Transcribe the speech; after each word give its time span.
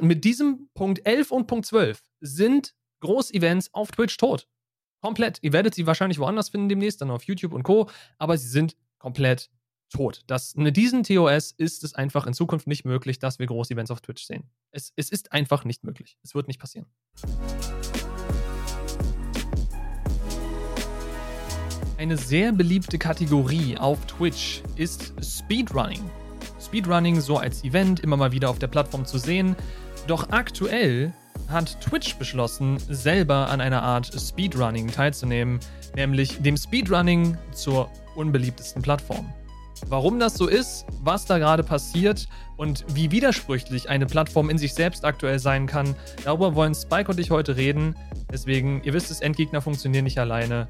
mit 0.00 0.24
diesem 0.24 0.68
Punkt 0.74 1.06
11 1.06 1.30
und 1.30 1.46
Punkt 1.46 1.66
12 1.66 2.02
sind 2.20 2.74
Großevents 3.00 3.72
auf 3.72 3.90
Twitch 3.90 4.16
tot. 4.16 4.48
Komplett. 5.00 5.38
Ihr 5.42 5.52
werdet 5.52 5.74
sie 5.74 5.86
wahrscheinlich 5.86 6.18
woanders 6.18 6.48
finden 6.48 6.68
demnächst, 6.68 7.00
dann 7.00 7.10
auf 7.10 7.24
YouTube 7.24 7.52
und 7.52 7.62
Co. 7.62 7.90
Aber 8.18 8.38
sie 8.38 8.48
sind 8.48 8.76
komplett 8.98 9.50
tot. 9.90 10.22
Das, 10.26 10.54
mit 10.56 10.76
diesem 10.76 11.02
TOS 11.02 11.52
ist 11.52 11.84
es 11.84 11.94
einfach 11.94 12.26
in 12.26 12.34
Zukunft 12.34 12.66
nicht 12.66 12.84
möglich, 12.84 13.18
dass 13.18 13.38
wir 13.38 13.46
Großevents 13.46 13.90
auf 13.90 14.00
Twitch 14.00 14.24
sehen. 14.24 14.50
Es, 14.70 14.92
es 14.96 15.10
ist 15.10 15.32
einfach 15.32 15.64
nicht 15.64 15.84
möglich. 15.84 16.18
Es 16.22 16.34
wird 16.34 16.48
nicht 16.48 16.58
passieren. 16.58 16.86
Eine 21.96 22.16
sehr 22.16 22.52
beliebte 22.52 22.98
Kategorie 22.98 23.78
auf 23.78 24.04
Twitch 24.06 24.62
ist 24.76 25.14
Speedrunning. 25.22 26.02
Speedrunning 26.60 27.20
so 27.20 27.36
als 27.36 27.62
Event 27.62 28.00
immer 28.00 28.16
mal 28.16 28.32
wieder 28.32 28.50
auf 28.50 28.58
der 28.58 28.66
Plattform 28.66 29.06
zu 29.06 29.18
sehen. 29.18 29.54
Doch 30.06 30.28
aktuell 30.30 31.12
hat 31.48 31.80
Twitch 31.80 32.16
beschlossen, 32.16 32.78
selber 32.90 33.48
an 33.48 33.60
einer 33.60 33.82
Art 33.82 34.10
Speedrunning 34.14 34.88
teilzunehmen, 34.88 35.60
nämlich 35.96 36.42
dem 36.42 36.56
Speedrunning 36.56 37.38
zur 37.52 37.90
unbeliebtesten 38.14 38.82
Plattform. 38.82 39.32
Warum 39.88 40.18
das 40.18 40.34
so 40.34 40.46
ist, 40.46 40.86
was 41.02 41.24
da 41.24 41.38
gerade 41.38 41.62
passiert 41.62 42.28
und 42.56 42.84
wie 42.94 43.10
widersprüchlich 43.10 43.88
eine 43.88 44.06
Plattform 44.06 44.50
in 44.50 44.58
sich 44.58 44.74
selbst 44.74 45.04
aktuell 45.04 45.38
sein 45.38 45.66
kann, 45.66 45.94
darüber 46.24 46.54
wollen 46.54 46.74
Spike 46.74 47.10
und 47.10 47.18
ich 47.18 47.30
heute 47.30 47.56
reden. 47.56 47.96
Deswegen, 48.30 48.82
ihr 48.84 48.92
wisst 48.92 49.10
es, 49.10 49.20
Endgegner 49.20 49.60
funktionieren 49.60 50.04
nicht 50.04 50.18
alleine. 50.18 50.68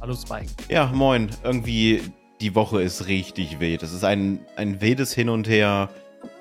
Hallo 0.00 0.14
Spike. 0.14 0.50
Ja, 0.68 0.86
moin. 0.86 1.30
Irgendwie 1.42 2.02
die 2.40 2.54
Woche 2.54 2.82
ist 2.82 3.06
richtig 3.06 3.60
wild. 3.60 3.82
Es 3.82 3.92
ist 3.92 4.04
ein, 4.04 4.40
ein 4.56 4.80
wildes 4.80 5.12
Hin 5.12 5.28
und 5.28 5.48
Her. 5.48 5.90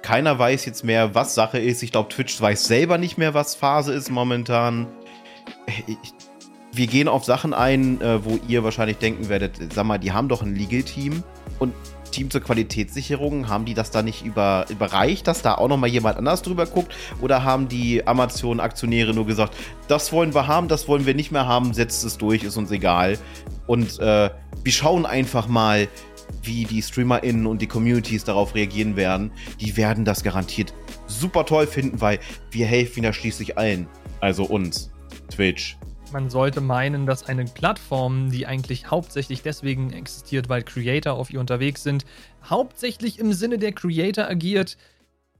Keiner 0.01 0.37
weiß 0.37 0.65
jetzt 0.65 0.83
mehr, 0.83 1.15
was 1.15 1.35
Sache 1.35 1.59
ist. 1.59 1.83
Ich 1.83 1.91
glaube, 1.91 2.09
Twitch 2.09 2.39
weiß 2.39 2.65
selber 2.65 2.97
nicht 2.97 3.17
mehr, 3.17 3.33
was 3.33 3.55
Phase 3.55 3.93
ist 3.93 4.09
momentan. 4.09 4.87
Ich, 5.87 5.97
wir 6.71 6.87
gehen 6.87 7.07
auf 7.07 7.25
Sachen 7.25 7.53
ein, 7.53 8.01
äh, 8.01 8.23
wo 8.23 8.39
ihr 8.47 8.63
wahrscheinlich 8.63 8.97
denken 8.97 9.29
werdet, 9.29 9.73
sag 9.73 9.85
mal, 9.85 9.97
die 9.97 10.11
haben 10.11 10.29
doch 10.29 10.41
ein 10.41 10.55
Legal-Team 10.55 11.23
und 11.57 11.73
Team 12.11 12.29
zur 12.29 12.41
Qualitätssicherung, 12.41 13.47
haben 13.49 13.65
die 13.65 13.73
das 13.73 13.91
da 13.91 14.01
nicht 14.01 14.25
über, 14.25 14.65
überreicht, 14.69 15.27
dass 15.27 15.41
da 15.41 15.55
auch 15.55 15.67
nochmal 15.67 15.89
jemand 15.89 16.17
anders 16.17 16.41
drüber 16.41 16.65
guckt? 16.65 16.93
Oder 17.21 17.43
haben 17.43 17.67
die 17.67 18.05
Amazon-Aktionäre 18.05 19.13
nur 19.13 19.25
gesagt, 19.25 19.55
das 19.87 20.11
wollen 20.11 20.33
wir 20.33 20.47
haben, 20.47 20.67
das 20.67 20.87
wollen 20.87 21.05
wir 21.05 21.13
nicht 21.13 21.31
mehr 21.31 21.47
haben, 21.47 21.73
setzt 21.73 22.03
es 22.03 22.17
durch, 22.17 22.43
ist 22.43 22.57
uns 22.57 22.71
egal. 22.71 23.17
Und 23.67 23.99
äh, 23.99 24.29
wir 24.63 24.71
schauen 24.71 25.05
einfach 25.05 25.47
mal, 25.47 25.87
wie 26.43 26.65
die 26.65 26.81
StreamerInnen 26.81 27.45
und 27.45 27.61
die 27.61 27.67
Communities 27.67 28.23
darauf 28.23 28.55
reagieren 28.55 28.95
werden. 28.95 29.31
Die 29.59 29.75
werden 29.77 30.05
das 30.05 30.23
garantiert 30.23 30.73
super 31.09 31.45
toll 31.45 31.67
finden, 31.67 31.99
weil 32.01 32.19
wir 32.51 32.65
helfen 32.65 33.03
ja 33.03 33.13
schließlich 33.13 33.57
allen. 33.57 33.87
Also 34.21 34.45
uns. 34.45 34.91
Twitch, 35.29 35.77
man 36.11 36.29
sollte 36.29 36.59
meinen, 36.59 37.05
dass 37.05 37.23
eine 37.23 37.45
Plattform, 37.45 38.31
die 38.31 38.47
eigentlich 38.47 38.89
hauptsächlich 38.89 39.41
deswegen 39.43 39.91
existiert, 39.93 40.49
weil 40.49 40.63
Creator 40.63 41.13
auf 41.13 41.31
ihr 41.31 41.39
unterwegs 41.39 41.83
sind, 41.83 42.05
hauptsächlich 42.43 43.19
im 43.19 43.33
Sinne 43.33 43.59
der 43.59 43.73
Creator 43.73 44.25
agiert. 44.25 44.77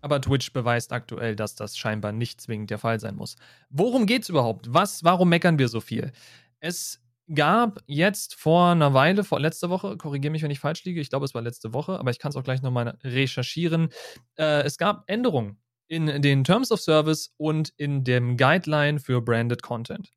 Aber 0.02 0.22
Twitch 0.22 0.54
beweist 0.54 0.94
aktuell, 0.94 1.36
dass 1.36 1.56
das 1.56 1.78
scheinbar 1.78 2.12
nicht 2.12 2.40
zwingend 2.40 2.70
der 2.70 2.78
Fall 2.78 3.00
sein 3.00 3.16
muss. 3.16 3.36
Worum 3.70 4.06
geht's 4.06 4.30
überhaupt? 4.30 4.72
Was, 4.74 5.04
warum 5.04 5.30
meckern 5.30 5.60
wir 5.60 5.68
so 5.68 5.82
viel? 5.82 6.12
Es 6.60 7.02
gab 7.34 7.82
jetzt 7.86 8.36
vor 8.36 8.72
einer 8.72 8.94
Weile, 8.94 9.24
vor 9.24 9.40
letzter 9.40 9.70
Woche, 9.70 9.98
korrigiere 9.98 10.32
mich, 10.32 10.44
wenn 10.44 10.52
ich 10.52 10.60
falsch 10.60 10.84
liege, 10.84 11.02
ich 11.02 11.10
glaube, 11.10 11.26
es 11.26 11.34
war 11.34 11.42
letzte 11.42 11.74
Woche, 11.74 12.00
aber 12.00 12.12
ich 12.12 12.20
kann 12.20 12.30
es 12.30 12.36
auch 12.36 12.44
gleich 12.44 12.62
nochmal 12.62 12.98
recherchieren. 13.04 13.90
Äh, 14.36 14.64
es 14.64 14.78
gab 14.78 15.04
Änderungen 15.08 15.62
in 15.88 16.22
den 16.22 16.44
Terms 16.44 16.72
of 16.72 16.80
Service 16.80 17.34
und 17.38 17.70
in 17.78 18.04
dem 18.04 18.38
Guideline 18.38 19.00
für 19.00 19.22
Branded 19.22 19.62
Content. 19.64 20.12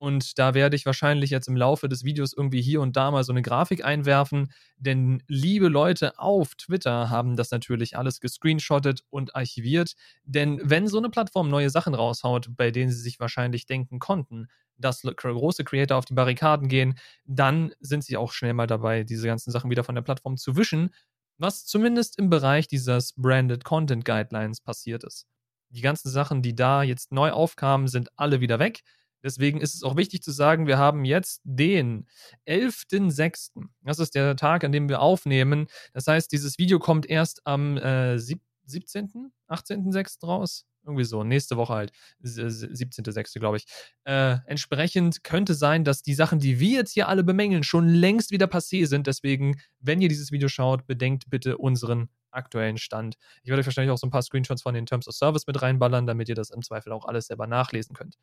Und 0.00 0.38
da 0.38 0.54
werde 0.54 0.76
ich 0.76 0.86
wahrscheinlich 0.86 1.30
jetzt 1.30 1.48
im 1.48 1.56
Laufe 1.56 1.88
des 1.88 2.04
Videos 2.04 2.32
irgendwie 2.32 2.62
hier 2.62 2.80
und 2.80 2.96
da 2.96 3.10
mal 3.10 3.24
so 3.24 3.32
eine 3.32 3.42
Grafik 3.42 3.84
einwerfen, 3.84 4.52
denn 4.76 5.24
liebe 5.26 5.66
Leute 5.66 6.18
auf 6.20 6.54
Twitter 6.54 7.10
haben 7.10 7.34
das 7.34 7.50
natürlich 7.50 7.96
alles 7.96 8.20
gescreenshottet 8.20 9.02
und 9.10 9.34
archiviert. 9.34 9.94
Denn 10.22 10.60
wenn 10.62 10.86
so 10.86 10.98
eine 10.98 11.10
Plattform 11.10 11.50
neue 11.50 11.70
Sachen 11.70 11.94
raushaut, 11.94 12.50
bei 12.56 12.70
denen 12.70 12.92
sie 12.92 13.00
sich 13.00 13.18
wahrscheinlich 13.18 13.66
denken 13.66 13.98
konnten, 13.98 14.46
dass 14.78 15.02
große 15.02 15.64
Creator 15.64 15.96
auf 15.96 16.04
die 16.04 16.14
Barrikaden 16.14 16.68
gehen, 16.68 16.98
dann 17.24 17.72
sind 17.80 18.04
sie 18.04 18.16
auch 18.16 18.32
schnell 18.32 18.54
mal 18.54 18.66
dabei, 18.66 19.04
diese 19.04 19.26
ganzen 19.26 19.50
Sachen 19.50 19.70
wieder 19.70 19.84
von 19.84 19.94
der 19.94 20.02
Plattform 20.02 20.36
zu 20.36 20.56
wischen, 20.56 20.90
was 21.38 21.66
zumindest 21.66 22.18
im 22.18 22.30
Bereich 22.30 22.68
dieses 22.68 23.12
Branded 23.14 23.64
Content 23.64 24.04
Guidelines 24.04 24.60
passiert 24.60 25.04
ist. 25.04 25.26
Die 25.70 25.82
ganzen 25.82 26.10
Sachen, 26.10 26.42
die 26.42 26.54
da 26.54 26.82
jetzt 26.82 27.12
neu 27.12 27.30
aufkamen, 27.30 27.88
sind 27.88 28.08
alle 28.16 28.40
wieder 28.40 28.58
weg. 28.58 28.80
Deswegen 29.22 29.60
ist 29.60 29.74
es 29.74 29.82
auch 29.82 29.96
wichtig 29.96 30.22
zu 30.22 30.30
sagen, 30.30 30.66
wir 30.66 30.78
haben 30.78 31.04
jetzt 31.04 31.40
den 31.44 32.06
11.06. 32.46 33.50
Das 33.82 33.98
ist 33.98 34.14
der 34.14 34.36
Tag, 34.36 34.64
an 34.64 34.72
dem 34.72 34.88
wir 34.88 35.00
aufnehmen. 35.00 35.66
Das 35.92 36.06
heißt, 36.06 36.30
dieses 36.30 36.58
Video 36.58 36.78
kommt 36.78 37.06
erst 37.06 37.44
am 37.44 37.76
äh, 37.78 38.18
17., 38.18 39.32
18.06. 39.48 40.24
raus. 40.24 40.67
Irgendwie 40.88 41.04
so, 41.04 41.22
nächste 41.22 41.58
Woche 41.58 41.74
halt, 41.74 41.92
17.06. 42.24 43.38
glaube 43.38 43.58
ich. 43.58 43.66
Äh, 44.04 44.38
entsprechend 44.46 45.22
könnte 45.22 45.52
sein, 45.52 45.84
dass 45.84 46.02
die 46.02 46.14
Sachen, 46.14 46.38
die 46.38 46.60
wir 46.60 46.78
jetzt 46.78 46.92
hier 46.92 47.08
alle 47.08 47.22
bemängeln, 47.22 47.62
schon 47.62 47.86
längst 47.86 48.30
wieder 48.30 48.46
passé 48.46 48.86
sind. 48.86 49.06
Deswegen, 49.06 49.60
wenn 49.80 50.00
ihr 50.00 50.08
dieses 50.08 50.32
Video 50.32 50.48
schaut, 50.48 50.86
bedenkt 50.86 51.28
bitte 51.28 51.58
unseren 51.58 52.08
aktuellen 52.30 52.78
Stand. 52.78 53.16
Ich 53.42 53.50
werde 53.50 53.60
euch 53.60 53.66
wahrscheinlich 53.66 53.92
auch 53.92 53.98
so 53.98 54.06
ein 54.06 54.10
paar 54.10 54.22
Screenshots 54.22 54.62
von 54.62 54.74
den 54.74 54.86
Terms 54.86 55.06
of 55.06 55.14
Service 55.14 55.46
mit 55.46 55.60
reinballern, 55.60 56.06
damit 56.06 56.30
ihr 56.30 56.34
das 56.34 56.48
im 56.48 56.62
Zweifel 56.62 56.92
auch 56.92 57.04
alles 57.04 57.26
selber 57.26 57.46
nachlesen 57.46 57.94
könnt. 57.94 58.16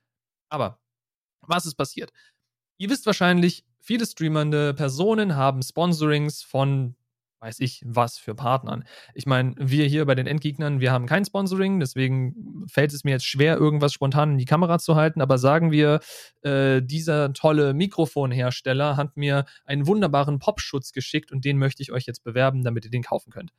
Aber 0.50 0.80
was 1.42 1.68
ist 1.68 1.76
passiert? 1.76 2.12
Ihr 2.78 2.90
wisst 2.90 3.06
wahrscheinlich, 3.06 3.64
viele 3.80 4.08
streamernde 4.08 4.74
Personen 4.74 5.36
haben 5.36 5.62
Sponsorings 5.62 6.42
von 6.42 6.96
weiß 7.46 7.60
ich 7.60 7.84
was 7.86 8.18
für 8.18 8.34
Partnern. 8.34 8.84
Ich 9.14 9.28
meine, 9.28 9.54
wir 9.58 9.86
hier 9.86 10.06
bei 10.06 10.16
den 10.16 10.26
Endgegnern, 10.26 10.80
wir 10.80 10.92
haben 10.92 11.06
kein 11.06 11.24
Sponsoring, 11.26 11.80
deswegen 11.80 12.66
fällt 12.68 12.92
es 12.92 13.04
mir 13.04 13.12
jetzt 13.12 13.28
schwer, 13.28 13.58
irgendwas 13.58 13.94
spontan 13.94 14.32
in 14.32 14.38
die 14.40 14.46
Kamera 14.46 14.80
zu 14.80 14.96
halten, 14.96 15.22
aber 15.22 15.38
sagen 15.38 15.72
wir, 15.72 16.00
äh, 16.42 16.82
dieser 16.82 17.34
tolle 17.34 17.76
Mikrofonhersteller 17.76 18.98
hat 18.98 19.16
mir 19.16 19.46
einen 19.64 19.86
wunderbaren 19.86 20.40
Popschutz 20.40 20.92
geschickt 20.92 21.32
und 21.32 21.46
den 21.46 21.60
möchte 21.60 21.84
ich 21.84 21.92
euch 21.92 22.08
jetzt 22.08 22.24
bewerben, 22.24 22.64
damit 22.64 22.86
ihr 22.86 22.92
den 22.92 23.04
kaufen 23.04 23.32
könnt. 23.32 23.54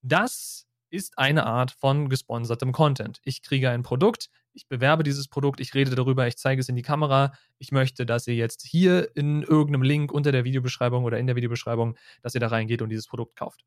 Das 0.00 0.66
ist 0.88 1.18
eine 1.18 1.44
Art 1.44 1.72
von 1.72 2.08
gesponsertem 2.08 2.72
Content. 2.72 3.20
Ich 3.22 3.42
kriege 3.42 3.68
ein 3.68 3.82
Produkt, 3.82 4.30
ich 4.52 4.68
bewerbe 4.68 5.02
dieses 5.02 5.28
Produkt, 5.28 5.60
ich 5.60 5.74
rede 5.74 5.94
darüber, 5.94 6.26
ich 6.26 6.36
zeige 6.36 6.60
es 6.60 6.68
in 6.68 6.76
die 6.76 6.82
Kamera. 6.82 7.32
Ich 7.58 7.72
möchte, 7.72 8.06
dass 8.06 8.26
ihr 8.26 8.34
jetzt 8.34 8.66
hier 8.66 9.10
in 9.16 9.42
irgendeinem 9.42 9.82
Link 9.82 10.12
unter 10.12 10.32
der 10.32 10.44
Videobeschreibung 10.44 11.04
oder 11.04 11.18
in 11.18 11.26
der 11.26 11.36
Videobeschreibung, 11.36 11.96
dass 12.22 12.34
ihr 12.34 12.40
da 12.40 12.48
reingeht 12.48 12.82
und 12.82 12.88
dieses 12.88 13.06
Produkt 13.06 13.36
kauft. 13.36 13.64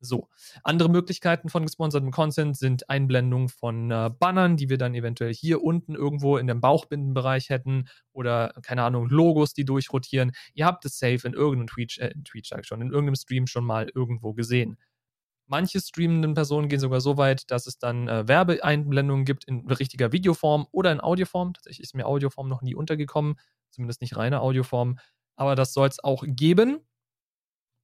So. 0.00 0.28
Andere 0.62 0.90
Möglichkeiten 0.90 1.48
von 1.48 1.64
gesponsertem 1.64 2.10
Content 2.10 2.56
sind 2.56 2.90
Einblendungen 2.90 3.48
von 3.48 3.90
äh, 3.90 4.10
Bannern, 4.18 4.56
die 4.56 4.68
wir 4.68 4.76
dann 4.76 4.94
eventuell 4.94 5.32
hier 5.32 5.62
unten 5.62 5.94
irgendwo 5.94 6.36
in 6.36 6.46
dem 6.46 6.60
Bauchbindenbereich 6.60 7.48
hätten 7.48 7.88
oder, 8.12 8.52
keine 8.62 8.82
Ahnung, 8.82 9.08
Logos, 9.08 9.54
die 9.54 9.64
durchrotieren. 9.64 10.32
Ihr 10.52 10.66
habt 10.66 10.84
es 10.84 10.98
safe 10.98 11.26
in 11.26 11.32
irgendeinem 11.32 11.68
Tweet, 11.68 11.98
äh, 11.98 12.14
Tweet 12.24 12.46
schon, 12.46 12.82
in 12.82 12.90
irgendeinem 12.90 13.16
Stream 13.16 13.46
schon 13.46 13.64
mal 13.64 13.90
irgendwo 13.94 14.34
gesehen. 14.34 14.76
Manche 15.46 15.80
streamenden 15.80 16.34
Personen 16.34 16.68
gehen 16.68 16.80
sogar 16.80 17.00
so 17.00 17.18
weit, 17.18 17.50
dass 17.50 17.66
es 17.66 17.78
dann 17.78 18.08
äh, 18.08 18.26
Werbeeinblendungen 18.26 19.24
gibt 19.24 19.44
in 19.44 19.68
richtiger 19.68 20.10
Videoform 20.12 20.66
oder 20.72 20.90
in 20.90 21.00
Audioform. 21.00 21.52
Tatsächlich 21.52 21.82
ist 21.82 21.94
mir 21.94 22.06
Audioform 22.06 22.48
noch 22.48 22.62
nie 22.62 22.74
untergekommen, 22.74 23.36
zumindest 23.70 24.00
nicht 24.00 24.16
reine 24.16 24.40
Audioform. 24.40 24.98
Aber 25.36 25.54
das 25.54 25.74
soll 25.74 25.88
es 25.88 26.02
auch 26.02 26.24
geben. 26.26 26.80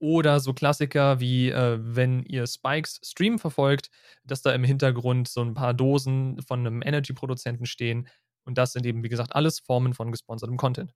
Oder 0.02 0.40
so 0.40 0.54
Klassiker 0.54 1.20
wie, 1.20 1.50
äh, 1.50 1.78
wenn 1.80 2.22
ihr 2.22 2.46
Spikes 2.46 3.00
Stream 3.04 3.38
verfolgt, 3.38 3.90
dass 4.24 4.40
da 4.40 4.52
im 4.54 4.64
Hintergrund 4.64 5.28
so 5.28 5.42
ein 5.42 5.52
paar 5.52 5.74
Dosen 5.74 6.40
von 6.40 6.60
einem 6.60 6.80
Energy-Produzenten 6.82 7.66
stehen. 7.66 8.08
Und 8.44 8.56
das 8.56 8.72
sind 8.72 8.86
eben, 8.86 9.02
wie 9.04 9.10
gesagt, 9.10 9.34
alles 9.36 9.60
Formen 9.60 9.92
von 9.92 10.10
gesponsertem 10.10 10.56
Content. 10.56 10.94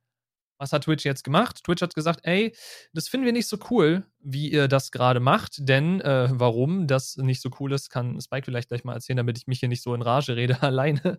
Was 0.59 0.73
hat 0.73 0.85
Twitch 0.85 1.05
jetzt 1.05 1.25
gemacht? 1.25 1.65
Twitch 1.65 1.83
hat 1.83 1.95
gesagt, 1.95 2.21
ey, 2.23 2.55
das 2.93 3.09
finden 3.09 3.27
wir 3.27 3.33
nicht 3.33 3.49
so 3.49 3.59
cool, 3.71 4.07
wie 4.21 4.51
ihr 4.51 4.69
das 4.69 4.93
gerade 4.93 5.21
macht, 5.21 5.69
denn 5.69 6.01
äh, 6.01 6.29
warum 6.31 6.87
das 6.87 7.17
nicht 7.17 7.41
so 7.43 7.51
cool 7.59 7.73
ist, 7.73 7.91
kann 7.91 8.21
Spike 8.21 8.45
vielleicht 8.45 8.69
gleich 8.69 8.85
mal 8.85 8.95
erzählen, 8.95 9.17
damit 9.17 9.37
ich 9.37 9.47
mich 9.47 9.61
hier 9.61 9.69
nicht 9.69 9.83
so 9.83 9.95
in 9.95 10.03
Rage 10.03 10.37
rede 10.37 10.63
alleine. 10.63 11.19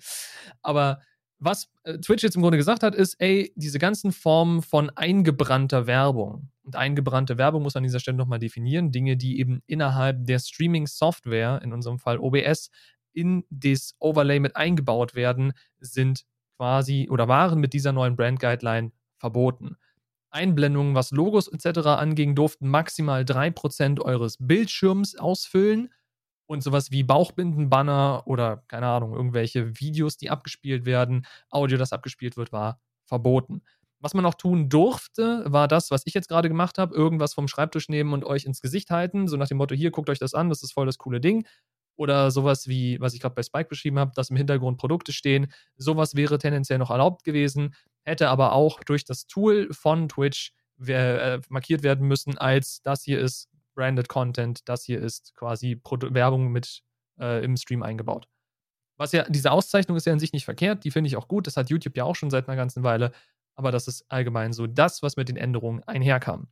Aber 0.61 1.01
was 1.39 1.69
äh, 1.83 1.97
Twitch 1.99 2.23
jetzt 2.23 2.35
im 2.35 2.41
Grunde 2.41 2.57
gesagt 2.57 2.83
hat, 2.83 2.95
ist, 2.95 3.15
ey, 3.19 3.51
diese 3.55 3.79
ganzen 3.79 4.11
Formen 4.11 4.61
von 4.61 4.89
eingebrannter 4.91 5.85
Werbung. 5.85 6.49
Und 6.63 6.75
eingebrannte 6.75 7.37
Werbung 7.37 7.63
muss 7.63 7.75
an 7.75 7.83
dieser 7.83 7.99
Stelle 7.99 8.17
nochmal 8.17 8.39
definieren. 8.39 8.91
Dinge, 8.91 9.17
die 9.17 9.39
eben 9.39 9.61
innerhalb 9.67 10.25
der 10.25 10.39
Streaming-Software, 10.39 11.61
in 11.63 11.73
unserem 11.73 11.99
Fall 11.99 12.19
OBS, 12.19 12.69
in 13.13 13.43
das 13.49 13.95
Overlay 13.99 14.39
mit 14.39 14.55
eingebaut 14.55 15.15
werden, 15.15 15.53
sind 15.79 16.25
quasi 16.57 17.07
oder 17.09 17.27
waren 17.27 17.59
mit 17.59 17.73
dieser 17.73 17.91
neuen 17.91 18.15
Brand 18.15 18.39
Guideline 18.39 18.91
verboten. 19.25 19.77
Einblendungen, 20.31 20.95
was 20.95 21.11
Logos 21.11 21.47
etc. 21.47 21.97
anging, 21.99 22.35
durften 22.35 22.69
maximal 22.69 23.25
3% 23.25 23.99
eures 24.01 24.37
Bildschirms 24.39 25.15
ausfüllen. 25.17 25.91
Und 26.47 26.61
sowas 26.63 26.91
wie 26.91 27.03
Bauchbindenbanner 27.03 28.23
oder, 28.27 28.63
keine 28.67 28.87
Ahnung, 28.87 29.13
irgendwelche 29.13 29.79
Videos, 29.79 30.17
die 30.17 30.29
abgespielt 30.29 30.85
werden, 30.85 31.25
Audio, 31.49 31.77
das 31.77 31.91
abgespielt 31.93 32.37
wird, 32.37 32.51
war 32.51 32.79
verboten. 33.05 33.63
Was 33.99 34.13
man 34.13 34.23
noch 34.23 34.35
tun 34.35 34.69
durfte, 34.69 35.43
war 35.47 35.67
das, 35.67 35.89
was 35.89 36.03
ich 36.05 36.13
jetzt 36.13 36.27
gerade 36.29 36.47
gemacht 36.49 36.77
habe: 36.77 36.93
irgendwas 36.95 37.33
vom 37.33 37.47
Schreibtisch 37.47 37.89
nehmen 37.89 38.13
und 38.13 38.23
euch 38.25 38.45
ins 38.45 38.61
Gesicht 38.61 38.91
halten, 38.91 39.27
so 39.27 39.37
nach 39.37 39.47
dem 39.47 39.57
Motto: 39.57 39.73
„Hier, 39.75 39.89
guckt 39.91 40.09
euch 40.09 40.19
das 40.19 40.35
an, 40.35 40.49
das 40.49 40.61
ist 40.61 40.73
voll 40.73 40.85
das 40.85 40.99
coole 40.99 41.19
Ding.“ 41.19 41.47
Oder 41.97 42.29
sowas 42.29 42.67
wie, 42.67 42.99
was 42.99 43.13
ich 43.13 43.21
gerade 43.21 43.35
bei 43.35 43.43
Spike 43.43 43.69
beschrieben 43.69 43.97
habe, 43.99 44.11
dass 44.15 44.29
im 44.29 44.35
Hintergrund 44.35 44.77
Produkte 44.77 45.13
stehen. 45.13 45.47
Sowas 45.77 46.15
wäre 46.15 46.37
tendenziell 46.37 46.77
noch 46.77 46.91
erlaubt 46.91 47.23
gewesen, 47.23 47.73
hätte 48.05 48.29
aber 48.29 48.53
auch 48.53 48.83
durch 48.83 49.03
das 49.03 49.27
Tool 49.27 49.69
von 49.71 50.07
Twitch 50.07 50.53
äh, 50.85 51.39
markiert 51.49 51.83
werden 51.83 52.07
müssen 52.07 52.37
als 52.37 52.81
das 52.81 53.03
hier 53.03 53.19
ist 53.19 53.49
Branded 53.75 54.07
Content, 54.07 54.67
das 54.67 54.83
hier 54.83 55.01
ist 55.01 55.33
quasi 55.35 55.75
Produ 55.75 56.13
Werbung 56.13 56.51
mit 56.51 56.81
äh, 57.19 57.43
im 57.43 57.57
Stream 57.57 57.83
eingebaut. 57.83 58.27
Was 58.97 59.11
ja, 59.11 59.23
diese 59.27 59.51
Auszeichnung 59.51 59.97
ist 59.97 60.05
ja 60.05 60.13
an 60.13 60.19
sich 60.19 60.31
nicht 60.31 60.45
verkehrt, 60.45 60.83
die 60.85 60.91
finde 60.91 61.09
ich 61.09 61.17
auch 61.17 61.27
gut, 61.27 61.47
das 61.47 61.57
hat 61.57 61.69
YouTube 61.69 61.97
ja 61.97 62.05
auch 62.05 62.15
schon 62.15 62.29
seit 62.29 62.47
einer 62.47 62.55
ganzen 62.55 62.83
Weile, 62.83 63.11
aber 63.55 63.71
das 63.71 63.87
ist 63.87 64.05
allgemein 64.09 64.53
so 64.53 64.67
das, 64.67 65.01
was 65.01 65.17
mit 65.17 65.27
den 65.27 65.37
Änderungen 65.37 65.83
einherkam. 65.83 66.47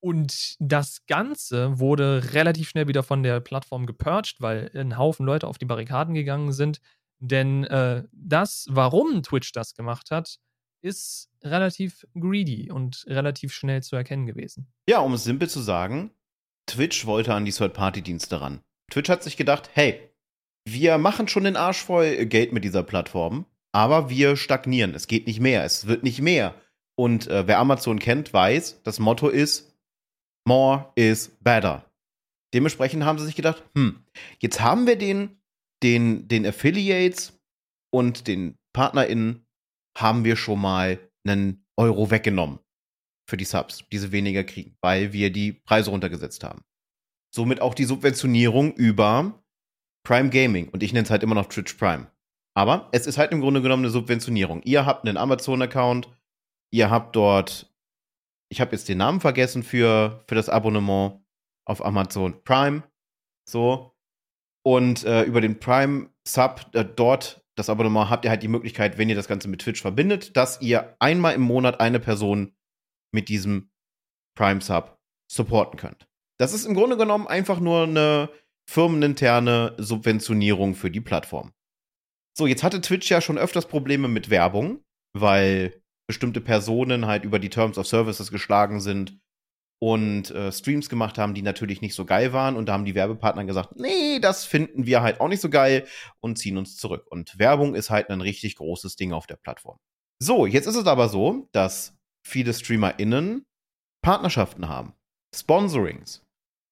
Und 0.00 0.54
das 0.60 1.04
Ganze 1.06 1.80
wurde 1.80 2.32
relativ 2.32 2.68
schnell 2.68 2.86
wieder 2.86 3.02
von 3.02 3.22
der 3.22 3.40
Plattform 3.40 3.86
gepurcht, 3.86 4.40
weil 4.40 4.70
ein 4.74 4.96
Haufen 4.96 5.26
Leute 5.26 5.48
auf 5.48 5.58
die 5.58 5.64
Barrikaden 5.64 6.14
gegangen 6.14 6.52
sind. 6.52 6.80
Denn 7.20 7.64
äh, 7.64 8.04
das, 8.12 8.66
warum 8.70 9.22
Twitch 9.22 9.52
das 9.52 9.74
gemacht 9.74 10.10
hat, 10.10 10.38
ist 10.80 11.28
relativ 11.42 12.06
greedy 12.14 12.70
und 12.70 13.04
relativ 13.08 13.52
schnell 13.52 13.82
zu 13.82 13.96
erkennen 13.96 14.26
gewesen. 14.26 14.72
Ja, 14.88 15.00
um 15.00 15.12
es 15.14 15.24
simpel 15.24 15.48
zu 15.48 15.60
sagen, 15.60 16.12
Twitch 16.66 17.06
wollte 17.06 17.34
an 17.34 17.44
die 17.44 17.52
Third-Party-Dienste 17.52 18.40
ran. 18.40 18.60
Twitch 18.90 19.08
hat 19.08 19.22
sich 19.22 19.36
gedacht, 19.36 19.70
hey, 19.72 20.00
wir 20.64 20.98
machen 20.98 21.28
schon 21.28 21.44
den 21.44 21.56
Arsch 21.56 21.82
voll 21.82 22.26
Geld 22.26 22.52
mit 22.52 22.62
dieser 22.64 22.82
Plattform, 22.82 23.46
aber 23.72 24.10
wir 24.10 24.36
stagnieren. 24.36 24.94
Es 24.94 25.06
geht 25.06 25.26
nicht 25.26 25.40
mehr, 25.40 25.64
es 25.64 25.86
wird 25.86 26.02
nicht 26.02 26.20
mehr. 26.20 26.54
Und 26.94 27.26
äh, 27.28 27.46
wer 27.46 27.58
Amazon 27.58 27.98
kennt, 27.98 28.32
weiß, 28.32 28.82
das 28.82 28.98
Motto 28.98 29.28
ist 29.28 29.76
More 30.44 30.92
is 30.94 31.36
better. 31.40 31.84
Dementsprechend 32.54 33.04
haben 33.04 33.18
sie 33.18 33.26
sich 33.26 33.36
gedacht, 33.36 33.62
hm, 33.74 34.04
jetzt 34.38 34.60
haben 34.60 34.86
wir 34.86 34.96
den, 34.96 35.40
den, 35.82 36.28
den 36.28 36.46
Affiliates 36.46 37.38
und 37.90 38.26
den 38.26 38.56
PartnerInnen 38.72 39.46
haben 39.96 40.24
wir 40.24 40.36
schon 40.36 40.60
mal 40.60 40.98
einen 41.26 41.66
Euro 41.76 42.10
weggenommen 42.10 42.60
für 43.28 43.36
die 43.36 43.44
Subs, 43.44 43.84
die 43.92 43.98
sie 43.98 44.12
weniger 44.12 44.44
kriegen, 44.44 44.76
weil 44.80 45.12
wir 45.12 45.30
die 45.30 45.52
Preise 45.52 45.90
runtergesetzt 45.90 46.44
haben. 46.44 46.62
Somit 47.34 47.60
auch 47.60 47.74
die 47.74 47.84
Subventionierung 47.84 48.72
über 48.72 49.42
Prime 50.04 50.30
Gaming. 50.30 50.68
Und 50.70 50.82
ich 50.82 50.92
nenne 50.92 51.04
es 51.04 51.10
halt 51.10 51.22
immer 51.22 51.34
noch 51.34 51.46
Twitch 51.46 51.74
Prime. 51.74 52.10
Aber 52.56 52.88
es 52.92 53.06
ist 53.06 53.18
halt 53.18 53.32
im 53.32 53.40
Grunde 53.40 53.60
genommen 53.60 53.84
eine 53.84 53.90
Subventionierung. 53.90 54.62
Ihr 54.62 54.86
habt 54.86 55.06
einen 55.06 55.18
Amazon-Account, 55.18 56.08
ihr 56.72 56.90
habt 56.90 57.14
dort, 57.14 57.72
ich 58.50 58.60
habe 58.60 58.72
jetzt 58.72 58.88
den 58.88 58.98
Namen 58.98 59.20
vergessen 59.20 59.62
für, 59.62 60.24
für 60.26 60.34
das 60.34 60.48
Abonnement 60.48 61.22
auf 61.66 61.84
Amazon 61.84 62.42
Prime. 62.44 62.82
So. 63.48 63.94
Und 64.64 65.04
äh, 65.04 65.22
über 65.22 65.40
den 65.40 65.60
Prime 65.60 66.10
Sub 66.26 66.66
äh, 66.72 66.84
dort 66.84 67.42
das 67.58 67.68
Abonnement 67.68 68.08
habt 68.08 68.24
ihr 68.24 68.30
halt 68.30 68.44
die 68.44 68.48
Möglichkeit, 68.48 68.98
wenn 68.98 69.08
ihr 69.08 69.16
das 69.16 69.26
Ganze 69.26 69.48
mit 69.48 69.60
Twitch 69.60 69.82
verbindet, 69.82 70.36
dass 70.36 70.60
ihr 70.60 70.94
einmal 71.00 71.34
im 71.34 71.40
Monat 71.40 71.80
eine 71.80 71.98
Person 71.98 72.54
mit 73.12 73.28
diesem 73.28 73.70
Prime 74.36 74.60
Sub 74.60 74.96
supporten 75.30 75.78
könnt. 75.78 76.08
Das 76.38 76.52
ist 76.52 76.66
im 76.66 76.74
Grunde 76.74 76.96
genommen 76.96 77.26
einfach 77.26 77.58
nur 77.58 77.82
eine 77.82 78.30
firmeninterne 78.70 79.74
Subventionierung 79.78 80.76
für 80.76 80.90
die 80.90 81.00
Plattform. 81.00 81.52
So, 82.36 82.46
jetzt 82.46 82.62
hatte 82.62 82.80
Twitch 82.80 83.10
ja 83.10 83.20
schon 83.20 83.38
öfters 83.38 83.66
Probleme 83.66 84.06
mit 84.06 84.30
Werbung, 84.30 84.84
weil 85.12 85.82
bestimmte 86.06 86.40
Personen 86.40 87.06
halt 87.06 87.24
über 87.24 87.40
die 87.40 87.50
Terms 87.50 87.76
of 87.76 87.88
Services 87.88 88.30
geschlagen 88.30 88.80
sind 88.80 89.18
und 89.80 90.30
äh, 90.30 90.50
Streams 90.50 90.88
gemacht 90.88 91.18
haben, 91.18 91.34
die 91.34 91.42
natürlich 91.42 91.80
nicht 91.80 91.94
so 91.94 92.04
geil 92.04 92.32
waren. 92.32 92.56
Und 92.56 92.66
da 92.66 92.72
haben 92.72 92.84
die 92.84 92.94
Werbepartner 92.94 93.44
gesagt, 93.44 93.76
nee, 93.76 94.18
das 94.20 94.44
finden 94.44 94.86
wir 94.86 95.02
halt 95.02 95.20
auch 95.20 95.28
nicht 95.28 95.40
so 95.40 95.50
geil 95.50 95.86
und 96.20 96.38
ziehen 96.38 96.58
uns 96.58 96.76
zurück. 96.76 97.06
Und 97.08 97.38
Werbung 97.38 97.74
ist 97.74 97.90
halt 97.90 98.10
ein 98.10 98.20
richtig 98.20 98.56
großes 98.56 98.96
Ding 98.96 99.12
auf 99.12 99.26
der 99.26 99.36
Plattform. 99.36 99.78
So, 100.20 100.46
jetzt 100.46 100.66
ist 100.66 100.74
es 100.74 100.86
aber 100.86 101.08
so, 101.08 101.48
dass 101.52 101.96
viele 102.26 102.52
StreamerInnen 102.52 103.46
Partnerschaften 104.02 104.68
haben. 104.68 104.94
Sponsorings. 105.34 106.24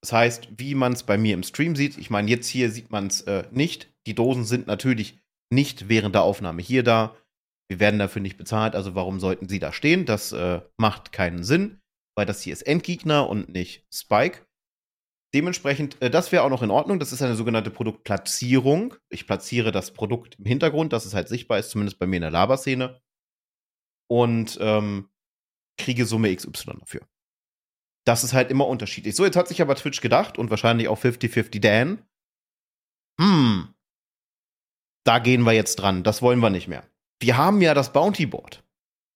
Das 0.03 0.13
heißt, 0.13 0.49
wie 0.57 0.75
man 0.75 0.93
es 0.93 1.05
bei 1.05 1.17
mir 1.17 1.35
im 1.35 1.43
Stream 1.43 1.77
sieht, 1.77 1.99
ich 1.99 2.11
meine, 2.11 2.29
jetzt 2.29 2.49
hier 2.49 2.71
sieht 2.71 2.91
man 2.91 3.07
es 3.07 3.23
äh, 3.23 3.45
nicht. 3.51 3.93
Die 4.07 4.15
Dosen 4.15 4.45
sind 4.45 4.67
natürlich 4.67 5.19
nicht 5.51 5.89
während 5.89 6.15
der 6.15 6.23
Aufnahme 6.23 6.63
hier 6.63 6.83
da. 6.83 7.17
Wir 7.69 7.81
werden 7.81 7.99
dafür 7.99 8.23
nicht 8.23 8.37
bezahlt, 8.37 8.77
also 8.77 8.95
warum 8.95 9.19
sollten 9.19 9.49
sie 9.49 9.59
da 9.59 9.73
stehen? 9.73 10.07
Das 10.07 10.33
äh, 10.33 10.61
macht 10.77 11.13
keinen 11.13 11.43
Sinn 11.43 11.81
weil 12.17 12.27
das 12.27 12.43
hier 12.43 12.53
ist 12.53 12.63
Endgegner 12.63 13.29
und 13.29 13.49
nicht 13.49 13.87
Spike. 13.93 14.47
Dementsprechend, 15.35 16.01
äh, 16.01 16.11
das 16.11 16.33
wäre 16.33 16.43
auch 16.43 16.51
noch 16.51 16.63
in 16.63 16.71
Ordnung. 16.71 16.99
Das 16.99 17.13
ist 17.13 17.23
eine 17.23 17.37
sogenannte 17.37 17.71
Produktplatzierung. 17.71 18.95
Ich 19.09 19.27
platziere 19.27 19.71
das 19.71 19.93
Produkt 19.93 20.37
im 20.39 20.47
Hintergrund, 20.47 20.93
dass 20.93 21.05
es 21.05 21.15
halt 21.15 21.29
sichtbar 21.29 21.59
ist, 21.59 21.71
zumindest 21.71 21.99
bei 21.99 22.07
mir 22.07 22.17
in 22.17 22.23
der 22.23 22.31
Laberszene. 22.31 23.01
Und 24.09 24.57
ähm, 24.61 25.11
kriege 25.79 26.07
Summe 26.07 26.35
XY 26.35 26.79
dafür. 26.81 27.07
Das 28.07 28.25
ist 28.25 28.33
halt 28.33 28.51
immer 28.51 28.67
unterschiedlich. 28.67 29.17
So, 29.17 29.25
jetzt 29.25 29.37
hat 29.37 29.49
sich 29.49 29.61
aber 29.61 29.75
Twitch 29.75 30.01
gedacht 30.01 30.39
und 30.39 30.49
wahrscheinlich 30.51 30.89
auch 30.89 30.99
50-50 30.99 31.61
Dan. 31.61 32.07
Hm, 33.21 33.75
da 35.07 35.19
gehen 35.21 35.43
wir 35.43 35.53
jetzt 35.53 35.77
dran. 35.77 36.03
Das 36.03 36.21
wollen 36.21 36.41
wir 36.41 36.51
nicht 36.51 36.69
mehr. 36.69 36.85
Wir 37.21 37.37
haben 37.37 37.61
ja 37.63 37.75
das 37.75 37.93
Bounty 37.93 38.27
Board. 38.27 38.66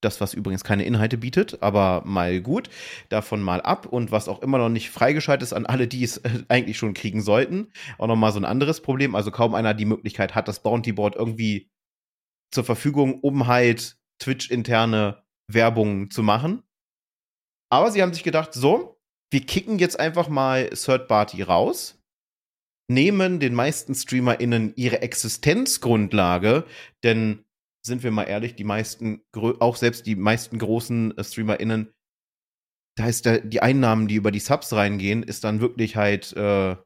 Das, 0.01 0.21
was 0.21 0.33
übrigens 0.35 0.65
keine 0.65 0.85
Inhalte 0.85 1.19
bietet, 1.19 1.63
aber 1.63 2.03
mal 2.07 2.41
gut. 2.41 2.71
Davon 3.11 3.43
mal 3.43 3.61
ab. 3.61 3.87
Und 3.87 4.13
was 4.13 4.29
auch 4.29 4.41
immer 4.43 4.59
noch 4.59 4.71
nicht 4.71 4.91
freigeschaltet 4.91 5.43
ist 5.43 5.53
an 5.53 5.67
alle, 5.67 5.87
die 5.87 6.03
es 6.03 6.19
äh, 6.19 6.45
eigentlich 6.49 6.79
schon 6.79 6.95
kriegen 6.95 7.21
sollten. 7.21 7.69
Auch 7.99 8.07
nochmal 8.07 8.33
so 8.33 8.39
ein 8.39 8.45
anderes 8.45 8.81
Problem. 8.81 9.15
Also 9.15 9.31
kaum 9.31 9.55
einer 9.55 9.75
die 9.75 9.85
Möglichkeit 9.85 10.35
hat, 10.35 10.49
das 10.49 10.63
Bounty 10.63 10.93
Board 10.93 11.17
irgendwie 11.17 11.71
zur 12.51 12.65
Verfügung, 12.65 13.21
um 13.21 13.47
halt 13.47 13.99
Twitch-interne 14.21 15.23
Werbung 15.49 16.11
zu 16.11 16.23
machen. 16.23 16.63
Aber 17.71 17.91
sie 17.91 18.03
haben 18.03 18.13
sich 18.13 18.25
gedacht, 18.25 18.53
so, 18.53 19.01
wir 19.31 19.47
kicken 19.47 19.79
jetzt 19.79 19.99
einfach 19.99 20.29
mal 20.29 20.71
Third 20.71 21.09
Party 21.09 21.43
raus, 21.43 22.03
nehmen 22.89 23.39
den 23.39 23.55
meisten 23.55 23.95
StreamerInnen 23.95 24.73
ihre 24.77 25.03
Existenzgrundlage, 25.03 26.65
denn 27.05 27.45
sind 27.83 28.03
wir 28.03 28.11
mal 28.11 28.25
ehrlich, 28.25 28.55
die 28.55 28.65
meisten, 28.65 29.23
auch 29.35 29.77
selbst 29.77 30.07
die 30.07 30.17
meisten 30.17 30.59
großen 30.59 31.17
äh, 31.17 31.25
StreamerInnen, 31.25 31.93
da 32.97 33.07
ist 33.07 33.25
der, 33.25 33.41
die 33.41 33.63
Einnahmen, 33.63 34.09
die 34.09 34.17
über 34.17 34.31
die 34.31 34.41
Subs 34.41 34.73
reingehen, 34.73 35.23
ist 35.23 35.45
dann 35.45 35.61
wirklich 35.61 35.97
halt 35.97 36.33
äh, 36.37 36.77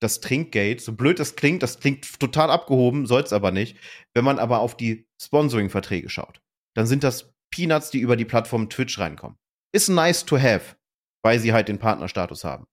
das 0.00 0.20
Trinkgeld. 0.20 0.80
So 0.80 0.94
blöd 0.94 1.18
das 1.18 1.36
klingt, 1.36 1.62
das 1.62 1.80
klingt 1.80 2.18
total 2.20 2.50
abgehoben, 2.50 3.06
soll 3.06 3.22
es 3.22 3.32
aber 3.32 3.50
nicht. 3.50 3.76
Wenn 4.14 4.24
man 4.24 4.38
aber 4.38 4.60
auf 4.60 4.76
die 4.76 5.06
Sponsoring-Verträge 5.20 6.08
schaut, 6.08 6.40
dann 6.74 6.86
sind 6.86 7.04
das 7.04 7.34
Peanuts, 7.52 7.90
die 7.90 8.00
über 8.00 8.16
die 8.16 8.24
Plattform 8.24 8.70
Twitch 8.70 8.98
reinkommen. 8.98 9.36
Ist 9.74 9.88
nice 9.88 10.24
to 10.24 10.38
have, 10.38 10.76
weil 11.22 11.38
sie 11.40 11.52
halt 11.52 11.68
den 11.68 11.78
Partnerstatus 11.78 12.44
haben. 12.44 12.64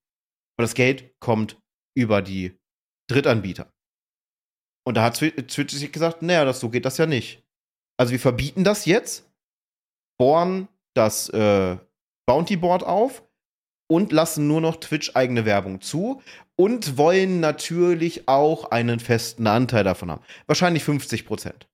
Aber 0.58 0.63
das 0.63 0.75
Geld 0.75 1.13
kommt 1.20 1.60
über 1.98 2.22
die 2.22 2.58
Drittanbieter. 3.10 3.72
Und 4.88 4.96
da 4.96 5.04
hat 5.04 5.18
Twitch 5.18 5.74
sich 5.74 5.92
gesagt, 5.92 6.22
naja, 6.22 6.46
das, 6.46 6.60
so 6.60 6.70
geht 6.70 6.86
das 6.86 6.98
ja 6.98 7.06
nicht. 7.06 7.44
Also 7.98 8.12
wir 8.12 8.20
verbieten 8.20 8.63
das 8.63 8.86
jetzt, 8.86 9.30
bohren 10.20 10.68
das 10.96 11.30
äh, 11.30 11.77
Bounty 12.27 12.56
Board 12.56 12.84
auf 12.84 13.24
und 13.88 14.12
lassen 14.12 14.48
nur 14.48 14.62
noch 14.62 14.77
Twitch 14.77 15.15
eigene 15.15 15.46
Werbung 15.46 15.82
zu 15.82 16.22
und 16.56 16.98
wollen 16.98 17.39
natürlich 17.39 18.27
auch 18.27 18.72
einen 18.72 19.00
festen 19.00 19.48
Anteil 19.48 19.84
davon 19.84 20.12
haben. 20.12 20.24
Wahrscheinlich 20.48 20.84
50 20.84 21.25
Prozent. 21.25 21.68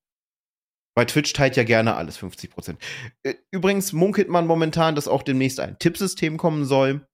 Weil 0.94 1.06
Twitch 1.06 1.32
teilt 1.32 1.56
ja 1.56 1.64
gerne 1.64 1.96
alles 1.96 2.18
50 2.18 2.50
Prozent. 2.50 2.82
Äh, 3.22 3.34
übrigens 3.50 3.92
munkelt 3.92 4.28
man 4.28 4.46
momentan, 4.46 4.94
dass 4.94 5.08
auch 5.08 5.22
demnächst 5.22 5.58
ein 5.60 5.78
Tippsystem 5.78 6.36
kommen 6.36 6.64
soll, 6.66 7.06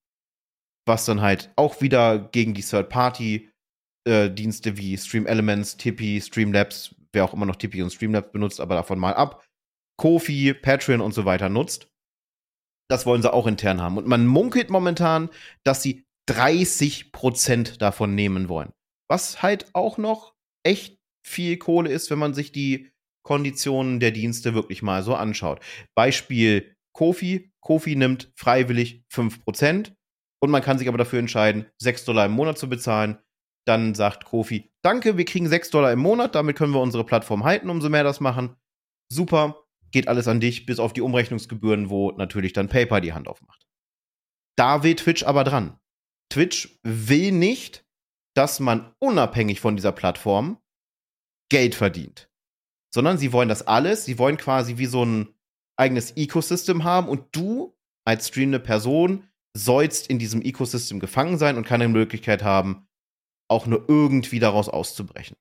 was 0.86 1.04
dann 1.04 1.20
halt 1.20 1.52
auch 1.54 1.80
wieder 1.80 2.18
gegen 2.18 2.54
die 2.54 2.62
Third 2.62 2.88
Party 2.88 3.50
äh, 4.06 4.30
Dienste 4.30 4.76
wie 4.76 4.96
Stream 4.96 5.26
Elements, 5.26 5.76
Tippy, 5.76 6.20
Streamlabs, 6.20 6.94
wer 7.12 7.24
auch 7.24 7.34
immer 7.34 7.46
noch 7.46 7.56
Tippy 7.56 7.82
und 7.82 7.92
Streamlabs 7.92 8.32
benutzt, 8.32 8.60
aber 8.60 8.74
davon 8.74 8.98
mal 8.98 9.14
ab, 9.14 9.44
Kofi, 9.98 10.54
Patreon 10.54 11.00
und 11.00 11.12
so 11.12 11.24
weiter 11.24 11.48
nutzt. 11.48 11.88
Das 12.90 13.04
wollen 13.04 13.22
sie 13.22 13.32
auch 13.32 13.46
intern 13.46 13.82
haben. 13.82 13.98
Und 13.98 14.06
man 14.06 14.26
munkelt 14.26 14.70
momentan, 14.70 15.28
dass 15.64 15.82
sie 15.82 16.04
30% 16.30 17.78
davon 17.78 18.14
nehmen 18.14 18.48
wollen. 18.48 18.72
Was 19.10 19.42
halt 19.42 19.66
auch 19.74 19.98
noch 19.98 20.34
echt 20.64 20.98
viel 21.26 21.58
Kohle 21.58 21.90
ist, 21.90 22.10
wenn 22.10 22.18
man 22.18 22.34
sich 22.34 22.52
die 22.52 22.90
Konditionen 23.24 24.00
der 24.00 24.10
Dienste 24.10 24.54
wirklich 24.54 24.82
mal 24.82 25.02
so 25.02 25.14
anschaut. 25.14 25.60
Beispiel 25.94 26.74
Kofi. 26.94 27.50
Kofi 27.60 27.96
nimmt 27.96 28.32
freiwillig 28.36 29.04
5% 29.12 29.92
und 30.40 30.50
man 30.50 30.62
kann 30.62 30.78
sich 30.78 30.88
aber 30.88 30.98
dafür 30.98 31.18
entscheiden, 31.18 31.66
6 31.78 32.06
Dollar 32.06 32.26
im 32.26 32.32
Monat 32.32 32.56
zu 32.56 32.68
bezahlen 32.68 33.18
Dann 33.66 33.94
sagt 33.94 34.24
Kofi, 34.24 34.72
danke, 34.82 35.16
wir 35.16 35.24
kriegen 35.24 35.48
6 35.48 35.70
Dollar 35.70 35.92
im 35.92 35.98
Monat, 35.98 36.34
damit 36.34 36.56
können 36.56 36.72
wir 36.72 36.80
unsere 36.80 37.04
Plattform 37.04 37.44
halten, 37.44 37.70
umso 37.70 37.88
mehr 37.88 38.04
das 38.04 38.20
machen. 38.20 38.56
Super, 39.12 39.64
geht 39.90 40.08
alles 40.08 40.28
an 40.28 40.40
dich, 40.40 40.66
bis 40.66 40.78
auf 40.78 40.92
die 40.92 41.00
Umrechnungsgebühren, 41.00 41.90
wo 41.90 42.12
natürlich 42.12 42.52
dann 42.52 42.68
PayPal 42.68 43.00
die 43.00 43.12
Hand 43.12 43.28
aufmacht. 43.28 43.66
Da 44.56 44.82
will 44.82 44.96
Twitch 44.96 45.22
aber 45.22 45.44
dran. 45.44 45.78
Twitch 46.30 46.78
will 46.82 47.32
nicht, 47.32 47.86
dass 48.34 48.60
man 48.60 48.94
unabhängig 48.98 49.60
von 49.60 49.76
dieser 49.76 49.92
Plattform 49.92 50.58
Geld 51.50 51.74
verdient. 51.74 52.30
Sondern 52.92 53.18
sie 53.18 53.32
wollen 53.32 53.48
das 53.48 53.66
alles, 53.66 54.04
sie 54.04 54.18
wollen 54.18 54.36
quasi 54.36 54.78
wie 54.78 54.86
so 54.86 55.04
ein 55.04 55.34
eigenes 55.78 56.16
Ecosystem 56.16 56.84
haben 56.84 57.08
und 57.08 57.34
du 57.36 57.76
als 58.04 58.28
streamende 58.28 58.60
Person 58.60 59.28
sollst 59.56 60.08
in 60.08 60.18
diesem 60.18 60.42
Ecosystem 60.42 61.00
gefangen 61.00 61.38
sein 61.38 61.56
und 61.56 61.66
keine 61.66 61.88
Möglichkeit 61.88 62.42
haben, 62.42 62.87
auch 63.48 63.66
nur 63.66 63.84
irgendwie 63.88 64.38
daraus 64.38 64.68
auszubrechen. 64.68 65.36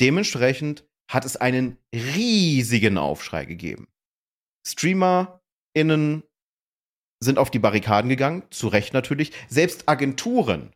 Dementsprechend 0.00 0.84
hat 1.10 1.24
es 1.24 1.36
einen 1.36 1.78
riesigen 1.94 2.98
Aufschrei 2.98 3.44
gegeben. 3.44 3.88
StreamerInnen 4.66 6.22
sind 7.22 7.38
auf 7.38 7.50
die 7.50 7.58
Barrikaden 7.58 8.08
gegangen, 8.08 8.44
zu 8.50 8.68
Recht 8.68 8.92
natürlich. 8.92 9.32
Selbst 9.48 9.88
Agenturen, 9.88 10.72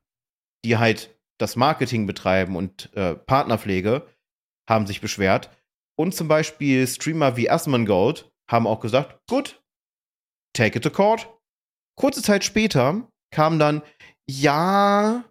die 0.64 0.76
halt 0.76 1.16
das 1.38 1.56
Marketing 1.56 2.06
betreiben 2.06 2.56
und 2.56 2.94
äh, 2.94 3.14
Partnerpflege, 3.14 4.06
haben 4.68 4.86
sich 4.86 5.00
beschwert. 5.00 5.50
Und 5.96 6.14
zum 6.14 6.28
Beispiel 6.28 6.86
Streamer 6.86 7.36
wie 7.36 7.50
Asmongold 7.50 8.30
haben 8.50 8.66
auch 8.66 8.80
gesagt, 8.80 9.18
gut, 9.28 9.62
take 10.54 10.78
it 10.78 10.84
to 10.84 10.90
court. 10.90 11.28
Kurze 11.96 12.22
Zeit 12.22 12.44
später 12.44 13.08
kam 13.32 13.58
dann, 13.58 13.82
ja, 14.28 15.24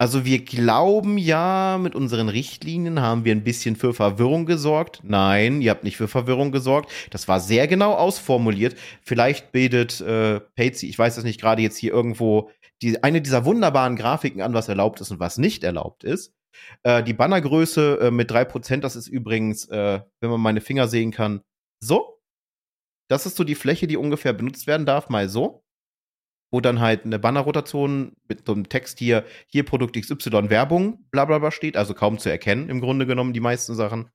also 0.00 0.24
wir 0.24 0.44
glauben 0.44 1.18
ja, 1.18 1.76
mit 1.80 1.96
unseren 1.96 2.28
Richtlinien 2.28 3.00
haben 3.00 3.24
wir 3.24 3.32
ein 3.34 3.42
bisschen 3.42 3.74
für 3.74 3.92
Verwirrung 3.92 4.46
gesorgt. 4.46 5.00
Nein, 5.02 5.60
ihr 5.60 5.72
habt 5.72 5.82
nicht 5.82 5.96
für 5.96 6.06
Verwirrung 6.06 6.52
gesorgt. 6.52 6.92
Das 7.10 7.26
war 7.26 7.40
sehr 7.40 7.66
genau 7.66 7.94
ausformuliert. 7.94 8.76
Vielleicht 9.02 9.50
bildet 9.50 10.00
äh, 10.00 10.38
Patsy, 10.54 10.86
ich 10.88 10.96
weiß 10.96 11.16
das 11.16 11.24
nicht 11.24 11.40
gerade 11.40 11.62
jetzt 11.62 11.78
hier 11.78 11.92
irgendwo, 11.92 12.50
die, 12.80 13.02
eine 13.02 13.20
dieser 13.20 13.44
wunderbaren 13.44 13.96
Grafiken 13.96 14.40
an, 14.40 14.54
was 14.54 14.68
erlaubt 14.68 15.00
ist 15.00 15.10
und 15.10 15.18
was 15.18 15.36
nicht 15.36 15.64
erlaubt 15.64 16.04
ist. 16.04 16.32
Äh, 16.84 17.02
die 17.02 17.14
Bannergröße 17.14 17.98
äh, 18.02 18.10
mit 18.12 18.30
3%, 18.30 18.78
das 18.78 18.94
ist 18.94 19.08
übrigens, 19.08 19.64
äh, 19.66 20.00
wenn 20.20 20.30
man 20.30 20.40
meine 20.40 20.60
Finger 20.60 20.86
sehen 20.86 21.10
kann, 21.10 21.42
so. 21.80 22.20
Das 23.10 23.26
ist 23.26 23.36
so 23.36 23.42
die 23.42 23.54
Fläche, 23.56 23.88
die 23.88 23.96
ungefähr 23.96 24.32
benutzt 24.32 24.66
werden 24.68 24.86
darf, 24.86 25.08
mal 25.08 25.28
so. 25.28 25.64
Wo 26.50 26.60
dann 26.60 26.80
halt 26.80 27.04
eine 27.04 27.18
Bannerrotation 27.18 28.12
mit 28.26 28.46
so 28.46 28.54
einem 28.54 28.68
Text 28.68 28.98
hier, 28.98 29.24
hier 29.46 29.64
Produkt 29.64 30.00
XY 30.00 30.48
Werbung, 30.48 31.04
bla 31.10 31.24
bla 31.26 31.38
bla 31.38 31.50
steht, 31.50 31.76
also 31.76 31.94
kaum 31.94 32.18
zu 32.18 32.30
erkennen, 32.30 32.70
im 32.70 32.80
Grunde 32.80 33.06
genommen, 33.06 33.32
die 33.32 33.40
meisten 33.40 33.74
Sachen. 33.74 34.10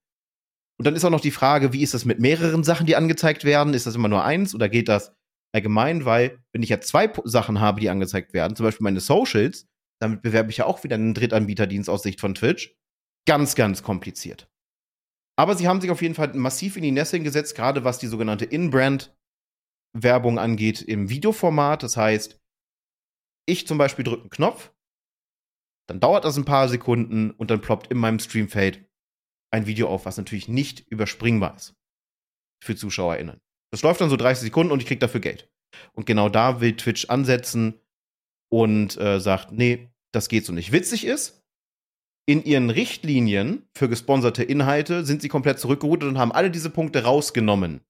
Und 0.80 0.88
dann 0.88 0.96
ist 0.96 1.06
auch 1.06 1.12
noch 1.12 1.22
die 1.22 1.32
Frage, 1.32 1.74
wie 1.74 1.84
ist 1.84 1.94
das 1.94 2.06
mit 2.06 2.20
mehreren 2.20 2.64
Sachen, 2.64 2.88
die 2.88 2.96
angezeigt 2.96 3.44
werden? 3.44 3.74
Ist 3.74 3.86
das 3.86 3.96
immer 3.96 4.08
nur 4.08 4.24
eins 4.24 4.56
oder 4.56 4.70
geht 4.70 4.88
das 4.88 5.14
allgemein? 5.54 6.06
Weil, 6.06 6.40
wenn 6.52 6.64
ich 6.64 6.70
ja 6.70 6.82
zwei 6.82 7.12
Sachen 7.24 7.60
habe, 7.60 7.80
die 7.80 7.90
angezeigt 7.90 8.34
werden, 8.34 8.56
zum 8.56 8.66
Beispiel 8.66 8.84
meine 8.84 9.00
Socials, 9.00 9.68
damit 10.00 10.22
bewerbe 10.24 10.50
ich 10.50 10.58
ja 10.58 10.66
auch 10.66 10.84
wieder 10.84 10.96
einen 10.96 11.14
Drittanbieterdienst 11.14 11.90
aus 11.90 12.04
Sicht 12.04 12.20
von 12.20 12.34
Twitch. 12.34 12.76
Ganz, 13.26 13.56
ganz 13.56 13.84
kompliziert. 13.84 14.50
Aber 15.36 15.56
sie 15.56 15.68
haben 15.68 15.82
sich 15.82 15.92
auf 15.92 16.02
jeden 16.02 16.16
Fall 16.16 16.34
massiv 16.34 16.76
in 16.76 16.84
die 16.84 16.92
Nässe 16.92 17.20
gesetzt, 17.20 17.56
gerade 17.56 17.84
was 17.84 18.00
die 18.00 18.08
sogenannte 18.08 18.46
In-Brand-Werbung 19.94 20.40
angeht 20.40 20.82
im 20.82 21.10
Videoformat. 21.10 21.84
Das 21.84 21.98
heißt, 21.98 22.40
ich 23.46 23.68
zum 23.68 23.78
Beispiel 23.78 24.04
drücke 24.04 24.24
einen 24.24 24.30
Knopf, 24.30 24.72
dann 25.88 26.00
dauert 26.00 26.26
das 26.26 26.38
ein 26.38 26.46
paar 26.46 26.70
Sekunden 26.70 27.32
und 27.32 27.52
dann 27.52 27.62
ploppt 27.62 27.88
in 27.88 27.98
meinem 27.98 28.20
Streamfade 28.20 28.86
ein 29.52 29.68
Video 29.68 29.88
auf, 29.88 30.06
was 30.06 30.18
natürlich 30.18 30.48
nicht 30.48 30.88
überspringbar 30.90 31.56
ist 31.56 31.76
für 32.64 32.76
ZuschauerInnen. 32.76 33.40
Das 33.72 33.82
läuft 33.82 34.02
dann 34.02 34.10
so 34.10 34.16
30 34.16 34.46
Sekunden 34.46 34.72
und 34.72 34.82
ich 34.82 34.88
kriege 34.88 35.00
dafür 35.00 35.20
Geld. 35.20 35.52
Und 35.94 36.06
genau 36.06 36.30
da 36.30 36.62
will 36.62 36.78
Twitch 36.78 37.10
ansetzen 37.10 37.80
und 38.50 38.98
äh, 38.98 39.20
sagt, 39.20 39.52
nee, 39.52 39.90
das 40.14 40.30
geht 40.30 40.46
so 40.46 40.54
nicht. 40.54 40.72
Witzig 40.72 41.06
ist, 41.06 41.44
in 42.26 42.44
ihren 42.44 42.70
Richtlinien 42.70 43.68
für 43.76 43.90
gesponserte 43.90 44.44
Inhalte 44.44 45.04
sind 45.04 45.22
sie 45.22 45.28
komplett 45.28 45.60
zurückgerudert 45.60 46.08
und 46.08 46.18
haben 46.18 46.32
alle 46.32 46.50
diese 46.50 46.70
Punkte 46.70 47.04
rausgenommen. 47.04 47.82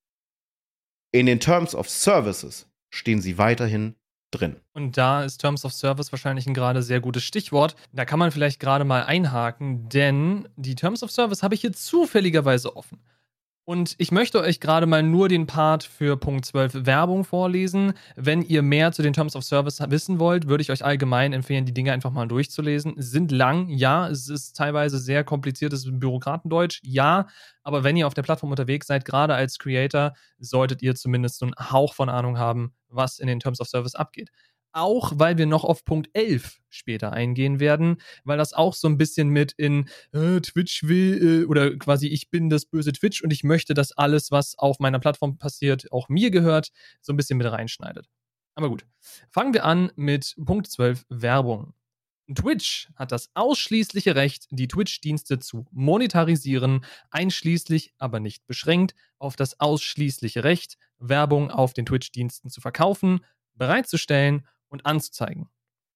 In 1.15 1.27
den 1.27 1.39
Terms 1.39 1.75
of 1.75 1.87
Services 1.87 2.67
stehen 2.89 3.21
sie 3.21 3.37
weiterhin 3.37 3.93
drin. 4.31 4.55
Und 4.73 4.97
da 4.97 5.23
ist 5.23 5.37
Terms 5.37 5.63
of 5.63 5.71
Service 5.71 6.11
wahrscheinlich 6.11 6.47
ein 6.47 6.55
gerade 6.55 6.81
sehr 6.81 7.01
gutes 7.01 7.23
Stichwort. 7.23 7.75
Da 7.91 8.03
kann 8.03 8.17
man 8.17 8.31
vielleicht 8.31 8.59
gerade 8.59 8.83
mal 8.83 9.03
einhaken, 9.03 9.87
denn 9.89 10.49
die 10.55 10.73
Terms 10.73 11.03
of 11.03 11.11
Service 11.11 11.43
habe 11.43 11.53
ich 11.53 11.61
hier 11.61 11.71
zufälligerweise 11.71 12.75
offen. 12.75 12.97
Und 13.65 13.95
ich 13.97 14.11
möchte 14.11 14.41
euch 14.41 14.59
gerade 14.59 14.85
mal 14.87 15.03
nur 15.03 15.29
den 15.29 15.47
Part 15.47 15.85
für 15.85 16.17
Punkt 16.17 16.43
12 16.43 16.85
Werbung 16.85 17.23
vorlesen. 17.23 17.93
Wenn 18.17 18.41
ihr 18.41 18.61
mehr 18.61 18.91
zu 18.91 19.01
den 19.01 19.13
Terms 19.13 19.37
of 19.37 19.45
Service 19.45 19.79
wissen 19.87 20.19
wollt, 20.19 20.49
würde 20.49 20.61
ich 20.61 20.69
euch 20.69 20.83
allgemein 20.83 21.31
empfehlen, 21.31 21.65
die 21.65 21.73
Dinge 21.73 21.93
einfach 21.93 22.11
mal 22.11 22.27
durchzulesen. 22.27 22.95
Sind 22.97 23.31
lang, 23.31 23.69
ja, 23.69 24.09
es 24.09 24.27
ist 24.27 24.57
teilweise 24.57 24.99
sehr 24.99 25.23
kompliziertes 25.23 25.87
Bürokratendeutsch, 25.89 26.81
ja, 26.83 27.27
aber 27.63 27.85
wenn 27.85 27.95
ihr 27.95 28.05
auf 28.05 28.13
der 28.13 28.23
Plattform 28.23 28.51
unterwegs 28.51 28.87
seid, 28.87 29.05
gerade 29.05 29.33
als 29.33 29.57
Creator, 29.57 30.11
solltet 30.39 30.81
ihr 30.81 30.95
zumindest 30.95 31.39
so 31.39 31.45
einen 31.45 31.55
Hauch 31.71 31.93
von 31.93 32.09
Ahnung 32.09 32.37
haben, 32.37 32.73
was 32.89 33.17
in 33.17 33.27
den 33.27 33.39
Terms 33.39 33.61
of 33.61 33.69
Service 33.69 33.95
abgeht 33.95 34.29
auch 34.73 35.13
weil 35.15 35.37
wir 35.37 35.45
noch 35.45 35.63
auf 35.63 35.85
Punkt 35.85 36.09
11 36.13 36.59
später 36.69 37.13
eingehen 37.13 37.59
werden, 37.59 37.97
weil 38.23 38.37
das 38.37 38.53
auch 38.53 38.73
so 38.73 38.87
ein 38.87 38.97
bisschen 38.97 39.29
mit 39.29 39.53
in 39.53 39.89
äh, 40.11 40.41
Twitch 40.41 40.83
will 40.83 41.43
äh, 41.43 41.45
oder 41.45 41.75
quasi 41.77 42.07
ich 42.07 42.29
bin 42.29 42.49
das 42.49 42.65
böse 42.65 42.91
Twitch 42.91 43.23
und 43.23 43.31
ich 43.31 43.43
möchte, 43.43 43.73
dass 43.73 43.91
alles, 43.91 44.31
was 44.31 44.57
auf 44.57 44.79
meiner 44.79 44.99
Plattform 44.99 45.37
passiert, 45.37 45.91
auch 45.91 46.09
mir 46.09 46.31
gehört, 46.31 46.69
so 47.01 47.13
ein 47.13 47.17
bisschen 47.17 47.37
mit 47.37 47.49
reinschneidet. 47.49 48.07
Aber 48.55 48.69
gut, 48.69 48.85
fangen 49.29 49.53
wir 49.53 49.65
an 49.65 49.91
mit 49.95 50.35
Punkt 50.45 50.67
12 50.67 51.05
Werbung. 51.09 51.73
Twitch 52.33 52.89
hat 52.95 53.11
das 53.11 53.29
ausschließliche 53.33 54.15
Recht, 54.15 54.47
die 54.49 54.67
Twitch-Dienste 54.67 55.39
zu 55.39 55.65
monetarisieren, 55.71 56.85
einschließlich, 57.11 57.93
aber 57.97 58.19
nicht 58.19 58.45
beschränkt, 58.47 58.95
auf 59.19 59.35
das 59.35 59.59
ausschließliche 59.59 60.43
Recht, 60.43 60.77
Werbung 60.99 61.51
auf 61.51 61.73
den 61.73 61.85
Twitch-Diensten 61.85 62.49
zu 62.49 62.61
verkaufen, 62.61 63.25
bereitzustellen 63.55 64.47
und 64.73 64.85
anzuzeigen. 64.85 65.47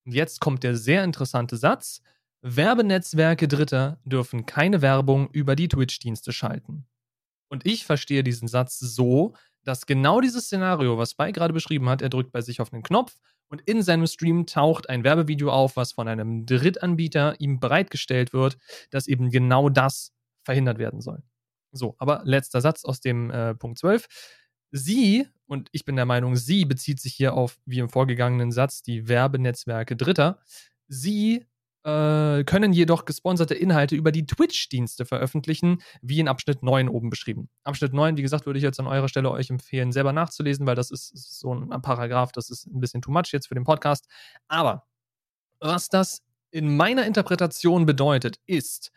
Und 0.06 0.14
jetzt 0.14 0.40
kommt 0.40 0.62
der 0.62 0.76
sehr 0.76 1.04
interessante 1.04 1.56
Satz. 1.56 2.00
Werbenetzwerke 2.40 3.48
Dritter 3.48 3.98
dürfen 4.04 4.46
keine 4.46 4.80
Werbung 4.80 5.28
über 5.32 5.56
die 5.56 5.68
Twitch-Dienste 5.68 6.32
schalten. 6.32 6.86
Und 7.48 7.66
ich 7.66 7.84
verstehe 7.84 8.22
diesen 8.22 8.46
Satz 8.46 8.78
so, 8.78 9.34
dass 9.64 9.86
genau 9.86 10.20
dieses 10.20 10.44
Szenario, 10.44 10.96
was 10.96 11.10
Spike 11.10 11.32
gerade 11.32 11.52
beschrieben 11.52 11.88
hat, 11.88 12.00
er 12.00 12.08
drückt 12.08 12.30
bei 12.30 12.40
sich 12.40 12.60
auf 12.60 12.72
einen 12.72 12.84
Knopf 12.84 13.18
und 13.48 13.62
in 13.62 13.82
seinem 13.82 14.06
Stream 14.06 14.46
taucht 14.46 14.88
ein 14.88 15.02
Werbevideo 15.02 15.50
auf, 15.50 15.76
was 15.76 15.92
von 15.92 16.06
einem 16.06 16.46
Drittanbieter 16.46 17.40
ihm 17.40 17.58
bereitgestellt 17.58 18.32
wird, 18.32 18.56
dass 18.90 19.08
eben 19.08 19.30
genau 19.30 19.68
das 19.68 20.12
verhindert 20.44 20.78
werden 20.78 21.00
soll. 21.00 21.22
So, 21.72 21.96
aber 21.98 22.22
letzter 22.24 22.60
Satz 22.60 22.84
aus 22.84 23.00
dem 23.00 23.30
äh, 23.30 23.54
Punkt 23.54 23.78
12. 23.78 24.06
Sie, 24.70 25.26
und 25.46 25.68
ich 25.72 25.84
bin 25.84 25.96
der 25.96 26.06
Meinung, 26.06 26.36
sie 26.36 26.64
bezieht 26.64 27.00
sich 27.00 27.14
hier 27.14 27.34
auf, 27.34 27.58
wie 27.64 27.78
im 27.78 27.88
vorgegangenen 27.88 28.52
Satz, 28.52 28.82
die 28.82 29.08
Werbenetzwerke 29.08 29.96
Dritter. 29.96 30.40
Sie 30.88 31.46
äh, 31.84 32.44
können 32.44 32.72
jedoch 32.72 33.04
gesponserte 33.04 33.54
Inhalte 33.54 33.96
über 33.96 34.12
die 34.12 34.26
Twitch-Dienste 34.26 35.06
veröffentlichen, 35.06 35.80
wie 36.02 36.20
in 36.20 36.28
Abschnitt 36.28 36.62
9 36.62 36.88
oben 36.88 37.08
beschrieben. 37.08 37.48
Abschnitt 37.64 37.94
9, 37.94 38.16
wie 38.16 38.22
gesagt, 38.22 38.46
würde 38.46 38.58
ich 38.58 38.62
jetzt 38.62 38.80
an 38.80 38.86
eurer 38.86 39.08
Stelle 39.08 39.30
euch 39.30 39.48
empfehlen, 39.48 39.92
selber 39.92 40.12
nachzulesen, 40.12 40.66
weil 40.66 40.74
das 40.74 40.90
ist, 40.90 41.14
ist 41.14 41.38
so 41.38 41.54
ein 41.54 41.82
Paragraph, 41.82 42.32
das 42.32 42.50
ist 42.50 42.66
ein 42.66 42.80
bisschen 42.80 43.00
too 43.00 43.10
much 43.10 43.32
jetzt 43.32 43.48
für 43.48 43.54
den 43.54 43.64
Podcast. 43.64 44.06
Aber 44.48 44.86
was 45.60 45.88
das 45.88 46.22
in 46.50 46.76
meiner 46.76 47.06
Interpretation 47.06 47.86
bedeutet, 47.86 48.38
ist, 48.46 48.90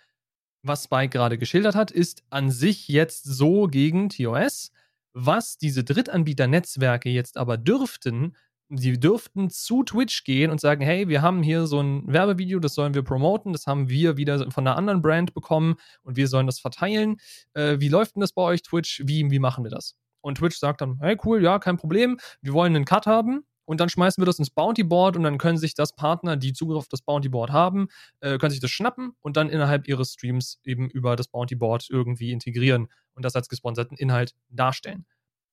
was 0.63 0.85
Spike 0.85 1.09
gerade 1.09 1.37
geschildert 1.37 1.75
hat, 1.75 1.91
ist 1.91 2.23
an 2.29 2.51
sich 2.51 2.87
jetzt 2.87 3.23
so 3.23 3.67
gegen 3.67 4.09
TOS, 4.09 4.71
was 5.13 5.58
diese 5.58 5.84
Drittanbieter-Netzwerke 5.84 7.10
jetzt 7.10 7.38
aber 7.38 7.58
dürften, 7.58 8.36
sie 8.70 9.00
dürften 9.00 9.50
zu 9.50 9.84
Twitch 9.84 10.24
gehen 10.24 10.50
und 10.50 10.62
sagen, 10.62 10.84
hey, 10.84 11.08
wir 11.08 11.22
haben 11.22 11.44
hier 11.44 11.68
so 11.68 11.82
ein 11.82 12.03
Werbevideo, 12.08 12.60
das 12.60 12.74
sollen 12.74 12.94
wir 12.94 13.03
promoten, 13.03 13.51
das 13.51 13.68
haben 13.68 13.89
wir 13.89 14.18
wieder 14.18 14.50
von 14.51 14.65
einer 14.65 14.77
anderen 14.77 15.01
Brand 15.01 15.34
bekommen 15.34 15.75
und 16.03 16.15
wir 16.15 16.27
sollen 16.27 16.46
das 16.46 16.60
verteilen. 16.60 17.18
Äh, 17.53 17.80
wie 17.80 17.89
läuft 17.89 18.15
denn 18.15 18.22
das 18.22 18.34
bei 18.34 18.41
euch, 18.41 18.62
Twitch? 18.62 19.01
Wie, 19.06 19.30
wie 19.30 19.39
machen 19.39 19.63
wir 19.63 19.72
das? 19.72 19.96
Und 20.22 20.38
Twitch 20.38 20.58
sagt 20.58 20.82
dann, 20.82 21.00
hey, 21.01 21.18
cool, 21.25 21.44
ja, 21.44 21.60
kein 21.60 21.77
Problem, 21.77 22.18
wir 22.41 22.53
wollen 22.53 22.75
einen 22.75 22.86
Cut 22.86 23.08
haben 23.08 23.44
und 23.65 23.80
dann 23.80 23.89
schmeißen 23.89 24.22
wir 24.22 24.25
das 24.25 24.39
ins 24.39 24.50
Bounty 24.50 24.84
Board 24.84 25.15
und 25.18 25.24
dann 25.24 25.38
können 25.38 25.58
sich 25.58 25.74
das 25.74 25.96
Partner, 25.96 26.38
die 26.38 26.53
Zugriff 26.53 26.80
auf 26.80 26.88
das 26.88 27.01
Bounty 27.01 27.30
Board 27.30 27.51
haben, 27.51 27.88
äh, 28.20 28.38
können 28.38 28.51
sich 28.51 28.60
das 28.60 28.72
schnappen 28.72 29.13
und 29.22 29.38
dann 29.38 29.50
innerhalb 29.50 29.88
ihres 29.88 30.13
Streams 30.13 30.60
eben 30.63 30.89
über 30.89 31.15
das 31.15 31.27
Bounty 31.27 31.56
Board 31.56 31.88
irgendwie 31.89 32.32
integrieren 32.32 32.88
und 33.13 33.24
das 33.25 33.36
als 33.36 33.50
gesponserten 33.50 33.98
Inhalt 33.98 34.36
darstellen. 34.50 35.06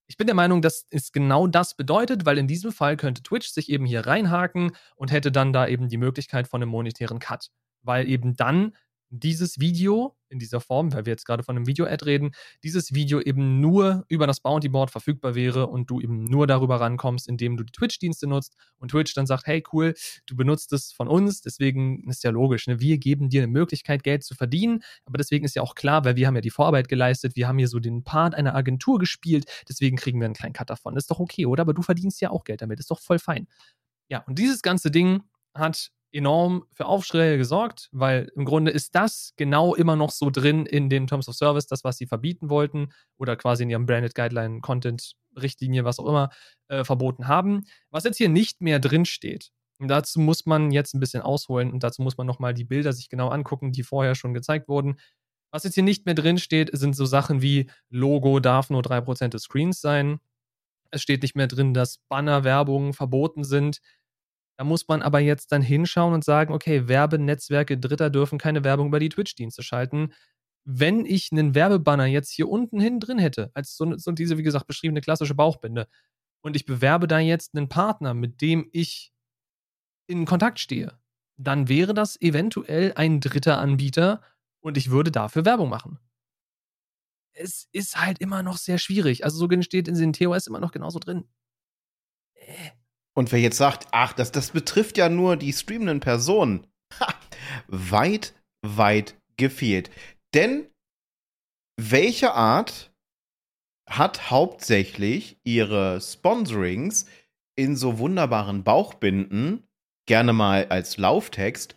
Ich 0.06 0.16
bin 0.16 0.26
der 0.26 0.34
Meinung, 0.36 0.62
dass 0.62 0.86
es 0.90 1.12
genau 1.12 1.46
das 1.46 1.76
bedeutet, 1.76 2.24
weil 2.24 2.38
in 2.38 2.48
diesem 2.48 2.72
Fall 2.72 2.96
könnte 2.96 3.22
Twitch 3.22 3.48
sich 3.50 3.68
eben 3.68 3.84
hier 3.84 4.06
reinhaken 4.06 4.72
und 4.96 5.12
hätte 5.12 5.30
dann 5.30 5.52
da 5.52 5.68
eben 5.68 5.88
die 5.88 5.98
Möglichkeit 5.98 6.48
von 6.48 6.62
einem 6.62 6.70
monetären 6.70 7.18
Cut. 7.18 7.50
weil 7.82 8.08
eben 8.08 8.34
dann 8.36 8.74
dieses 9.10 9.58
Video 9.58 10.16
in 10.28 10.38
dieser 10.38 10.60
Form, 10.60 10.92
weil 10.92 11.06
wir 11.06 11.12
jetzt 11.12 11.24
gerade 11.24 11.42
von 11.42 11.56
einem 11.56 11.66
Video-Ad 11.66 12.04
reden, 12.04 12.32
dieses 12.62 12.92
Video 12.92 13.20
eben 13.20 13.60
nur 13.60 14.04
über 14.08 14.26
das 14.26 14.40
Bounty-Board 14.40 14.90
verfügbar 14.90 15.34
wäre 15.34 15.66
und 15.66 15.88
du 15.90 16.00
eben 16.00 16.24
nur 16.24 16.46
darüber 16.46 16.80
rankommst, 16.80 17.28
indem 17.28 17.56
du 17.56 17.64
die 17.64 17.72
Twitch-Dienste 17.72 18.26
nutzt 18.26 18.54
und 18.76 18.90
Twitch 18.90 19.14
dann 19.14 19.26
sagt, 19.26 19.46
hey 19.46 19.62
cool, 19.72 19.94
du 20.26 20.36
benutzt 20.36 20.72
es 20.72 20.92
von 20.92 21.08
uns, 21.08 21.40
deswegen 21.40 22.08
ist 22.08 22.24
ja 22.24 22.30
logisch, 22.30 22.66
ne? 22.66 22.80
wir 22.80 22.98
geben 22.98 23.30
dir 23.30 23.42
eine 23.42 23.52
Möglichkeit, 23.52 24.02
Geld 24.02 24.22
zu 24.22 24.34
verdienen, 24.34 24.82
aber 25.06 25.18
deswegen 25.18 25.44
ist 25.44 25.56
ja 25.56 25.62
auch 25.62 25.74
klar, 25.74 26.04
weil 26.04 26.16
wir 26.16 26.26
haben 26.26 26.34
ja 26.34 26.42
die 26.42 26.50
Vorarbeit 26.50 26.88
geleistet, 26.88 27.36
wir 27.36 27.48
haben 27.48 27.58
hier 27.58 27.68
so 27.68 27.78
den 27.78 28.04
Part 28.04 28.34
einer 28.34 28.54
Agentur 28.54 28.98
gespielt, 28.98 29.46
deswegen 29.68 29.96
kriegen 29.96 30.20
wir 30.20 30.26
einen 30.26 30.34
kleinen 30.34 30.52
Cut 30.52 30.70
davon. 30.70 30.96
ist 30.96 31.10
doch 31.10 31.20
okay, 31.20 31.46
oder? 31.46 31.62
Aber 31.62 31.74
du 31.74 31.82
verdienst 31.82 32.20
ja 32.20 32.30
auch 32.30 32.44
Geld 32.44 32.62
damit, 32.62 32.78
ist 32.80 32.90
doch 32.90 33.00
voll 33.00 33.18
fein. 33.18 33.46
Ja, 34.10 34.24
und 34.26 34.38
dieses 34.38 34.62
ganze 34.62 34.90
Ding 34.90 35.22
hat 35.54 35.90
enorm 36.12 36.64
für 36.72 36.86
Aufschreie 36.86 37.36
gesorgt, 37.36 37.88
weil 37.92 38.30
im 38.34 38.44
Grunde 38.44 38.70
ist 38.70 38.94
das 38.94 39.34
genau 39.36 39.74
immer 39.74 39.96
noch 39.96 40.10
so 40.10 40.30
drin 40.30 40.66
in 40.66 40.88
den 40.88 41.06
Terms 41.06 41.28
of 41.28 41.34
Service, 41.34 41.66
das, 41.66 41.84
was 41.84 41.98
sie 41.98 42.06
verbieten 42.06 42.48
wollten 42.50 42.92
oder 43.18 43.36
quasi 43.36 43.62
in 43.62 43.70
ihrem 43.70 43.86
Branded 43.86 44.14
Guideline, 44.14 44.60
Content, 44.60 45.12
Richtlinie, 45.36 45.84
was 45.84 45.98
auch 45.98 46.06
immer, 46.06 46.30
äh, 46.68 46.84
verboten 46.84 47.28
haben. 47.28 47.64
Was 47.90 48.04
jetzt 48.04 48.16
hier 48.16 48.28
nicht 48.28 48.60
mehr 48.60 48.78
drin 48.78 49.04
steht, 49.04 49.50
und 49.80 49.88
dazu 49.88 50.18
muss 50.20 50.44
man 50.44 50.72
jetzt 50.72 50.94
ein 50.94 51.00
bisschen 51.00 51.22
ausholen 51.22 51.72
und 51.72 51.82
dazu 51.84 52.02
muss 52.02 52.16
man 52.16 52.26
nochmal 52.26 52.52
die 52.52 52.64
Bilder 52.64 52.92
sich 52.92 53.08
genau 53.08 53.28
angucken, 53.28 53.72
die 53.72 53.84
vorher 53.84 54.14
schon 54.14 54.34
gezeigt 54.34 54.68
wurden. 54.68 54.98
Was 55.52 55.64
jetzt 55.64 55.74
hier 55.74 55.84
nicht 55.84 56.04
mehr 56.04 56.14
drin 56.14 56.38
steht, 56.38 56.70
sind 56.72 56.96
so 56.96 57.06
Sachen 57.06 57.42
wie 57.42 57.70
Logo 57.88 58.40
darf 58.40 58.70
nur 58.70 58.82
3% 58.82 59.28
des 59.28 59.42
Screens 59.42 59.80
sein. 59.80 60.20
Es 60.90 61.02
steht 61.02 61.22
nicht 61.22 61.36
mehr 61.36 61.46
drin, 61.46 61.74
dass 61.74 61.98
Bannerwerbungen 62.08 62.92
verboten 62.92 63.44
sind. 63.44 63.80
Da 64.58 64.64
muss 64.64 64.88
man 64.88 65.02
aber 65.02 65.20
jetzt 65.20 65.52
dann 65.52 65.62
hinschauen 65.62 66.12
und 66.14 66.24
sagen, 66.24 66.52
okay, 66.52 66.88
Werbenetzwerke 66.88 67.78
Dritter 67.78 68.10
dürfen 68.10 68.38
keine 68.38 68.64
Werbung 68.64 68.88
über 68.88 68.98
die 68.98 69.08
Twitch-Dienste 69.08 69.62
schalten. 69.62 70.12
Wenn 70.64 71.06
ich 71.06 71.30
einen 71.30 71.54
Werbebanner 71.54 72.06
jetzt 72.06 72.30
hier 72.30 72.48
unten 72.48 72.80
hin 72.80 72.98
drin 72.98 73.18
hätte, 73.18 73.52
als 73.54 73.76
so, 73.76 73.96
so 73.96 74.10
diese, 74.10 74.36
wie 74.36 74.42
gesagt, 74.42 74.66
beschriebene 74.66 75.00
klassische 75.00 75.34
Bauchbinde, 75.34 75.86
und 76.40 76.56
ich 76.56 76.66
bewerbe 76.66 77.06
da 77.08 77.18
jetzt 77.18 77.54
einen 77.54 77.68
Partner, 77.68 78.14
mit 78.14 78.40
dem 78.40 78.68
ich 78.72 79.12
in 80.08 80.24
Kontakt 80.24 80.58
stehe, 80.58 80.98
dann 81.36 81.68
wäre 81.68 81.94
das 81.94 82.20
eventuell 82.20 82.92
ein 82.94 83.20
dritter 83.20 83.58
Anbieter 83.58 84.22
und 84.60 84.76
ich 84.76 84.90
würde 84.90 85.10
dafür 85.10 85.44
Werbung 85.44 85.68
machen. 85.68 85.98
Es 87.32 87.68
ist 87.72 88.00
halt 88.00 88.20
immer 88.20 88.42
noch 88.42 88.56
sehr 88.56 88.78
schwierig. 88.78 89.24
Also 89.24 89.38
so 89.38 89.62
steht 89.62 89.86
in 89.86 89.94
den 89.94 90.12
TOS 90.12 90.48
immer 90.48 90.58
noch 90.58 90.72
genauso 90.72 90.98
drin. 90.98 91.28
Und 93.18 93.32
wer 93.32 93.40
jetzt 93.40 93.56
sagt, 93.56 93.88
ach, 93.90 94.12
das, 94.12 94.30
das 94.30 94.52
betrifft 94.52 94.96
ja 94.96 95.08
nur 95.08 95.36
die 95.36 95.52
streamenden 95.52 95.98
Personen, 95.98 96.68
ha, 97.00 97.12
weit, 97.66 98.32
weit 98.64 99.20
gefehlt. 99.36 99.90
Denn 100.34 100.68
welche 101.76 102.34
Art 102.34 102.92
hat 103.90 104.30
hauptsächlich 104.30 105.36
ihre 105.42 106.00
Sponsorings 106.00 107.06
in 107.56 107.74
so 107.74 107.98
wunderbaren 107.98 108.62
Bauchbinden, 108.62 109.66
gerne 110.06 110.32
mal 110.32 110.68
als 110.68 110.96
Lauftext? 110.96 111.74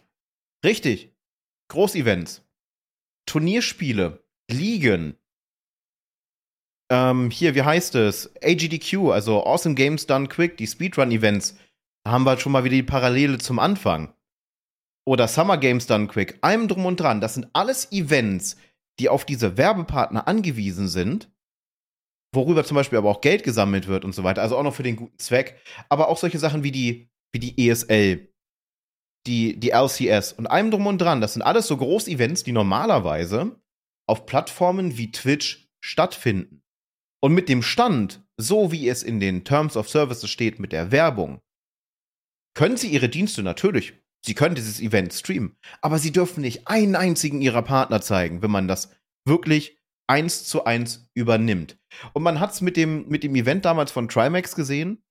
Richtig, 0.63 1.11
Großevents, 1.69 2.45
Turnierspiele, 3.25 4.23
Ligen, 4.47 5.17
ähm, 6.91 7.31
hier, 7.31 7.55
wie 7.55 7.61
heißt 7.61 7.95
es? 7.95 8.29
AGDQ, 8.43 9.11
also 9.11 9.45
Awesome 9.45 9.75
Games 9.75 10.05
Done 10.07 10.27
Quick, 10.27 10.57
die 10.57 10.67
Speedrun-Events. 10.67 11.55
Da 12.03 12.11
haben 12.11 12.25
wir 12.25 12.37
schon 12.37 12.51
mal 12.51 12.65
wieder 12.65 12.75
die 12.75 12.83
Parallele 12.83 13.37
zum 13.37 13.59
Anfang. 13.59 14.13
Oder 15.07 15.29
Summer 15.29 15.57
Games 15.57 15.87
Done 15.87 16.07
Quick, 16.07 16.37
allem 16.41 16.67
drum 16.67 16.85
und 16.85 16.99
dran. 16.99 17.21
Das 17.21 17.35
sind 17.35 17.47
alles 17.53 17.91
Events, 17.93 18.57
die 18.99 19.07
auf 19.07 19.23
diese 19.23 19.57
Werbepartner 19.57 20.27
angewiesen 20.27 20.89
sind, 20.89 21.31
worüber 22.35 22.65
zum 22.65 22.75
Beispiel 22.75 22.97
aber 22.97 23.09
auch 23.09 23.21
Geld 23.21 23.43
gesammelt 23.43 23.87
wird 23.87 24.03
und 24.03 24.13
so 24.13 24.25
weiter. 24.25 24.41
Also 24.41 24.57
auch 24.57 24.63
noch 24.63 24.75
für 24.75 24.83
den 24.83 24.97
guten 24.97 25.17
Zweck. 25.17 25.61
Aber 25.87 26.09
auch 26.09 26.17
solche 26.17 26.39
Sachen 26.39 26.63
wie 26.63 26.73
die, 26.73 27.09
wie 27.31 27.39
die 27.39 27.69
ESL, 27.69 28.33
die, 29.27 29.57
die 29.57 29.69
LCS 29.69 30.33
und 30.33 30.47
allem 30.47 30.71
drum 30.71 30.87
und 30.87 30.99
dran. 30.99 31.21
Das 31.21 31.33
sind 31.33 31.41
alles 31.41 31.67
so 31.67 31.77
Groß-Events, 31.77 32.43
die 32.43 32.51
normalerweise 32.51 33.55
auf 34.09 34.25
Plattformen 34.25 34.97
wie 34.97 35.11
Twitch 35.11 35.69
stattfinden. 35.79 36.60
Und 37.23 37.33
mit 37.33 37.49
dem 37.49 37.61
Stand, 37.61 38.25
so 38.37 38.71
wie 38.71 38.89
es 38.89 39.03
in 39.03 39.19
den 39.19 39.43
Terms 39.43 39.77
of 39.77 39.89
Services 39.89 40.29
steht 40.29 40.59
mit 40.59 40.71
der 40.71 40.91
Werbung, 40.91 41.41
können 42.55 42.77
Sie 42.77 42.89
Ihre 42.89 43.09
Dienste 43.09 43.43
natürlich, 43.43 43.93
Sie 44.25 44.33
können 44.33 44.55
dieses 44.55 44.79
Event 44.81 45.13
streamen, 45.13 45.55
aber 45.81 45.99
Sie 45.99 46.11
dürfen 46.11 46.41
nicht 46.41 46.67
einen 46.67 46.95
einzigen 46.95 47.41
Ihrer 47.41 47.61
Partner 47.61 48.01
zeigen, 48.01 48.41
wenn 48.41 48.51
man 48.51 48.67
das 48.67 48.91
wirklich 49.25 49.79
eins 50.07 50.43
zu 50.43 50.65
eins 50.65 51.09
übernimmt. 51.13 51.79
Und 52.13 52.23
man 52.23 52.39
hat 52.39 52.51
es 52.51 52.61
mit 52.61 52.75
dem, 52.75 53.07
mit 53.07 53.23
dem 53.23 53.35
Event 53.35 53.65
damals 53.65 53.91
von 53.91 54.09
Trimax 54.09 54.55
gesehen. 54.55 55.03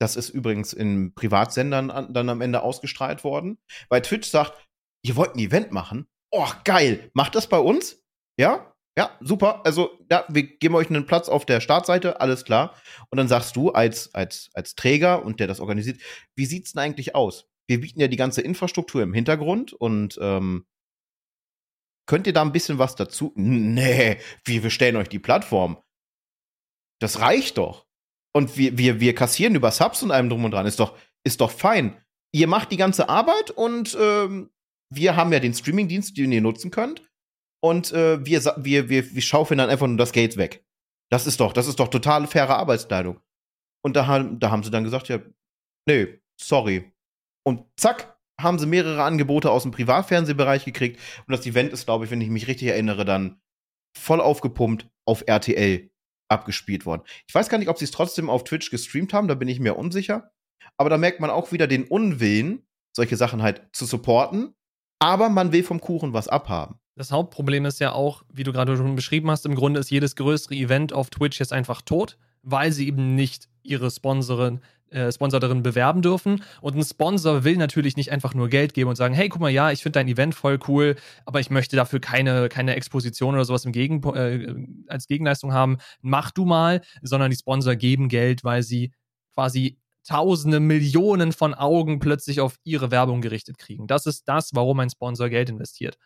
Das 0.00 0.16
ist 0.16 0.28
übrigens 0.28 0.72
in 0.72 1.14
Privatsendern 1.14 1.90
an, 1.90 2.12
dann 2.12 2.28
am 2.28 2.40
Ende 2.40 2.62
ausgestrahlt 2.62 3.24
worden. 3.24 3.58
Weil 3.88 4.02
Twitch 4.02 4.28
sagt, 4.28 4.68
ihr 5.02 5.16
wollt 5.16 5.34
ein 5.34 5.40
Event 5.40 5.72
machen? 5.72 6.06
Oh, 6.30 6.48
geil, 6.64 7.10
macht 7.14 7.34
das 7.34 7.48
bei 7.48 7.58
uns? 7.58 8.04
Ja? 8.38 8.73
Ja, 8.96 9.16
super. 9.20 9.62
Also, 9.64 9.98
ja, 10.10 10.24
wir 10.28 10.44
geben 10.44 10.76
euch 10.76 10.88
einen 10.88 11.06
Platz 11.06 11.28
auf 11.28 11.44
der 11.44 11.60
Startseite, 11.60 12.20
alles 12.20 12.44
klar. 12.44 12.74
Und 13.10 13.18
dann 13.18 13.26
sagst 13.26 13.56
du 13.56 13.70
als, 13.70 14.14
als, 14.14 14.50
als 14.54 14.76
Träger 14.76 15.24
und 15.24 15.40
der 15.40 15.48
das 15.48 15.60
organisiert, 15.60 16.00
wie 16.36 16.46
sieht's 16.46 16.72
denn 16.72 16.82
eigentlich 16.82 17.14
aus? 17.14 17.48
Wir 17.66 17.80
bieten 17.80 18.00
ja 18.00 18.08
die 18.08 18.16
ganze 18.16 18.40
Infrastruktur 18.42 19.02
im 19.02 19.12
Hintergrund 19.12 19.72
und 19.72 20.18
ähm, 20.20 20.66
könnt 22.06 22.26
ihr 22.26 22.32
da 22.32 22.42
ein 22.42 22.52
bisschen 22.52 22.78
was 22.78 22.94
dazu? 22.94 23.32
Nee, 23.34 24.18
wir, 24.44 24.62
wir 24.62 24.70
stellen 24.70 24.96
euch 24.96 25.08
die 25.08 25.18
Plattform. 25.18 25.78
Das 27.00 27.20
reicht 27.20 27.58
doch. 27.58 27.86
Und 28.32 28.56
wir, 28.56 28.78
wir, 28.78 29.00
wir 29.00 29.14
kassieren 29.14 29.56
über 29.56 29.72
Subs 29.72 30.02
und 30.02 30.12
allem 30.12 30.28
drum 30.28 30.44
und 30.44 30.52
dran. 30.52 30.66
Ist 30.66 30.78
doch, 30.78 30.96
ist 31.24 31.40
doch 31.40 31.50
fein. 31.50 32.00
Ihr 32.32 32.46
macht 32.46 32.70
die 32.70 32.76
ganze 32.76 33.08
Arbeit 33.08 33.50
und 33.50 33.96
ähm, 34.00 34.50
wir 34.90 35.16
haben 35.16 35.32
ja 35.32 35.40
den 35.40 35.54
Streamingdienst, 35.54 36.16
den 36.16 36.30
ihr 36.30 36.40
nutzen 36.40 36.70
könnt 36.70 37.02
und 37.64 37.92
äh, 37.92 38.22
wir, 38.26 38.44
wir, 38.58 38.90
wir, 38.90 39.14
wir 39.14 39.22
schaufeln 39.22 39.56
dann 39.56 39.70
einfach 39.70 39.86
nur 39.86 39.96
das 39.96 40.12
Geld 40.12 40.36
weg. 40.36 40.66
Das 41.10 41.26
ist 41.26 41.40
doch, 41.40 41.54
das 41.54 41.66
ist 41.66 41.80
doch 41.80 41.88
total 41.88 42.26
faire 42.26 42.58
Arbeitskleidung. 42.58 43.20
Und 43.82 43.96
da, 43.96 44.18
da 44.18 44.50
haben 44.50 44.62
sie 44.62 44.70
dann 44.70 44.84
gesagt, 44.84 45.08
ja, 45.08 45.18
nee, 45.88 46.20
sorry. 46.38 46.92
Und 47.42 47.64
zack, 47.78 48.18
haben 48.38 48.58
sie 48.58 48.66
mehrere 48.66 49.02
Angebote 49.02 49.50
aus 49.50 49.62
dem 49.62 49.72
Privatfernsehbereich 49.72 50.66
gekriegt. 50.66 51.00
Und 51.26 51.32
das 51.32 51.46
Event 51.46 51.72
ist, 51.72 51.86
glaube 51.86 52.04
ich, 52.04 52.10
wenn 52.10 52.20
ich 52.20 52.28
mich 52.28 52.48
richtig 52.48 52.68
erinnere, 52.68 53.06
dann 53.06 53.40
voll 53.96 54.20
aufgepumpt 54.20 54.90
auf 55.06 55.24
RTL 55.26 55.90
abgespielt 56.28 56.84
worden. 56.84 57.00
Ich 57.26 57.34
weiß 57.34 57.48
gar 57.48 57.56
nicht, 57.56 57.68
ob 57.68 57.78
sie 57.78 57.86
es 57.86 57.92
trotzdem 57.92 58.28
auf 58.28 58.44
Twitch 58.44 58.68
gestreamt 58.68 59.14
haben, 59.14 59.26
da 59.26 59.34
bin 59.34 59.48
ich 59.48 59.58
mir 59.58 59.78
unsicher. 59.78 60.34
Aber 60.76 60.90
da 60.90 60.98
merkt 60.98 61.20
man 61.20 61.30
auch 61.30 61.50
wieder 61.50 61.66
den 61.66 61.84
Unwillen, 61.84 62.66
solche 62.94 63.16
Sachen 63.16 63.40
halt 63.40 63.66
zu 63.72 63.86
supporten. 63.86 64.54
Aber 64.98 65.30
man 65.30 65.52
will 65.52 65.64
vom 65.64 65.80
Kuchen 65.80 66.12
was 66.12 66.28
abhaben. 66.28 66.78
Das 66.96 67.10
Hauptproblem 67.10 67.64
ist 67.64 67.80
ja 67.80 67.92
auch, 67.92 68.22
wie 68.32 68.44
du 68.44 68.52
gerade 68.52 68.76
schon 68.76 68.94
beschrieben 68.94 69.30
hast, 69.30 69.46
im 69.46 69.54
Grunde 69.54 69.80
ist 69.80 69.90
jedes 69.90 70.16
größere 70.16 70.54
Event 70.54 70.92
auf 70.92 71.10
Twitch 71.10 71.40
jetzt 71.40 71.52
einfach 71.52 71.82
tot, 71.82 72.16
weil 72.42 72.70
sie 72.72 72.86
eben 72.86 73.14
nicht 73.14 73.48
ihre 73.62 73.90
Sponsorin, 73.90 74.60
äh, 74.90 75.10
Sponsor 75.10 75.40
bewerben 75.40 76.02
dürfen. 76.02 76.44
Und 76.60 76.76
ein 76.76 76.84
Sponsor 76.84 77.42
will 77.42 77.56
natürlich 77.56 77.96
nicht 77.96 78.12
einfach 78.12 78.34
nur 78.34 78.48
Geld 78.48 78.74
geben 78.74 78.90
und 78.90 78.96
sagen, 78.96 79.14
hey, 79.14 79.28
guck 79.28 79.40
mal, 79.40 79.50
ja, 79.50 79.72
ich 79.72 79.82
finde 79.82 79.98
dein 79.98 80.08
Event 80.08 80.34
voll 80.34 80.58
cool, 80.68 80.94
aber 81.26 81.40
ich 81.40 81.50
möchte 81.50 81.74
dafür 81.74 82.00
keine, 82.00 82.48
keine 82.48 82.76
Exposition 82.76 83.34
oder 83.34 83.44
sowas 83.44 83.64
im 83.64 83.72
Gegen, 83.72 84.02
äh, 84.14 84.54
als 84.86 85.08
Gegenleistung 85.08 85.52
haben. 85.52 85.78
Mach 86.00 86.30
du 86.30 86.44
mal, 86.44 86.80
sondern 87.02 87.30
die 87.30 87.36
Sponsor 87.36 87.74
geben 87.74 88.08
Geld, 88.08 88.44
weil 88.44 88.62
sie 88.62 88.92
quasi 89.34 89.78
Tausende, 90.06 90.60
Millionen 90.60 91.32
von 91.32 91.54
Augen 91.54 91.98
plötzlich 91.98 92.42
auf 92.42 92.56
ihre 92.62 92.90
Werbung 92.90 93.22
gerichtet 93.22 93.56
kriegen. 93.56 93.86
Das 93.86 94.04
ist 94.04 94.28
das, 94.28 94.50
warum 94.52 94.78
ein 94.80 94.90
Sponsor 94.90 95.30
Geld 95.30 95.48
investiert. 95.48 95.96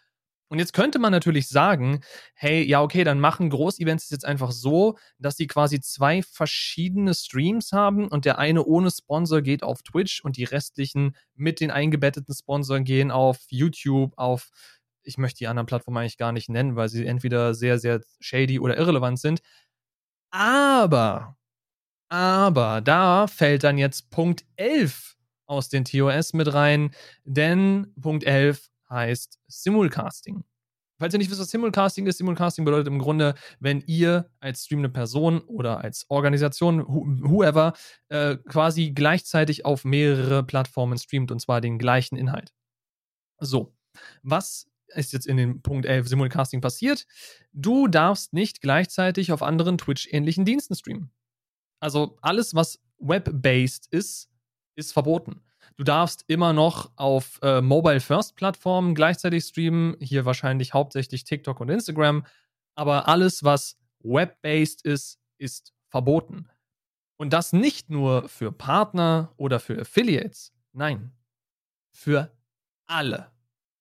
Und 0.49 0.59
jetzt 0.59 0.73
könnte 0.73 0.99
man 0.99 1.13
natürlich 1.13 1.49
sagen, 1.49 2.01
hey, 2.35 2.63
ja, 2.63 2.81
okay, 2.83 3.05
dann 3.05 3.21
machen 3.21 3.51
Großevents 3.51 4.09
jetzt 4.11 4.25
einfach 4.25 4.51
so, 4.51 4.97
dass 5.19 5.37
sie 5.37 5.47
quasi 5.47 5.81
zwei 5.81 6.23
verschiedene 6.23 7.15
Streams 7.15 7.73
haben 7.73 8.09
und 8.09 8.25
der 8.25 8.39
eine 8.39 8.65
ohne 8.65 8.91
Sponsor 8.91 9.43
geht 9.43 9.63
auf 9.63 9.83
Twitch 9.83 10.23
und 10.25 10.37
die 10.39 10.45
restlichen 10.45 11.15
mit 11.35 11.61
den 11.61 11.71
eingebetteten 11.71 12.35
Sponsoren 12.35 12.85
gehen 12.85 13.11
auf 13.11 13.39
YouTube, 13.51 14.15
auf, 14.17 14.49
ich 15.03 15.19
möchte 15.19 15.39
die 15.39 15.49
anderen 15.49 15.67
Plattformen 15.67 15.99
eigentlich 15.99 16.19
gar 16.19 16.33
nicht 16.33 16.49
nennen, 16.49 16.77
weil 16.77 16.89
sie 16.89 17.07
entweder 17.07 17.55
sehr, 17.55 17.79
sehr 17.79 18.01
shady 18.21 18.59
oder 18.59 18.79
irrelevant 18.79 19.21
sind. 19.21 19.41
Aber, 20.31 21.37
aber 22.09 22.81
da 22.81 23.27
fällt 23.27 23.65
dann 23.65 23.77
jetzt 23.77 24.11
Punkt 24.11 24.45
11 24.57 25.17
aus 25.47 25.69
den 25.69 25.85
TOS 25.85 26.33
mit 26.33 26.53
rein, 26.53 26.91
denn 27.25 27.93
Punkt 28.01 28.25
11 28.25 28.69
heißt 28.91 29.39
Simulcasting. 29.47 30.45
Falls 30.99 31.15
ihr 31.15 31.19
nicht 31.19 31.31
wisst, 31.31 31.41
was 31.41 31.51
Simulcasting 31.51 32.07
ist, 32.07 32.19
Simulcasting 32.19 32.65
bedeutet 32.65 32.89
im 32.89 32.99
Grunde, 32.99 33.35
wenn 33.61 33.83
ihr 33.87 34.31
als 34.41 34.65
streamende 34.65 34.89
Person 34.89 35.41
oder 35.43 35.81
als 35.85 36.07
Organisation, 36.09 36.85
whoever, 37.23 37.75
äh, 38.09 38.37
quasi 38.37 38.91
gleichzeitig 38.91 39.65
auf 39.65 39.85
mehrere 39.85 40.43
Plattformen 40.43 40.99
streamt 40.99 41.31
und 41.31 41.41
zwar 41.41 41.61
den 41.61 41.79
gleichen 41.79 42.17
Inhalt. 42.17 42.53
So. 43.39 43.75
Was 44.23 44.69
ist 44.89 45.13
jetzt 45.13 45.27
in 45.27 45.37
dem 45.37 45.63
Punkt 45.63 45.87
11 45.87 46.09
Simulcasting 46.09 46.61
passiert? 46.61 47.07
Du 47.53 47.87
darfst 47.89 48.33
nicht 48.33 48.61
gleichzeitig 48.61 49.33
auf 49.33 49.43
anderen 49.43 49.79
Twitch-ähnlichen 49.79 50.45
Diensten 50.45 50.75
streamen. 50.75 51.11
Also 51.81 52.19
alles, 52.23 52.55
was 52.55 52.81
web-based 52.99 53.87
ist, 53.91 54.31
ist 54.75 54.93
verboten. 54.93 55.43
Du 55.79 55.85
darfst 55.85 56.25
immer 56.27 56.53
noch 56.53 56.91
auf 56.97 57.39
äh, 57.41 57.61
Mobile-First-Plattformen 57.61 58.97
gleichzeitig 58.97 59.45
streamen, 59.45 59.97
hier 60.01 60.25
wahrscheinlich 60.25 60.75
hauptsächlich 60.75 61.23
TikTok 61.23 61.61
und 61.61 61.69
Instagram, 61.69 62.27
aber 62.75 63.07
alles, 63.07 63.45
was 63.45 63.79
web-based 64.01 64.83
ist, 64.83 65.21
ist 65.39 65.73
verboten. 65.89 66.49
Und 67.17 67.33
das 67.33 67.53
nicht 67.53 67.91
nur 67.91 68.29
für 68.29 68.51
Partner 68.51 69.33
oder 69.37 69.61
für 69.61 69.81
Affiliates, 69.81 70.53
nein, 70.73 71.13
für 71.93 72.33
alle. 72.89 73.31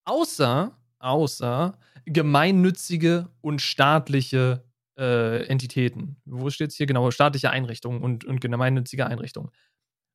Außer, 0.05 0.77
außer 0.99 1.79
gemeinnützige 2.05 3.27
und 3.41 3.59
staatliche 3.59 4.63
äh, 4.99 5.47
Entitäten. 5.47 6.17
Wo 6.25 6.51
steht 6.51 6.69
es 6.69 6.77
hier 6.77 6.85
genau? 6.85 7.09
Staatliche 7.09 7.49
Einrichtungen 7.49 8.01
und, 8.01 8.23
und 8.23 8.39
gemeinnützige 8.39 9.07
Einrichtungen. 9.07 9.49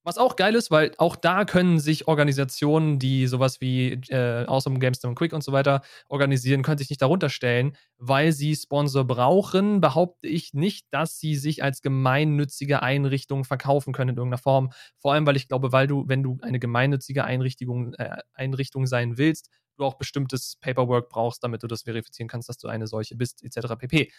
Was 0.05 0.19
auch 0.19 0.35
geil 0.35 0.57
ist, 0.57 0.73
weil 0.73 0.93
auch 0.99 1.15
da 1.15 1.45
können 1.45 1.79
sich 1.79 2.09
Organisationen, 2.09 2.99
die 2.99 3.29
sowas 3.29 3.61
wie 3.61 3.93
äh, 4.09 4.45
Awesome 4.47 4.81
Games 4.81 5.01
Quick 5.01 5.33
und 5.33 5.45
so 5.45 5.53
weiter 5.53 5.83
organisieren, 6.09 6.65
können 6.65 6.79
sich 6.79 6.91
nicht 6.91 7.03
darunter 7.03 7.31
stellen, 7.31 7.77
weil 7.99 8.33
sie 8.33 8.57
Sponsor 8.57 9.05
brauchen, 9.05 9.81
behaupte 9.81 10.27
ich 10.27 10.55
nicht, 10.55 10.87
dass 10.91 11.21
sie 11.21 11.37
sich 11.37 11.63
als 11.63 11.83
gemeinnützige 11.83 12.83
Einrichtung 12.83 13.45
verkaufen 13.45 13.93
können 13.93 14.11
in 14.11 14.17
irgendeiner 14.17 14.43
Form. 14.43 14.73
Vor 14.99 15.13
allem, 15.13 15.25
weil 15.25 15.37
ich 15.37 15.47
glaube, 15.47 15.71
weil 15.71 15.87
du, 15.87 16.05
wenn 16.09 16.25
du 16.25 16.37
eine 16.43 16.59
gemeinnützige 16.59 17.23
Einrichtung, 17.23 17.95
äh, 17.95 18.19
Einrichtung 18.35 18.87
sein 18.87 19.19
willst, 19.19 19.51
du 19.77 19.85
auch 19.85 19.95
bestimmtes 19.95 20.57
Paperwork 20.61 21.11
brauchst, 21.11 21.45
damit 21.45 21.63
du 21.63 21.69
das 21.69 21.83
verifizieren 21.83 22.29
kannst, 22.29 22.49
dass 22.49 22.59
du 22.59 22.67
eine 22.67 22.89
solche 22.89 23.15
bist, 23.15 23.45
etc. 23.45 23.77
pp. 23.79 24.11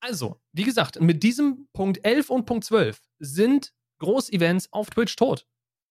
Also, 0.00 0.40
wie 0.52 0.64
gesagt, 0.64 1.00
mit 1.00 1.22
diesem 1.22 1.68
Punkt 1.72 2.04
11 2.04 2.30
und 2.30 2.46
Punkt 2.46 2.64
12 2.64 3.00
sind 3.18 3.72
Großevents 3.98 4.72
auf 4.72 4.90
Twitch 4.90 5.16
tot. 5.16 5.46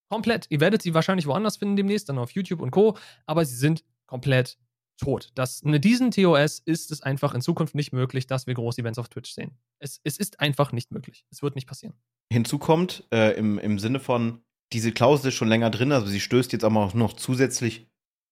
Komplett. 0.10 0.46
Ihr 0.50 0.60
werdet 0.60 0.82
sie 0.82 0.94
wahrscheinlich 0.94 1.26
woanders 1.26 1.58
finden 1.58 1.76
demnächst, 1.76 2.10
dann 2.10 2.18
auf 2.18 2.32
YouTube 2.32 2.62
und 2.62 2.72
Co. 2.72 2.98
Aber 3.26 3.46
sie 3.46 3.56
sind 3.56 3.84
komplett 4.06 4.58
tot. 4.98 5.32
Das, 5.36 5.64
mit 5.64 5.84
diesen 5.84 6.12
TOS 6.12 6.60
ist 6.60 6.92
es 6.92 7.02
einfach 7.02 7.34
in 7.34 7.42
Zukunft 7.42 7.76
nicht 7.76 7.92
möglich, 7.92 8.28
dass 8.28 8.48
wir 8.48 8.54
Großevents 8.54 9.00
auf 9.00 9.10
Twitch 9.10 9.32
sehen. 9.32 9.58
Es, 9.80 10.00
es 10.04 10.18
ist 10.18 10.40
einfach 10.40 10.72
nicht 10.72 10.92
möglich. 10.92 11.26
Es 11.32 11.42
wird 11.42 11.56
nicht 11.56 11.68
passieren. 11.68 11.96
Hinzu 12.32 12.60
kommt, 12.60 13.04
äh, 13.12 13.38
im, 13.38 13.60
im 13.60 13.80
Sinne 13.80 14.00
von, 14.00 14.42
diese 14.74 14.92
Klausel 14.92 15.28
ist 15.28 15.36
schon 15.36 15.48
länger 15.48 15.70
drin, 15.70 15.92
also 15.92 16.08
sie 16.08 16.20
stößt 16.20 16.52
jetzt 16.54 16.64
aber 16.64 16.80
auch 16.80 16.94
noch 16.94 17.14
zusätzlich 17.14 17.88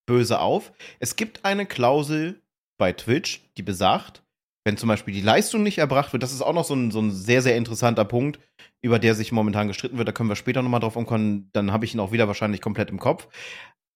böse 0.06 0.40
auf. 0.40 0.74
Es 1.00 1.16
gibt 1.16 1.46
eine 1.46 1.66
Klausel 1.66 2.42
bei 2.78 2.92
Twitch, 2.92 3.42
die 3.58 3.64
besagt, 3.64 4.23
wenn 4.66 4.78
zum 4.78 4.88
Beispiel 4.88 5.14
die 5.14 5.22
Leistung 5.22 5.64
nicht 5.64 5.78
erbracht 5.78 6.14
wird, 6.14 6.24
das 6.24 6.32
ist 6.32 6.42
auch 6.42 6.54
noch 6.54 6.64
so 6.64 6.74
ein, 6.74 6.92
so 6.92 7.02
ein 7.02 7.12
sehr, 7.12 7.42
sehr 7.42 7.58
interessanter 7.58 8.06
Punkt, 8.06 8.40
über 8.82 8.98
der 8.98 9.14
sich 9.16 9.32
momentan 9.32 9.68
gestritten 9.68 9.98
wird. 9.98 10.08
Da 10.08 10.14
können 10.14 10.30
wir 10.30 10.36
später 10.36 10.62
nochmal 10.62 10.80
drauf 10.80 10.96
umkommen. 10.96 11.50
Dann 11.54 11.72
habe 11.72 11.86
ich 11.86 11.94
ihn 11.94 12.00
auch 12.00 12.12
wieder 12.12 12.28
wahrscheinlich 12.28 12.62
komplett 12.62 12.90
im 12.90 13.00
Kopf. 13.00 13.28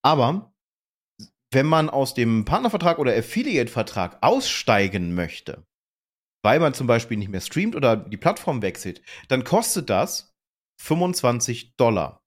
Aber 0.04 0.54
wenn 1.54 1.66
man 1.66 1.90
aus 1.90 2.14
dem 2.14 2.44
Partnervertrag 2.44 3.00
oder 3.00 3.16
Affiliate-Vertrag 3.16 4.18
aussteigen 4.22 5.16
möchte, 5.16 5.66
weil 6.44 6.60
man 6.60 6.74
zum 6.74 6.88
Beispiel 6.88 7.18
nicht 7.18 7.30
mehr 7.30 7.42
streamt 7.42 7.76
oder 7.76 7.96
die 7.96 8.18
Plattform 8.18 8.62
wechselt, 8.62 9.02
dann 9.30 9.44
kostet 9.44 9.90
das 9.90 10.36
25 10.82 11.76
Dollar. 11.78 12.22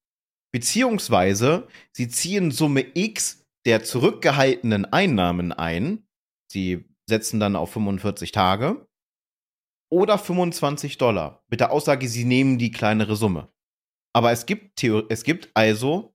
Beziehungsweise 0.53 1.69
sie 1.93 2.09
ziehen 2.09 2.51
Summe 2.51 2.87
X 2.95 3.45
der 3.67 3.85
zurückgehaltenen 3.85 4.87
Einnahmen 4.87 5.53
ein. 5.53 6.07
Sie 6.51 6.90
setzen 7.11 7.39
dann 7.39 7.57
auf 7.57 7.73
45 7.73 8.33
Tage 8.33 8.89
oder 9.93 10.17
25 10.17 10.97
Dollar 10.97 11.45
mit 11.49 11.61
der 11.61 11.73
Aussage, 11.73 12.09
sie 12.09 12.25
nehmen 12.25 12.57
die 12.57 12.71
kleinere 12.71 13.17
Summe. 13.17 13.53
Aber 14.15 14.33
es 14.33 14.47
gibt, 14.47 14.83
es 14.83 15.25
gibt 15.25 15.51
also 15.55 16.15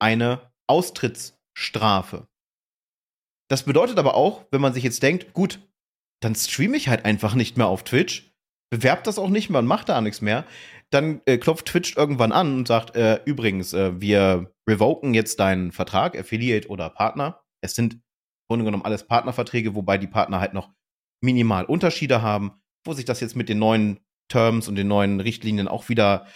eine 0.00 0.52
Austrittsstrafe. 0.66 2.28
Das 3.50 3.64
bedeutet 3.64 3.98
aber 3.98 4.14
auch, 4.14 4.46
wenn 4.50 4.62
man 4.62 4.72
sich 4.72 4.82
jetzt 4.82 5.02
denkt, 5.02 5.34
gut, 5.34 5.60
dann 6.22 6.34
streame 6.34 6.76
ich 6.76 6.88
halt 6.88 7.04
einfach 7.04 7.34
nicht 7.34 7.58
mehr 7.58 7.66
auf 7.66 7.82
Twitch, 7.82 8.32
bewerbt 8.70 9.06
das 9.06 9.18
auch 9.18 9.28
nicht 9.28 9.50
mehr 9.50 9.58
und 9.58 9.66
macht 9.66 9.88
da 9.88 10.00
nichts 10.00 10.22
mehr, 10.22 10.46
dann 10.90 11.20
äh, 11.26 11.38
klopft 11.38 11.66
Twitch 11.66 11.96
irgendwann 11.96 12.32
an 12.32 12.54
und 12.54 12.68
sagt, 12.68 12.96
äh, 12.96 13.20
übrigens, 13.24 13.72
äh, 13.72 14.00
wir 14.00 14.52
revoken 14.68 15.14
jetzt 15.14 15.40
deinen 15.40 15.72
Vertrag, 15.72 16.18
Affiliate 16.18 16.68
oder 16.68 16.88
Partner. 16.90 17.42
Es 17.60 17.74
sind 17.74 18.00
Grunde 18.52 18.64
genommen 18.66 18.84
alles 18.84 19.06
Partnerverträge, 19.06 19.74
wobei 19.74 19.96
die 19.96 20.06
Partner 20.06 20.40
halt 20.40 20.52
noch 20.52 20.70
minimal 21.22 21.64
Unterschiede 21.64 22.20
haben, 22.20 22.62
wo 22.84 22.92
sich 22.92 23.06
das 23.06 23.20
jetzt 23.20 23.34
mit 23.34 23.48
den 23.48 23.58
neuen 23.58 24.00
Terms 24.28 24.68
und 24.68 24.76
den 24.76 24.88
neuen 24.88 25.20
Richtlinien 25.20 25.68
auch 25.68 25.88
wieder 25.88 26.26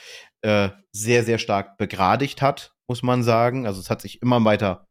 äh, 0.43 0.71
sehr, 0.93 1.25
sehr 1.25 1.39
stark 1.39 1.77
begradigt 1.77 2.41
hat, 2.41 2.75
muss 2.89 3.03
man 3.03 3.23
sagen. 3.23 3.67
Also 3.67 3.81
es 3.81 3.91
hat 3.91 4.01
sich 4.01 4.23
immer 4.23 4.43
weiter 4.45 4.89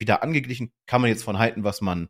wieder 0.00 0.22
angeglichen. 0.22 0.72
Kann 0.86 1.00
man 1.00 1.10
jetzt 1.10 1.24
von 1.24 1.38
halten, 1.38 1.64
was 1.64 1.80
man, 1.80 2.08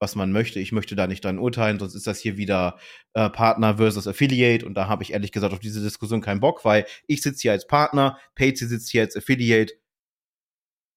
was 0.00 0.16
man 0.16 0.32
möchte. 0.32 0.58
Ich 0.58 0.72
möchte 0.72 0.96
da 0.96 1.06
nicht 1.06 1.24
dran 1.24 1.38
urteilen, 1.38 1.78
sonst 1.78 1.94
ist 1.94 2.06
das 2.06 2.18
hier 2.18 2.36
wieder 2.36 2.78
äh, 3.14 3.30
Partner 3.30 3.76
versus 3.76 4.08
Affiliate 4.08 4.66
und 4.66 4.74
da 4.74 4.88
habe 4.88 5.02
ich 5.04 5.12
ehrlich 5.12 5.30
gesagt 5.30 5.54
auf 5.54 5.60
diese 5.60 5.80
Diskussion 5.80 6.20
keinen 6.20 6.40
Bock, 6.40 6.64
weil 6.64 6.86
ich 7.06 7.22
sitze 7.22 7.42
hier 7.42 7.52
als 7.52 7.66
Partner, 7.66 8.18
Patsy 8.34 8.66
sitzt 8.66 8.90
hier 8.90 9.02
als 9.02 9.16
Affiliate 9.16 9.74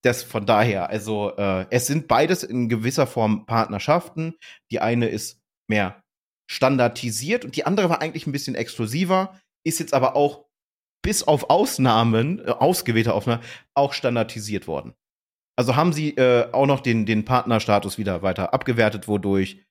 das 0.05 0.23
von 0.23 0.45
daher, 0.45 0.89
also 0.89 1.35
äh, 1.35 1.65
es 1.71 1.87
sind 1.87 2.07
beides 2.07 2.43
in 2.43 2.69
gewisser 2.69 3.07
Form 3.07 3.45
Partnerschaften. 3.45 4.35
Die 4.71 4.79
eine 4.79 5.07
ist 5.07 5.41
mehr 5.67 6.03
standardisiert 6.49 7.43
und 7.43 7.55
die 7.55 7.65
andere 7.65 7.89
war 7.89 8.01
eigentlich 8.01 8.27
ein 8.27 8.31
bisschen 8.31 8.55
exklusiver, 8.55 9.39
ist 9.65 9.79
jetzt 9.79 9.93
aber 9.93 10.15
auch 10.15 10.45
bis 11.01 11.23
auf 11.23 11.49
Ausnahmen, 11.49 12.39
äh, 12.39 12.51
ausgewählte 12.51 13.13
Ausnahmen, 13.13 13.43
auch 13.73 13.93
standardisiert 13.93 14.67
worden. 14.67 14.93
Also 15.57 15.75
haben 15.75 15.93
sie 15.93 16.09
äh, 16.17 16.51
auch 16.51 16.67
noch 16.67 16.81
den, 16.81 17.05
den 17.05 17.25
Partnerstatus 17.25 17.97
wieder 17.97 18.21
weiter 18.21 18.53
abgewertet, 18.53 19.07
wodurch 19.07 19.63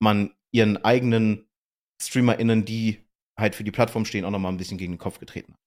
man 0.00 0.34
ihren 0.54 0.84
eigenen 0.84 1.48
StreamerInnen, 2.00 2.64
die 2.64 3.04
halt 3.38 3.54
für 3.54 3.64
die 3.64 3.70
Plattform 3.70 4.04
stehen, 4.04 4.24
auch 4.24 4.30
noch 4.30 4.38
mal 4.38 4.50
ein 4.50 4.58
bisschen 4.58 4.78
gegen 4.78 4.92
den 4.92 4.98
Kopf 4.98 5.18
getreten 5.18 5.54
hat. 5.54 5.60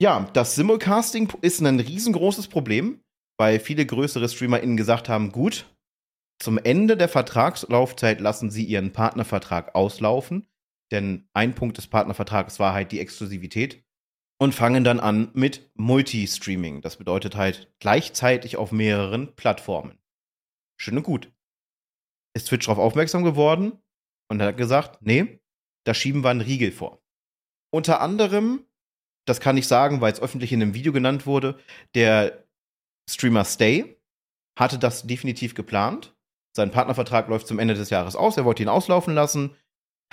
Ja, 0.00 0.28
das 0.32 0.56
Simulcasting 0.56 1.32
ist 1.42 1.60
ein 1.60 1.78
riesengroßes 1.78 2.48
Problem 2.48 3.04
weil 3.38 3.60
viele 3.60 3.84
größere 3.86 4.28
StreamerInnen 4.28 4.76
gesagt 4.76 5.08
haben, 5.08 5.32
gut, 5.32 5.66
zum 6.40 6.58
Ende 6.58 6.96
der 6.96 7.08
Vertragslaufzeit 7.08 8.20
lassen 8.20 8.50
sie 8.50 8.64
ihren 8.64 8.92
Partnervertrag 8.92 9.74
auslaufen, 9.74 10.48
denn 10.92 11.28
ein 11.32 11.54
Punkt 11.54 11.78
des 11.78 11.86
Partnervertrags 11.86 12.58
war 12.58 12.74
halt 12.74 12.92
die 12.92 13.00
Exklusivität 13.00 13.84
und 14.38 14.54
fangen 14.54 14.84
dann 14.84 15.00
an 15.00 15.30
mit 15.32 15.70
Multi-Streaming. 15.74 16.82
Das 16.82 16.96
bedeutet 16.96 17.36
halt 17.36 17.72
gleichzeitig 17.78 18.56
auf 18.56 18.72
mehreren 18.72 19.34
Plattformen. 19.36 19.98
Schön 20.76 20.96
und 20.96 21.04
gut. 21.04 21.32
Ist 22.36 22.48
Twitch 22.48 22.66
darauf 22.66 22.82
aufmerksam 22.82 23.22
geworden 23.22 23.78
und 24.28 24.42
hat 24.42 24.56
gesagt, 24.56 25.00
nee, 25.02 25.40
da 25.86 25.94
schieben 25.94 26.24
wir 26.24 26.30
einen 26.30 26.40
Riegel 26.40 26.72
vor. 26.72 27.02
Unter 27.72 28.00
anderem, 28.00 28.66
das 29.26 29.40
kann 29.40 29.56
ich 29.56 29.66
sagen, 29.66 30.00
weil 30.00 30.12
es 30.12 30.20
öffentlich 30.20 30.52
in 30.52 30.62
einem 30.62 30.74
Video 30.74 30.92
genannt 30.92 31.26
wurde, 31.26 31.58
der 31.94 32.43
Streamer 33.08 33.44
Stay 33.44 34.00
hatte 34.58 34.78
das 34.78 35.06
definitiv 35.06 35.54
geplant. 35.54 36.16
Sein 36.56 36.70
Partnervertrag 36.70 37.28
läuft 37.28 37.46
zum 37.46 37.58
Ende 37.58 37.74
des 37.74 37.90
Jahres 37.90 38.16
aus. 38.16 38.36
Er 38.36 38.44
wollte 38.44 38.62
ihn 38.62 38.68
auslaufen 38.68 39.14
lassen. 39.14 39.56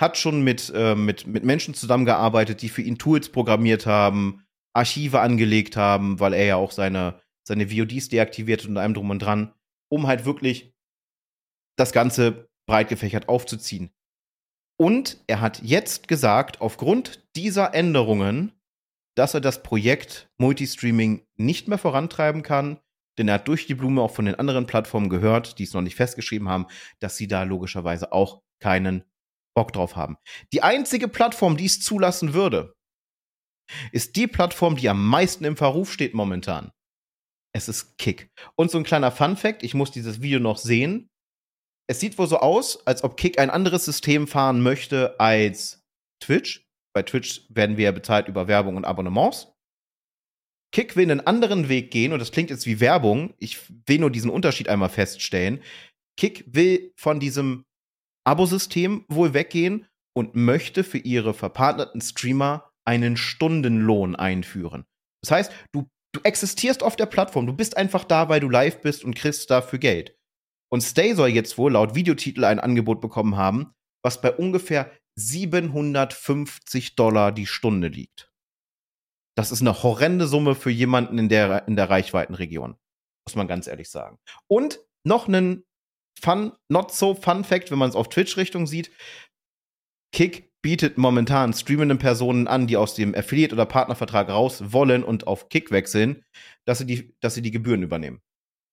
Hat 0.00 0.16
schon 0.16 0.42
mit, 0.42 0.72
äh, 0.74 0.94
mit, 0.94 1.26
mit 1.26 1.44
Menschen 1.44 1.74
zusammengearbeitet, 1.74 2.62
die 2.62 2.68
für 2.68 2.82
ihn 2.82 2.98
Tools 2.98 3.30
programmiert 3.30 3.86
haben, 3.86 4.44
Archive 4.74 5.20
angelegt 5.20 5.76
haben, 5.76 6.18
weil 6.18 6.32
er 6.32 6.44
ja 6.44 6.56
auch 6.56 6.72
seine, 6.72 7.20
seine 7.46 7.68
VODs 7.70 8.08
deaktiviert 8.08 8.66
und 8.66 8.76
allem 8.76 8.94
drum 8.94 9.10
und 9.10 9.20
dran, 9.20 9.54
um 9.88 10.06
halt 10.06 10.24
wirklich 10.24 10.74
das 11.76 11.92
Ganze 11.92 12.48
breit 12.66 12.88
gefächert 12.88 13.28
aufzuziehen. 13.28 13.90
Und 14.80 15.22
er 15.26 15.40
hat 15.40 15.62
jetzt 15.62 16.08
gesagt, 16.08 16.60
aufgrund 16.60 17.28
dieser 17.36 17.74
Änderungen 17.74 18.52
dass 19.14 19.34
er 19.34 19.40
das 19.40 19.62
Projekt 19.62 20.30
Multistreaming 20.38 21.26
nicht 21.36 21.68
mehr 21.68 21.78
vorantreiben 21.78 22.42
kann, 22.42 22.80
denn 23.18 23.28
er 23.28 23.34
hat 23.34 23.48
durch 23.48 23.66
die 23.66 23.74
Blume 23.74 24.00
auch 24.00 24.14
von 24.14 24.24
den 24.24 24.36
anderen 24.36 24.66
Plattformen 24.66 25.10
gehört, 25.10 25.58
die 25.58 25.64
es 25.64 25.74
noch 25.74 25.82
nicht 25.82 25.96
festgeschrieben 25.96 26.48
haben, 26.48 26.66
dass 27.00 27.16
sie 27.16 27.28
da 27.28 27.42
logischerweise 27.42 28.12
auch 28.12 28.42
keinen 28.60 29.04
Bock 29.54 29.72
drauf 29.72 29.96
haben. 29.96 30.16
Die 30.52 30.62
einzige 30.62 31.08
Plattform, 31.08 31.56
die 31.56 31.66
es 31.66 31.80
zulassen 31.80 32.32
würde, 32.32 32.74
ist 33.92 34.16
die 34.16 34.26
Plattform, 34.26 34.76
die 34.76 34.88
am 34.88 35.06
meisten 35.06 35.44
im 35.44 35.56
Verruf 35.56 35.92
steht 35.92 36.14
momentan. 36.14 36.72
Es 37.54 37.68
ist 37.68 37.98
Kick. 37.98 38.30
Und 38.56 38.70
so 38.70 38.78
ein 38.78 38.84
kleiner 38.84 39.10
Fun 39.10 39.36
Fact, 39.36 39.62
ich 39.62 39.74
muss 39.74 39.90
dieses 39.90 40.22
Video 40.22 40.40
noch 40.40 40.56
sehen. 40.56 41.10
Es 41.86 42.00
sieht 42.00 42.16
wohl 42.18 42.26
so 42.26 42.38
aus, 42.38 42.86
als 42.86 43.04
ob 43.04 43.16
Kick 43.16 43.38
ein 43.38 43.50
anderes 43.50 43.84
System 43.84 44.26
fahren 44.26 44.62
möchte 44.62 45.20
als 45.20 45.84
Twitch. 46.20 46.61
Bei 46.94 47.02
Twitch 47.02 47.42
werden 47.48 47.76
wir 47.76 47.92
bezahlt 47.92 48.28
über 48.28 48.48
Werbung 48.48 48.76
und 48.76 48.84
Abonnements. 48.84 49.52
Kick 50.72 50.96
will 50.96 51.10
einen 51.10 51.20
anderen 51.20 51.68
Weg 51.68 51.90
gehen 51.90 52.12
und 52.12 52.18
das 52.18 52.32
klingt 52.32 52.50
jetzt 52.50 52.66
wie 52.66 52.80
Werbung. 52.80 53.34
Ich 53.38 53.58
will 53.86 53.98
nur 53.98 54.10
diesen 54.10 54.30
Unterschied 54.30 54.68
einmal 54.68 54.88
feststellen. 54.88 55.62
Kick 56.16 56.44
will 56.46 56.92
von 56.96 57.20
diesem 57.20 57.64
Abosystem 58.24 59.04
wohl 59.08 59.34
weggehen 59.34 59.86
und 60.14 60.34
möchte 60.34 60.84
für 60.84 60.98
ihre 60.98 61.34
verpartnerten 61.34 62.00
Streamer 62.00 62.70
einen 62.86 63.16
Stundenlohn 63.16 64.16
einführen. 64.16 64.84
Das 65.22 65.30
heißt, 65.30 65.52
du, 65.72 65.88
du 66.12 66.20
existierst 66.22 66.82
auf 66.82 66.96
der 66.96 67.06
Plattform, 67.06 67.46
du 67.46 67.52
bist 67.52 67.76
einfach 67.76 68.04
da, 68.04 68.28
weil 68.28 68.40
du 68.40 68.48
live 68.48 68.80
bist 68.80 69.04
und 69.04 69.14
kriegst 69.14 69.50
dafür 69.50 69.78
Geld. 69.78 70.16
Und 70.70 70.80
Stay 70.80 71.14
soll 71.14 71.28
jetzt 71.28 71.58
wohl 71.58 71.72
laut 71.72 71.94
Videotitel 71.94 72.44
ein 72.44 72.60
Angebot 72.60 73.00
bekommen 73.00 73.36
haben, 73.36 73.72
was 74.02 74.20
bei 74.20 74.32
ungefähr 74.32 74.90
750 75.16 76.96
Dollar 76.96 77.32
die 77.32 77.46
Stunde 77.46 77.88
liegt. 77.88 78.32
Das 79.36 79.50
ist 79.50 79.60
eine 79.60 79.82
horrende 79.82 80.26
Summe 80.26 80.54
für 80.54 80.70
jemanden 80.70 81.18
in 81.18 81.28
der, 81.28 81.66
in 81.66 81.76
der 81.76 81.88
Reichweitenregion. 81.88 82.76
Muss 83.26 83.36
man 83.36 83.48
ganz 83.48 83.66
ehrlich 83.66 83.90
sagen. 83.90 84.18
Und 84.48 84.80
noch 85.04 85.28
einen 85.28 85.64
Fun, 86.20 86.52
not 86.68 86.92
so 86.92 87.14
Fun 87.14 87.44
Fact, 87.44 87.70
wenn 87.70 87.78
man 87.78 87.88
es 87.88 87.96
auf 87.96 88.08
Twitch-Richtung 88.08 88.66
sieht. 88.66 88.92
Kick 90.14 90.52
bietet 90.62 90.96
momentan 90.98 91.52
streamenden 91.52 91.98
Personen 91.98 92.46
an, 92.46 92.66
die 92.66 92.76
aus 92.76 92.94
dem 92.94 93.14
Affiliate- 93.14 93.54
oder 93.54 93.66
Partnervertrag 93.66 94.28
raus 94.28 94.72
wollen 94.72 95.02
und 95.02 95.26
auf 95.26 95.48
Kick 95.48 95.70
wechseln, 95.72 96.24
dass 96.64 96.78
sie 96.78 96.86
die, 96.86 97.16
dass 97.20 97.34
sie 97.34 97.42
die 97.42 97.50
Gebühren 97.50 97.82
übernehmen. 97.82 98.22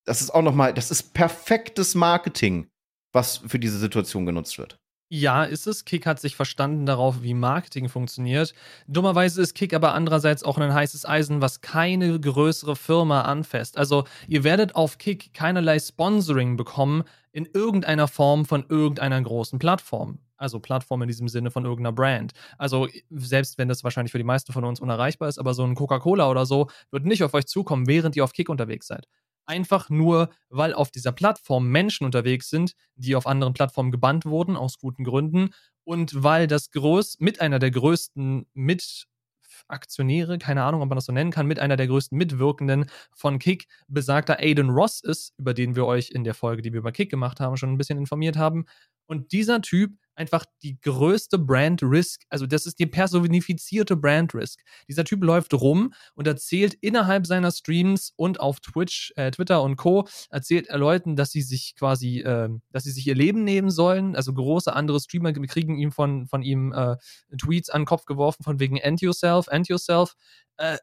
Das 0.06 0.21
ist 0.21 0.30
auch 0.30 0.43
noch 0.43 0.54
mal, 0.54 0.73
das 0.73 0.91
ist 0.91 1.13
perfektes 1.13 1.95
Marketing, 1.95 2.69
was 3.13 3.38
für 3.38 3.58
diese 3.58 3.80
Situation 3.80 4.25
genutzt 4.25 4.58
wird. 4.58 4.80
Ja, 5.12 5.43
ist 5.43 5.65
es. 5.65 5.86
Kick 5.86 6.06
hat 6.06 6.19
sich 6.19 6.36
verstanden 6.36 6.86
darauf, 6.86 7.24
wie 7.24 7.34
Marketing 7.34 7.89
funktioniert. 7.89 8.54
Dummerweise 8.88 9.41
ist 9.41 9.56
Kick 9.56 9.74
aber 9.74 9.95
andererseits 9.95 10.43
auch 10.43 10.60
ein 10.60 10.72
heißes 10.72 11.04
Eisen, 11.08 11.41
was 11.41 11.62
keine 11.62 12.19
größere 12.19 12.76
Firma 12.76 13.22
anfasst. 13.24 13.76
Also 13.78 14.04
ihr 14.28 14.43
werdet 14.43 14.76
auf 14.76 15.00
Kick 15.00 15.34
keinerlei 15.34 15.80
Sponsoring 15.80 16.58
bekommen 16.58 17.04
in 17.32 17.48
irgendeiner 17.52 18.08
Form 18.08 18.45
von 18.45 18.65
irgendeiner 18.69 19.19
großen 19.19 19.58
Plattform. 19.58 20.19
Also 20.38 20.60
Plattform 20.60 21.02
in 21.02 21.08
diesem 21.08 21.28
Sinne 21.28 21.50
von 21.50 21.65
irgendeiner 21.65 21.91
Brand. 21.93 22.34
Also 22.60 22.88
selbst 23.10 23.58
wenn 23.58 23.67
das 23.67 23.84
wahrscheinlich 23.84 24.12
für 24.12 24.19
die 24.19 24.24
meisten 24.24 24.54
von 24.54 24.63
uns 24.63 24.80
unerreichbar 24.80 25.28
ist, 25.28 25.39
aber 25.39 25.56
so 25.56 25.63
ein 25.63 25.74
Coca-Cola 25.74 26.30
oder 26.30 26.45
so 26.45 26.69
wird 26.91 27.06
nicht 27.06 27.24
auf 27.24 27.34
euch 27.34 27.48
zukommen, 27.48 27.88
während 27.88 28.15
ihr 28.15 28.24
auf 28.24 28.34
Kick 28.34 28.48
unterwegs 28.48 28.86
seid 28.86 29.08
einfach 29.50 29.90
nur, 29.90 30.30
weil 30.50 30.74
auf 30.74 30.92
dieser 30.92 31.12
Plattform 31.12 31.68
Menschen 31.68 32.06
unterwegs 32.06 32.50
sind, 32.50 32.74
die 32.96 33.16
auf 33.16 33.26
anderen 33.26 33.54
Plattformen 33.54 33.92
gebannt 33.92 34.26
wurden, 34.26 34.56
aus 34.56 34.78
guten 34.78 35.04
Gründen, 35.04 35.50
und 35.84 36.24
weil 36.24 36.46
das 36.46 36.70
groß, 36.70 37.18
mit 37.20 37.42
einer 37.42 37.58
der 37.58 37.72
größten 37.72 38.46
Mitaktionäre, 38.54 40.38
keine 40.38 40.64
Ahnung, 40.64 40.84
ob 40.84 40.90
man 40.90 40.98
das 40.98 41.06
so 41.06 41.12
nennen 41.12 41.32
kann, 41.32 41.48
mit 41.48 41.58
einer 41.58 41.78
der 41.78 41.88
größten 41.88 42.16
Mitwirkenden 42.16 42.86
von 43.16 43.40
Kick 43.40 43.66
besagter 43.88 44.38
Aiden 44.40 44.70
Ross 44.70 45.02
ist, 45.02 45.34
über 45.40 45.56
den 45.56 45.76
wir 45.76 45.88
euch 45.88 46.12
in 46.12 46.24
der 46.24 46.36
Folge, 46.36 46.62
die 46.62 46.72
wir 46.74 46.80
über 46.80 46.92
Kick 46.92 47.10
gemacht 47.10 47.40
haben, 47.40 47.58
schon 47.58 47.72
ein 47.72 47.78
bisschen 47.80 47.98
informiert 47.98 48.38
haben. 48.38 48.66
Und 49.08 49.32
dieser 49.32 49.64
Typ 49.64 49.98
einfach 50.20 50.46
die 50.62 50.80
größte 50.82 51.40
Brand 51.40 51.82
Risk, 51.82 52.24
also 52.30 52.46
das 52.46 52.66
ist 52.66 52.78
die 52.78 52.86
personifizierte 52.86 53.96
Brand 53.96 54.36
Risk. 54.36 54.60
Dieser 54.90 55.06
Typ 55.06 55.24
läuft 55.24 55.54
rum 55.54 55.94
und 56.14 56.28
erzählt 56.28 56.74
innerhalb 56.82 57.26
seiner 57.26 57.52
Streams 57.52 58.12
und 58.18 58.42
auf 58.42 58.60
Twitch, 58.60 59.14
äh, 59.16 59.32
Twitter 59.32 59.64
und 59.64 59.78
Co. 59.78 60.08
erzählt 60.30 60.68
er 60.68 60.78
Leuten, 60.78 61.16
dass 61.16 61.32
sie 61.32 61.42
sich 61.42 61.74
quasi, 61.78 62.20
äh, 62.20 62.50
dass 62.72 62.84
sie 62.84 62.92
sich 62.92 63.08
ihr 63.08 63.16
Leben 63.16 63.46
nehmen 63.46 63.70
sollen. 63.70 64.18
Also 64.18 64.34
große 64.34 64.74
andere 64.74 65.00
Streamer 65.00 65.32
kriegen 65.32 65.78
ihm 65.78 65.94
von, 65.94 66.28
von 66.28 66.42
ihm 66.42 66.74
äh, 66.74 66.98
Tweets 67.38 67.70
an 67.70 67.82
den 67.82 67.88
Kopf 67.88 68.04
geworfen 68.06 68.44
von 68.44 68.60
wegen 68.60 68.76
End 68.76 69.00
Yourself, 69.00 69.48
End 69.48 69.70
Yourself. 69.70 70.16
Äh, 70.58 70.78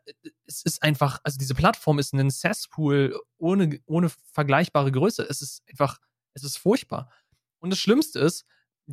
es 0.47 0.63
ist 0.63 0.83
einfach, 0.83 1.21
also 1.25 1.37
diese 1.37 1.55
Plattform 1.55 1.99
ist 1.99 2.15
ein 2.15 2.31
Cesspool 2.31 3.21
ohne, 3.37 3.81
ohne 3.85 4.09
vergleichbare 4.33 4.91
Größe. 4.91 5.27
Es 5.29 5.43
ist 5.43 5.63
einfach, 5.69 5.99
es 6.33 6.43
ist 6.43 6.57
furchtbar. 6.57 7.13
Und 7.59 7.69
das 7.69 7.79
Schlimmste 7.79 8.21
ist, 8.21 8.47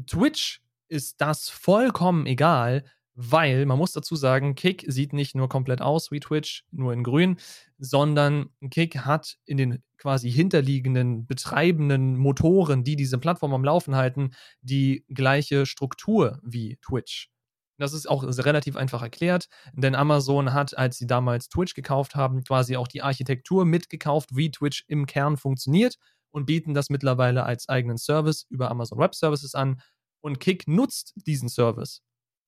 Twitch 0.08 0.62
ist 0.88 1.22
das 1.22 1.50
vollkommen 1.50 2.26
egal, 2.26 2.84
weil 3.16 3.66
man 3.66 3.78
muss 3.78 3.92
dazu 3.92 4.16
sagen, 4.16 4.56
Kick 4.56 4.86
sieht 4.88 5.14
nicht 5.14 5.36
nur 5.36 5.48
komplett 5.48 5.82
aus 5.82 6.12
wie 6.12 6.20
Twitch, 6.20 6.66
nur 6.72 6.94
in 6.94 7.04
grün, 7.04 7.38
sondern 7.78 8.50
Kick 8.72 9.00
hat 9.00 9.38
in 9.46 9.58
den 9.58 9.84
quasi 9.98 10.32
hinterliegenden, 10.32 11.28
betreibenden 11.28 12.18
Motoren, 12.18 12.84
die 12.84 12.96
diese 12.96 13.20
Plattform 13.20 13.54
am 13.54 13.64
Laufen 13.64 13.96
halten, 13.96 14.32
die 14.62 15.06
gleiche 15.10 15.66
Struktur 15.66 16.40
wie 16.44 16.78
Twitch. 16.82 17.30
Das 17.78 17.94
ist 17.94 18.10
auch 18.10 18.24
relativ 18.24 18.76
einfach 18.76 19.02
erklärt, 19.02 19.48
denn 19.74 19.96
Amazon 19.96 20.54
hat, 20.54 20.78
als 20.78 20.98
sie 20.98 21.08
damals 21.08 21.50
Twitch 21.50 21.74
gekauft 21.74 22.16
haben, 22.16 22.44
quasi 22.44 22.78
auch 22.78 22.88
die 22.88 23.02
Architektur 23.02 23.66
mitgekauft, 23.66 24.36
wie 24.36 24.52
Twitch 24.52 24.86
im 24.88 25.06
Kern 25.06 25.38
funktioniert 25.38 25.98
und 26.34 26.46
bieten 26.46 26.74
das 26.74 26.89
mittlerweile 26.89 27.43
als 27.43 27.69
eigenen 27.69 27.98
Service 27.98 28.46
über 28.50 28.69
Amazon 28.72 29.00
Web 29.00 29.15
Services 29.15 29.56
an. 29.56 29.82
Und 30.22 30.39
Kick 30.39 30.67
nutzt 30.67 31.13
diesen 31.15 31.48
Service 31.50 32.02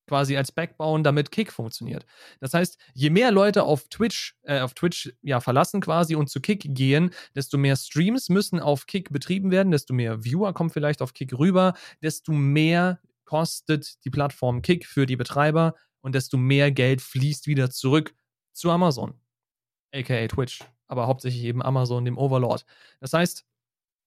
quasi 0.07 0.37
als 0.37 0.51
Backbone, 0.51 1.03
damit 1.03 1.31
Kick 1.31 1.51
funktioniert. 1.51 2.05
Das 2.39 2.53
heißt, 2.53 2.77
je 2.93 3.09
mehr 3.09 3.31
Leute 3.31 3.63
auf 3.63 3.87
Twitch, 3.89 4.35
äh, 4.43 4.59
auf 4.59 4.73
Twitch 4.73 5.13
ja 5.21 5.39
verlassen 5.39 5.81
quasi 5.81 6.15
und 6.15 6.29
zu 6.29 6.41
Kick 6.41 6.63
gehen, 6.67 7.11
desto 7.35 7.57
mehr 7.57 7.75
Streams 7.75 8.29
müssen 8.29 8.59
auf 8.59 8.85
Kick 8.85 9.11
betrieben 9.11 9.51
werden, 9.51 9.71
desto 9.71 9.93
mehr 9.93 10.23
Viewer 10.23 10.53
kommen 10.53 10.69
vielleicht 10.69 11.01
auf 11.01 11.13
Kick 11.13 11.33
rüber, 11.37 11.73
desto 12.01 12.31
mehr 12.31 12.99
kostet 13.25 14.03
die 14.05 14.11
Plattform 14.11 14.61
Kick 14.61 14.85
für 14.85 15.05
die 15.05 15.15
Betreiber 15.15 15.75
und 16.01 16.13
desto 16.13 16.37
mehr 16.37 16.71
Geld 16.71 17.01
fließt 17.01 17.47
wieder 17.47 17.71
zurück 17.71 18.13
zu 18.53 18.69
Amazon, 18.69 19.19
aka 19.91 20.27
Twitch, 20.27 20.63
aber 20.87 21.07
hauptsächlich 21.07 21.43
eben 21.43 21.63
Amazon, 21.63 22.05
dem 22.05 22.17
Overlord. 22.17 22.65
Das 22.99 23.13
heißt, 23.13 23.43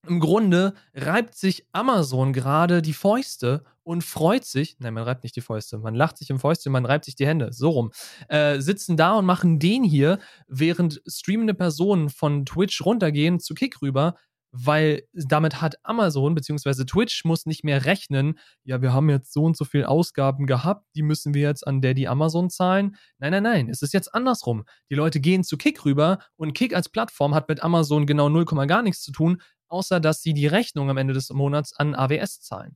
im 0.07 0.19
Grunde 0.19 0.73
reibt 0.93 1.35
sich 1.35 1.65
Amazon 1.71 2.33
gerade 2.33 2.81
die 2.81 2.93
Fäuste 2.93 3.63
und 3.83 4.03
freut 4.03 4.45
sich, 4.45 4.77
nein, 4.79 4.93
man 4.93 5.03
reibt 5.03 5.23
nicht 5.23 5.35
die 5.35 5.41
Fäuste, 5.41 5.77
man 5.77 5.95
lacht 5.95 6.17
sich 6.17 6.29
im 6.29 6.39
Fäustchen, 6.39 6.71
man 6.71 6.85
reibt 6.85 7.05
sich 7.05 7.15
die 7.15 7.27
Hände, 7.27 7.51
so 7.51 7.69
rum, 7.69 7.91
äh, 8.27 8.59
sitzen 8.59 8.97
da 8.97 9.17
und 9.17 9.25
machen 9.25 9.59
den 9.59 9.83
hier, 9.83 10.19
während 10.47 11.01
streamende 11.07 11.53
Personen 11.53 12.09
von 12.09 12.45
Twitch 12.45 12.85
runtergehen 12.85 13.39
zu 13.39 13.53
Kick 13.53 13.81
rüber, 13.81 14.15
weil 14.51 15.03
damit 15.13 15.61
hat 15.61 15.75
Amazon 15.83 16.33
bzw. 16.33 16.85
Twitch 16.85 17.23
muss 17.25 17.45
nicht 17.45 17.63
mehr 17.63 17.85
rechnen, 17.85 18.39
ja, 18.63 18.81
wir 18.81 18.93
haben 18.93 19.09
jetzt 19.09 19.33
so 19.33 19.43
und 19.43 19.57
so 19.57 19.65
viel 19.65 19.85
Ausgaben 19.85 20.47
gehabt, 20.47 20.85
die 20.95 21.03
müssen 21.03 21.33
wir 21.33 21.41
jetzt 21.41 21.65
an 21.67 21.81
Daddy 21.81 22.07
Amazon 22.07 22.49
zahlen. 22.49 22.95
Nein, 23.19 23.31
nein, 23.31 23.43
nein, 23.43 23.69
es 23.69 23.81
ist 23.81 23.93
jetzt 23.93 24.13
andersrum. 24.13 24.63
Die 24.89 24.95
Leute 24.95 25.19
gehen 25.19 25.43
zu 25.43 25.57
Kick 25.57 25.85
rüber 25.85 26.19
und 26.35 26.53
Kick 26.53 26.75
als 26.75 26.89
Plattform 26.89 27.35
hat 27.35 27.49
mit 27.49 27.63
Amazon 27.63 28.05
genau 28.05 28.29
0, 28.29 28.45
gar 28.45 28.81
nichts 28.81 29.01
zu 29.01 29.11
tun, 29.11 29.41
außer 29.69 29.99
dass 29.99 30.21
sie 30.21 30.33
die 30.33 30.47
Rechnung 30.47 30.89
am 30.89 30.97
Ende 30.97 31.13
des 31.13 31.29
Monats 31.29 31.73
an 31.73 31.95
AWS 31.95 32.41
zahlen. 32.41 32.75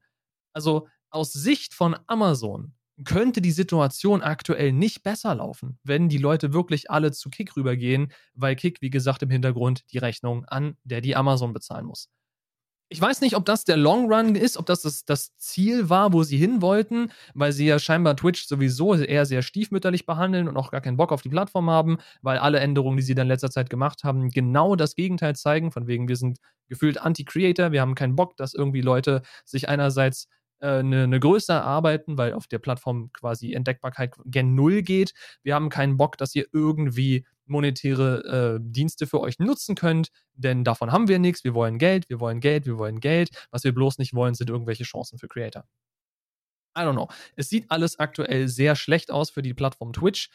Also 0.54 0.88
aus 1.10 1.34
Sicht 1.34 1.74
von 1.74 1.96
Amazon 2.08 2.74
könnte 3.04 3.42
die 3.42 3.52
Situation 3.52 4.22
aktuell 4.22 4.72
nicht 4.72 5.04
besser 5.04 5.36
laufen, 5.36 5.80
wenn 5.84 6.10
die 6.10 6.18
Leute 6.18 6.54
wirklich 6.54 6.92
alle 6.92 7.12
zu 7.12 7.30
Kick 7.30 7.56
rübergehen, 7.58 8.12
weil 8.34 8.56
Kick, 8.56 8.82
wie 8.82 8.92
gesagt, 8.92 9.24
im 9.24 9.30
Hintergrund 9.30 9.84
die 9.92 9.98
Rechnung 9.98 10.46
an 10.46 10.78
der 10.84 11.02
die 11.02 11.16
Amazon 11.16 11.54
bezahlen 11.54 11.86
muss. 11.86 12.10
Ich 12.94 13.02
weiß 13.02 13.22
nicht, 13.22 13.36
ob 13.36 13.44
das 13.44 13.66
der 13.66 13.76
Long 13.76 14.06
Run 14.14 14.36
ist, 14.36 14.56
ob 14.56 14.68
das, 14.68 14.84
das 14.84 15.04
das 15.04 15.36
Ziel 15.38 15.90
war, 15.90 16.14
wo 16.14 16.22
sie 16.22 16.38
hin 16.38 16.62
wollten, 16.62 17.12
weil 17.34 17.52
sie 17.52 17.66
ja 17.66 17.80
scheinbar 17.80 18.16
Twitch 18.16 18.46
sowieso 18.46 18.94
eher 18.94 19.26
sehr 19.26 19.42
stiefmütterlich 19.42 20.06
behandeln 20.06 20.48
und 20.48 20.58
auch 20.58 20.70
gar 20.70 20.80
keinen 20.80 20.98
Bock 20.98 21.12
auf 21.12 21.24
die 21.24 21.30
Plattform 21.30 21.72
haben, 21.72 21.98
weil 22.22 22.38
alle 22.38 22.60
Änderungen, 22.60 22.98
die 22.98 23.02
sie 23.02 23.16
dann 23.16 23.26
in 23.26 23.30
letzter 23.30 23.50
Zeit 23.50 23.72
gemacht 23.72 24.04
haben, 24.04 24.30
genau 24.30 24.76
das 24.76 24.94
Gegenteil 24.94 25.36
zeigen. 25.36 25.72
Von 25.72 25.88
wegen, 25.88 26.08
wir 26.08 26.18
sind 26.18 26.38
gefühlt 26.70 27.00
Anti-Creator, 27.00 27.72
wir 27.72 27.82
haben 27.82 27.96
keinen 27.96 28.16
Bock, 28.16 28.38
dass 28.38 28.54
irgendwie 28.54 28.82
Leute 28.82 29.24
sich 29.44 29.70
einerseits 29.70 30.28
eine, 30.60 30.96
äh, 30.96 31.04
eine 31.06 31.20
Größe 31.20 31.52
erarbeiten, 31.52 32.20
weil 32.20 32.34
auf 32.34 32.46
der 32.46 32.60
Plattform 32.60 33.12
quasi 33.12 33.54
Entdeckbarkeit 33.54 34.14
gen 34.26 34.54
Null 34.54 34.84
geht. 34.84 35.14
Wir 35.42 35.56
haben 35.56 35.70
keinen 35.70 35.98
Bock, 35.98 36.20
dass 36.20 36.36
ihr 36.36 36.46
irgendwie 36.52 37.26
monetäre 37.46 38.58
äh, 38.58 38.60
Dienste 38.62 39.08
für 39.08 39.20
euch 39.20 39.40
nutzen 39.40 39.76
könnt, 39.76 40.10
denn 40.34 40.64
davon 40.64 40.92
haben 40.92 41.08
wir 41.08 41.20
nichts. 41.20 41.44
Wir 41.44 41.54
wollen 41.54 41.78
Geld, 41.78 42.10
wir 42.10 42.20
wollen 42.20 42.40
Geld, 42.40 42.66
wir 42.66 42.78
wollen 42.78 43.00
Geld. 43.00 43.30
Was 43.52 43.64
wir 43.64 43.74
bloß 43.74 43.98
nicht 43.98 44.14
wollen, 44.14 44.34
sind 44.34 44.50
irgendwelche 44.50 44.84
Chancen 44.84 45.20
für 45.20 45.28
Creator. 45.28 45.66
I 46.78 46.82
don't 46.82 46.94
know. 46.94 47.10
Es 47.36 47.50
sieht 47.50 47.70
alles 47.70 48.00
aktuell 48.00 48.48
sehr 48.48 48.76
schlecht 48.76 49.12
aus 49.12 49.30
für 49.30 49.42
die 49.42 49.54
Plattform 49.54 49.94
Twitch. 49.94 50.30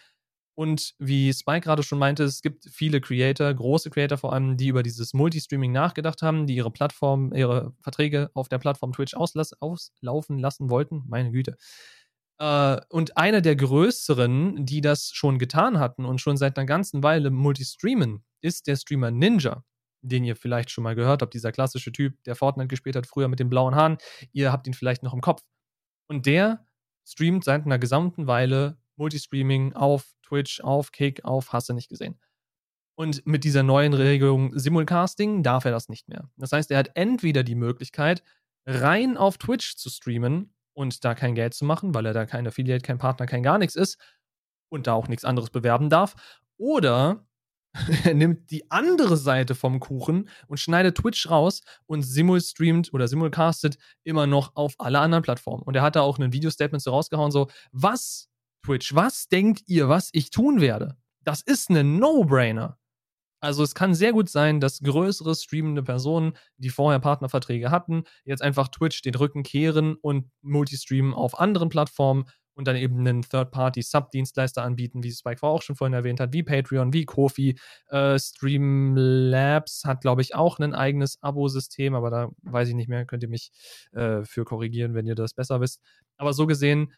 Und 0.54 0.96
wie 0.98 1.32
Spike 1.32 1.60
gerade 1.60 1.84
schon 1.84 2.00
meinte, 2.00 2.24
es 2.24 2.42
gibt 2.42 2.64
viele 2.68 3.00
Creator, 3.00 3.54
große 3.54 3.90
Creator 3.90 4.18
vor 4.18 4.32
allem, 4.32 4.56
die 4.56 4.66
über 4.66 4.82
dieses 4.82 5.14
Multistreaming 5.14 5.70
nachgedacht 5.70 6.20
haben, 6.20 6.48
die 6.48 6.56
ihre 6.56 6.72
Plattform, 6.72 7.32
ihre 7.32 7.74
Verträge 7.80 8.32
auf 8.34 8.48
der 8.48 8.58
Plattform 8.58 8.92
Twitch 8.92 9.14
auslaufen 9.14 10.38
lassen 10.38 10.68
wollten. 10.68 11.04
Meine 11.06 11.30
Güte. 11.30 11.56
Äh, 12.38 12.80
und 12.88 13.16
einer 13.16 13.40
der 13.40 13.56
größeren, 13.56 14.64
die 14.64 14.80
das 14.80 15.10
schon 15.12 15.38
getan 15.38 15.78
hatten 15.78 16.04
und 16.04 16.20
schon 16.20 16.36
seit 16.36 16.56
einer 16.56 16.66
ganzen 16.66 17.02
Weile 17.02 17.30
multistreamen, 17.30 18.24
ist 18.40 18.66
der 18.66 18.76
Streamer 18.76 19.10
Ninja, 19.10 19.64
den 20.02 20.24
ihr 20.24 20.36
vielleicht 20.36 20.70
schon 20.70 20.84
mal 20.84 20.94
gehört 20.94 21.22
habt, 21.22 21.34
dieser 21.34 21.52
klassische 21.52 21.92
Typ, 21.92 22.22
der 22.24 22.36
Fortnite 22.36 22.68
gespielt 22.68 22.96
hat, 22.96 23.06
früher 23.06 23.28
mit 23.28 23.40
den 23.40 23.50
blauen 23.50 23.74
Haaren. 23.74 23.98
Ihr 24.32 24.52
habt 24.52 24.66
ihn 24.66 24.74
vielleicht 24.74 25.02
noch 25.02 25.14
im 25.14 25.20
Kopf. 25.20 25.42
Und 26.08 26.26
der 26.26 26.64
streamt 27.04 27.44
seit 27.44 27.64
einer 27.64 27.78
gesamten 27.78 28.26
Weile 28.26 28.78
Multistreaming 28.96 29.74
auf 29.74 30.14
Twitch, 30.22 30.60
auf 30.60 30.92
Kick, 30.92 31.24
auf 31.24 31.52
Hasse 31.52 31.74
nicht 31.74 31.88
gesehen. 31.88 32.18
Und 32.96 33.24
mit 33.26 33.44
dieser 33.44 33.62
neuen 33.62 33.94
Regelung 33.94 34.58
Simulcasting 34.58 35.42
darf 35.42 35.64
er 35.64 35.70
das 35.70 35.88
nicht 35.88 36.08
mehr. 36.08 36.28
Das 36.36 36.52
heißt, 36.52 36.70
er 36.70 36.78
hat 36.78 36.90
entweder 36.94 37.44
die 37.44 37.54
Möglichkeit, 37.54 38.24
rein 38.66 39.16
auf 39.16 39.38
Twitch 39.38 39.76
zu 39.76 39.88
streamen 39.88 40.52
und 40.78 41.04
da 41.04 41.16
kein 41.16 41.34
Geld 41.34 41.54
zu 41.54 41.64
machen, 41.64 41.92
weil 41.92 42.06
er 42.06 42.12
da 42.12 42.24
kein 42.24 42.46
Affiliate, 42.46 42.86
kein 42.86 42.98
Partner, 42.98 43.26
kein 43.26 43.42
gar 43.42 43.58
nichts 43.58 43.74
ist 43.74 43.98
und 44.68 44.86
da 44.86 44.92
auch 44.92 45.08
nichts 45.08 45.24
anderes 45.24 45.50
bewerben 45.50 45.90
darf. 45.90 46.14
Oder 46.56 47.26
er 48.04 48.14
nimmt 48.14 48.52
die 48.52 48.70
andere 48.70 49.16
Seite 49.16 49.56
vom 49.56 49.80
Kuchen 49.80 50.28
und 50.46 50.60
schneidet 50.60 50.96
Twitch 50.96 51.28
raus 51.28 51.62
und 51.86 52.02
simulstreamt 52.02 52.94
oder 52.94 53.08
simulcastet 53.08 53.76
immer 54.04 54.28
noch 54.28 54.54
auf 54.54 54.74
alle 54.78 55.00
anderen 55.00 55.24
Plattformen. 55.24 55.64
Und 55.64 55.74
er 55.74 55.82
hat 55.82 55.96
da 55.96 56.02
auch 56.02 56.16
ein 56.20 56.32
Video-Statement 56.32 56.80
so 56.80 56.92
rausgehauen, 56.92 57.32
so, 57.32 57.48
was, 57.72 58.28
Twitch, 58.64 58.94
was 58.94 59.26
denkt 59.26 59.62
ihr, 59.66 59.88
was 59.88 60.10
ich 60.12 60.30
tun 60.30 60.60
werde? 60.60 60.96
Das 61.24 61.42
ist 61.42 61.70
ein 61.70 61.98
No-Brainer. 61.98 62.78
Also 63.40 63.62
es 63.62 63.74
kann 63.74 63.94
sehr 63.94 64.12
gut 64.12 64.28
sein, 64.28 64.60
dass 64.60 64.80
größere 64.80 65.34
streamende 65.34 65.82
Personen, 65.82 66.32
die 66.56 66.70
vorher 66.70 66.98
Partnerverträge 66.98 67.70
hatten, 67.70 68.04
jetzt 68.24 68.42
einfach 68.42 68.68
Twitch 68.68 69.02
den 69.02 69.14
Rücken 69.14 69.42
kehren 69.42 69.94
und 69.94 70.30
Multistreamen 70.42 71.14
auf 71.14 71.38
anderen 71.38 71.68
Plattformen 71.68 72.26
und 72.58 72.66
dann 72.66 72.74
eben 72.74 72.98
einen 72.98 73.22
Third-Party-Sub-Dienstleister 73.22 74.64
anbieten, 74.64 75.04
wie 75.04 75.12
Spike 75.12 75.44
auch 75.44 75.62
schon 75.62 75.76
vorhin 75.76 75.94
erwähnt 75.94 76.18
hat, 76.18 76.32
wie 76.32 76.42
Patreon, 76.42 76.92
wie 76.92 77.04
Kofi. 77.04 77.56
Äh, 77.86 78.18
Streamlabs 78.18 79.84
hat, 79.84 80.00
glaube 80.00 80.22
ich, 80.22 80.34
auch 80.34 80.58
ein 80.58 80.74
eigenes 80.74 81.22
Abo-System, 81.22 81.94
aber 81.94 82.10
da 82.10 82.30
weiß 82.42 82.68
ich 82.70 82.74
nicht 82.74 82.88
mehr, 82.88 83.06
könnt 83.06 83.22
ihr 83.22 83.28
mich 83.28 83.52
äh, 83.92 84.24
für 84.24 84.44
korrigieren, 84.44 84.94
wenn 84.94 85.06
ihr 85.06 85.14
das 85.14 85.34
besser 85.34 85.60
wisst. 85.60 85.80
Aber 86.16 86.32
so 86.32 86.48
gesehen, 86.48 86.92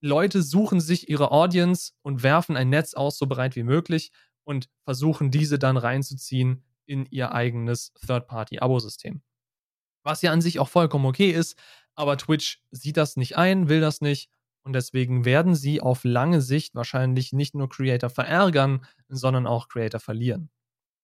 Leute 0.00 0.42
suchen 0.42 0.80
sich 0.80 1.10
ihre 1.10 1.30
Audience 1.30 1.92
und 2.00 2.22
werfen 2.22 2.56
ein 2.56 2.70
Netz 2.70 2.94
aus, 2.94 3.18
so 3.18 3.26
breit 3.26 3.54
wie 3.54 3.64
möglich 3.64 4.12
und 4.44 4.68
versuchen 4.84 5.30
diese 5.30 5.58
dann 5.58 5.76
reinzuziehen 5.76 6.64
in 6.86 7.06
ihr 7.06 7.32
eigenes 7.32 7.92
Third-Party-Abo-System. 8.06 9.22
Was 10.04 10.22
ja 10.22 10.32
an 10.32 10.40
sich 10.40 10.58
auch 10.58 10.68
vollkommen 10.68 11.06
okay 11.06 11.30
ist, 11.30 11.56
aber 11.94 12.16
Twitch 12.16 12.62
sieht 12.70 12.96
das 12.96 13.16
nicht 13.16 13.36
ein, 13.36 13.68
will 13.68 13.80
das 13.80 14.00
nicht 14.00 14.30
und 14.64 14.74
deswegen 14.74 15.24
werden 15.24 15.54
sie 15.54 15.80
auf 15.80 16.04
lange 16.04 16.40
Sicht 16.40 16.74
wahrscheinlich 16.74 17.32
nicht 17.32 17.54
nur 17.54 17.68
Creator 17.68 18.10
verärgern, 18.10 18.84
sondern 19.08 19.46
auch 19.46 19.68
Creator 19.68 20.00
verlieren. 20.00 20.50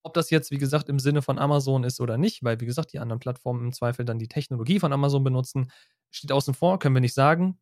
Ob 0.04 0.14
das 0.14 0.30
jetzt, 0.30 0.50
wie 0.50 0.58
gesagt, 0.58 0.88
im 0.88 0.98
Sinne 0.98 1.22
von 1.22 1.38
Amazon 1.38 1.84
ist 1.84 2.00
oder 2.00 2.18
nicht, 2.18 2.44
weil, 2.44 2.60
wie 2.60 2.66
gesagt, 2.66 2.92
die 2.92 3.00
anderen 3.00 3.18
Plattformen 3.20 3.66
im 3.66 3.72
Zweifel 3.72 4.04
dann 4.04 4.18
die 4.18 4.28
Technologie 4.28 4.78
von 4.78 4.92
Amazon 4.92 5.24
benutzen, 5.24 5.70
steht 6.10 6.32
außen 6.32 6.54
vor, 6.54 6.78
können 6.78 6.94
wir 6.94 7.00
nicht 7.00 7.14
sagen. 7.14 7.58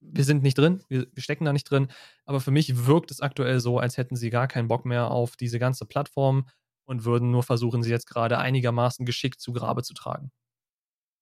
Wir 0.00 0.24
sind 0.24 0.42
nicht 0.42 0.56
drin, 0.56 0.82
wir, 0.88 1.06
stecken 1.18 1.44
da 1.44 1.52
nicht 1.52 1.70
drin. 1.70 1.88
Aber 2.24 2.40
für 2.40 2.50
mich 2.50 2.86
wirkt 2.86 3.10
es 3.10 3.20
aktuell 3.20 3.60
so, 3.60 3.78
als 3.78 3.96
hätten 3.96 4.16
sie 4.16 4.30
gar 4.30 4.48
keinen 4.48 4.68
Bock 4.68 4.84
mehr 4.84 5.10
auf 5.10 5.36
diese 5.36 5.58
ganze 5.58 5.86
Plattform 5.86 6.48
und 6.86 7.04
würden 7.04 7.30
nur 7.30 7.42
versuchen, 7.42 7.82
sie 7.82 7.90
jetzt 7.90 8.06
gerade 8.06 8.38
einigermaßen 8.38 9.06
geschickt 9.06 9.40
zu 9.40 9.52
Grabe 9.52 9.82
zu 9.82 9.94
tragen. 9.94 10.30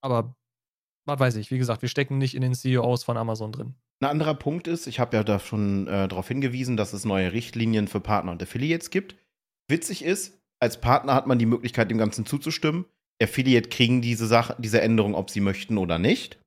Aber 0.00 0.34
was 1.08 1.18
weiß 1.18 1.36
ich, 1.36 1.50
wie 1.50 1.58
gesagt, 1.58 1.82
wir 1.82 1.88
stecken 1.88 2.18
nicht 2.18 2.34
in 2.34 2.42
den 2.42 2.54
CEOs 2.54 3.02
von 3.02 3.16
Amazon 3.16 3.50
drin. 3.50 3.74
Ein 4.00 4.10
anderer 4.10 4.34
Punkt 4.34 4.68
ist, 4.68 4.86
ich 4.86 5.00
habe 5.00 5.16
ja 5.16 5.24
da 5.24 5.40
schon 5.40 5.88
äh, 5.88 6.06
darauf 6.06 6.28
hingewiesen, 6.28 6.76
dass 6.76 6.92
es 6.92 7.04
neue 7.04 7.32
Richtlinien 7.32 7.88
für 7.88 8.00
Partner 8.00 8.30
und 8.30 8.42
Affiliates 8.42 8.90
gibt. 8.90 9.16
Witzig 9.68 10.04
ist, 10.04 10.38
als 10.60 10.80
Partner 10.80 11.14
hat 11.14 11.26
man 11.26 11.38
die 11.38 11.46
Möglichkeit, 11.46 11.90
dem 11.90 11.98
Ganzen 11.98 12.26
zuzustimmen. 12.26 12.84
Affiliate 13.20 13.68
kriegen 13.70 14.02
diese 14.02 14.26
Sache, 14.26 14.54
diese 14.58 14.80
Änderung, 14.80 15.14
ob 15.14 15.30
sie 15.30 15.40
möchten 15.40 15.78
oder 15.78 15.98
nicht. 15.98 16.38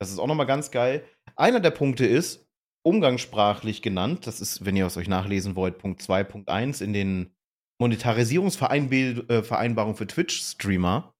Das 0.00 0.10
ist 0.10 0.18
auch 0.18 0.26
nochmal 0.26 0.46
ganz 0.46 0.70
geil. 0.70 1.04
Einer 1.36 1.60
der 1.60 1.70
Punkte 1.70 2.06
ist, 2.06 2.48
umgangssprachlich 2.84 3.80
genannt, 3.82 4.26
das 4.26 4.40
ist, 4.40 4.64
wenn 4.64 4.74
ihr 4.76 4.86
es 4.86 4.96
euch 4.96 5.08
nachlesen 5.08 5.54
wollt, 5.56 5.78
Punkt 5.78 6.00
2, 6.02 6.22
Punkt 6.24 6.48
1 6.48 6.80
in 6.80 6.92
den 6.92 7.34
Monetarisierungsvereinbarungen 7.80 9.94
äh, 9.94 9.96
für 9.96 10.06
Twitch-Streamer, 10.06 11.12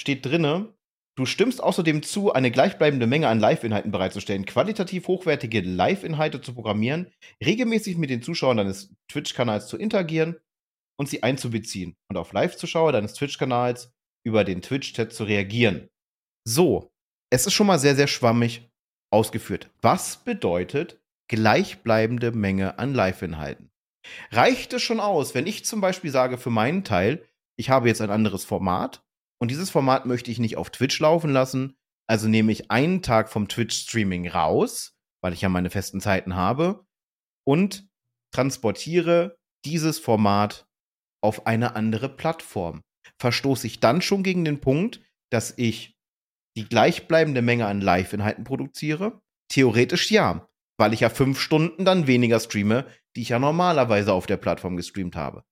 steht 0.00 0.26
drinne, 0.26 0.74
Du 1.18 1.24
stimmst 1.24 1.62
außerdem 1.62 2.02
zu, 2.02 2.34
eine 2.34 2.50
gleichbleibende 2.50 3.06
Menge 3.06 3.28
an 3.28 3.40
Live-Inhalten 3.40 3.90
bereitzustellen, 3.90 4.44
qualitativ 4.44 5.08
hochwertige 5.08 5.62
Live-Inhalte 5.62 6.42
zu 6.42 6.52
programmieren, 6.52 7.10
regelmäßig 7.42 7.96
mit 7.96 8.10
den 8.10 8.20
Zuschauern 8.20 8.58
deines 8.58 8.94
Twitch-Kanals 9.08 9.66
zu 9.66 9.78
interagieren 9.78 10.36
und 10.98 11.08
sie 11.08 11.22
einzubeziehen 11.22 11.96
und 12.10 12.18
auf 12.18 12.34
Live-Zuschauer 12.34 12.92
deines 12.92 13.14
Twitch-Kanals 13.14 13.94
über 14.26 14.44
den 14.44 14.60
Twitch-Chat 14.60 15.14
zu 15.14 15.24
reagieren. 15.24 15.88
So, 16.46 16.92
es 17.32 17.46
ist 17.46 17.54
schon 17.54 17.66
mal 17.66 17.78
sehr, 17.78 17.96
sehr 17.96 18.08
schwammig 18.08 18.68
ausgeführt. 19.10 19.70
Was 19.80 20.24
bedeutet 20.24 21.00
gleichbleibende 21.28 22.32
Menge 22.32 22.78
an 22.78 22.94
Live-Inhalten? 22.94 23.70
Reicht 24.30 24.72
es 24.72 24.82
schon 24.82 25.00
aus, 25.00 25.34
wenn 25.34 25.46
ich 25.46 25.64
zum 25.64 25.80
Beispiel 25.80 26.10
sage, 26.10 26.38
für 26.38 26.50
meinen 26.50 26.84
Teil, 26.84 27.26
ich 27.56 27.70
habe 27.70 27.88
jetzt 27.88 28.00
ein 28.00 28.10
anderes 28.10 28.44
Format 28.44 29.04
und 29.38 29.50
dieses 29.50 29.70
Format 29.70 30.06
möchte 30.06 30.30
ich 30.30 30.38
nicht 30.38 30.56
auf 30.56 30.70
Twitch 30.70 30.98
laufen 31.00 31.30
lassen. 31.30 31.76
Also 32.06 32.28
nehme 32.28 32.52
ich 32.52 32.70
einen 32.70 33.02
Tag 33.02 33.28
vom 33.28 33.48
Twitch-Streaming 33.48 34.28
raus, 34.28 34.96
weil 35.20 35.32
ich 35.32 35.40
ja 35.40 35.48
meine 35.48 35.70
festen 35.70 36.00
Zeiten 36.00 36.36
habe, 36.36 36.86
und 37.44 37.88
transportiere 38.32 39.36
dieses 39.64 39.98
Format 39.98 40.66
auf 41.20 41.46
eine 41.46 41.74
andere 41.74 42.08
Plattform. 42.08 42.82
Verstoße 43.18 43.66
ich 43.66 43.80
dann 43.80 44.02
schon 44.02 44.22
gegen 44.22 44.44
den 44.44 44.60
Punkt, 44.60 45.00
dass 45.30 45.54
ich 45.56 45.95
die 46.56 46.68
gleichbleibende 46.68 47.42
Menge 47.42 47.66
an 47.66 47.80
Live-Inhalten 47.80 48.44
produziere? 48.44 49.20
Theoretisch 49.48 50.10
ja, 50.10 50.48
weil 50.78 50.92
ich 50.92 51.00
ja 51.00 51.08
fünf 51.08 51.40
Stunden 51.40 51.84
dann 51.84 52.06
weniger 52.06 52.40
streame, 52.40 52.86
die 53.14 53.22
ich 53.22 53.30
ja 53.30 53.38
normalerweise 53.38 54.12
auf 54.12 54.26
der 54.26 54.36
Plattform 54.36 54.76
gestreamt 54.76 55.16
habe. 55.16 55.44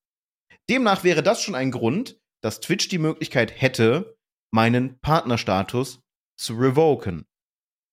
Demnach 0.68 1.04
wäre 1.04 1.22
das 1.22 1.42
schon 1.42 1.54
ein 1.54 1.70
Grund, 1.70 2.18
dass 2.42 2.60
Twitch 2.60 2.88
die 2.88 2.98
Möglichkeit 2.98 3.60
hätte, 3.60 4.16
meinen 4.52 4.98
Partnerstatus 5.00 6.02
zu 6.38 6.54
revoken, 6.54 7.26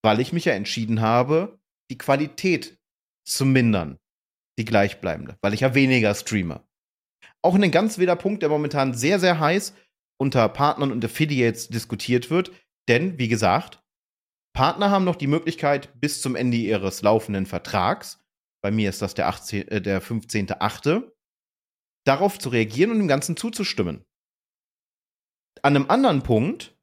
weil 0.04 0.19
ich 0.19 0.34
mich 0.34 0.45
ja 0.45 0.54
entschieden 0.54 1.02
habe, 1.02 1.60
die 1.89 1.97
Qualität 1.97 2.80
zu 3.26 3.45
mindern, 3.45 3.97
die 4.58 4.65
gleichbleibende, 4.65 5.38
weil 5.41 5.54
ich 5.54 5.62
ja 5.62 5.76
weniger 5.76 6.13
streame. 6.15 6.65
Auch 7.43 7.56
ein 7.56 7.71
ganz 7.71 7.97
wilder 7.97 8.15
Punkt, 8.15 8.41
der 8.41 8.50
momentan 8.50 8.93
sehr, 8.93 9.19
sehr 9.19 9.39
heiß 9.39 9.74
unter 10.19 10.47
Partnern 10.50 10.91
und 10.91 11.04
Affiliates 11.04 11.69
diskutiert 11.69 12.30
wird, 12.30 12.52
denn, 12.88 13.17
wie 13.17 13.28
gesagt, 13.28 13.82
Partner 14.54 14.89
haben 14.89 15.06
noch 15.06 15.15
die 15.15 15.28
Möglichkeit, 15.28 16.00
bis 16.00 16.22
zum 16.22 16.36
Ende 16.36 16.58
ihres 16.58 17.02
laufenden 17.02 17.46
Vertrags, 17.46 18.20
bei 18.62 18.72
mir 18.72 18.89
ist 18.89 19.02
das 19.02 19.13
der, 19.13 19.28
18, 19.28 19.67
äh, 19.67 19.82
der 19.82 20.02
15.8., 20.02 21.12
darauf 22.06 22.39
zu 22.39 22.50
reagieren 22.50 22.91
und 22.91 23.00
dem 23.00 23.08
Ganzen 23.08 23.38
zuzustimmen. 23.38 24.06
An 25.62 25.76
einem 25.76 25.89
anderen 25.89 26.24
Punkt 26.24 26.76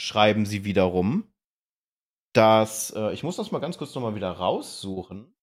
schreiben 0.00 0.46
sie 0.46 0.64
wiederum, 0.64 1.32
dass, 2.34 2.90
äh, 2.90 3.12
ich 3.12 3.22
muss 3.22 3.36
das 3.36 3.50
mal 3.50 3.60
ganz 3.60 3.78
kurz 3.78 3.94
nochmal 3.94 4.14
wieder 4.14 4.30
raussuchen. 4.30 5.34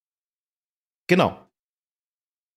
Genau. 1.08 1.48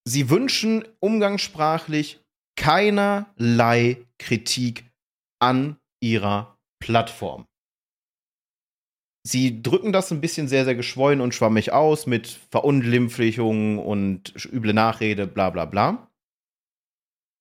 Sie 0.06 0.28
wünschen 0.30 0.86
umgangssprachlich 1.00 2.20
keinerlei 2.56 4.06
Kritik 4.18 4.90
an 5.40 5.78
ihrer 6.00 6.55
Plattform. 6.80 7.46
Sie 9.26 9.60
drücken 9.60 9.92
das 9.92 10.12
ein 10.12 10.20
bisschen 10.20 10.46
sehr, 10.46 10.64
sehr 10.64 10.76
geschwollen 10.76 11.20
und 11.20 11.34
schwammig 11.34 11.72
aus 11.72 12.06
mit 12.06 12.28
Verunglimpflichungen 12.50 13.78
und 13.78 14.32
üble 14.52 14.72
Nachrede, 14.72 15.26
bla 15.26 15.50
bla 15.50 15.64
bla. 15.64 16.12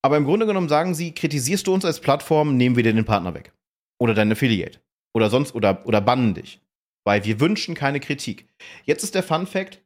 Aber 0.03 0.17
im 0.17 0.25
Grunde 0.25 0.47
genommen 0.47 0.69
sagen 0.69 0.95
sie, 0.95 1.13
kritisierst 1.13 1.67
du 1.67 1.73
uns 1.73 1.85
als 1.85 1.99
Plattform, 1.99 2.57
nehmen 2.57 2.75
wir 2.75 2.83
dir 2.83 2.93
den 2.93 3.05
Partner 3.05 3.33
weg. 3.35 3.53
Oder 3.99 4.13
dein 4.13 4.31
Affiliate. 4.31 4.79
Oder 5.13 5.29
sonst, 5.29 5.53
oder, 5.53 5.85
oder 5.85 6.01
bannen 6.01 6.33
dich. 6.33 6.59
Weil 7.05 7.23
wir 7.23 7.39
wünschen 7.39 7.75
keine 7.75 7.99
Kritik. 7.99 8.47
Jetzt 8.83 9.03
ist 9.03 9.15
der 9.15 9.23
Fun 9.23 9.45
Fact, 9.45 9.83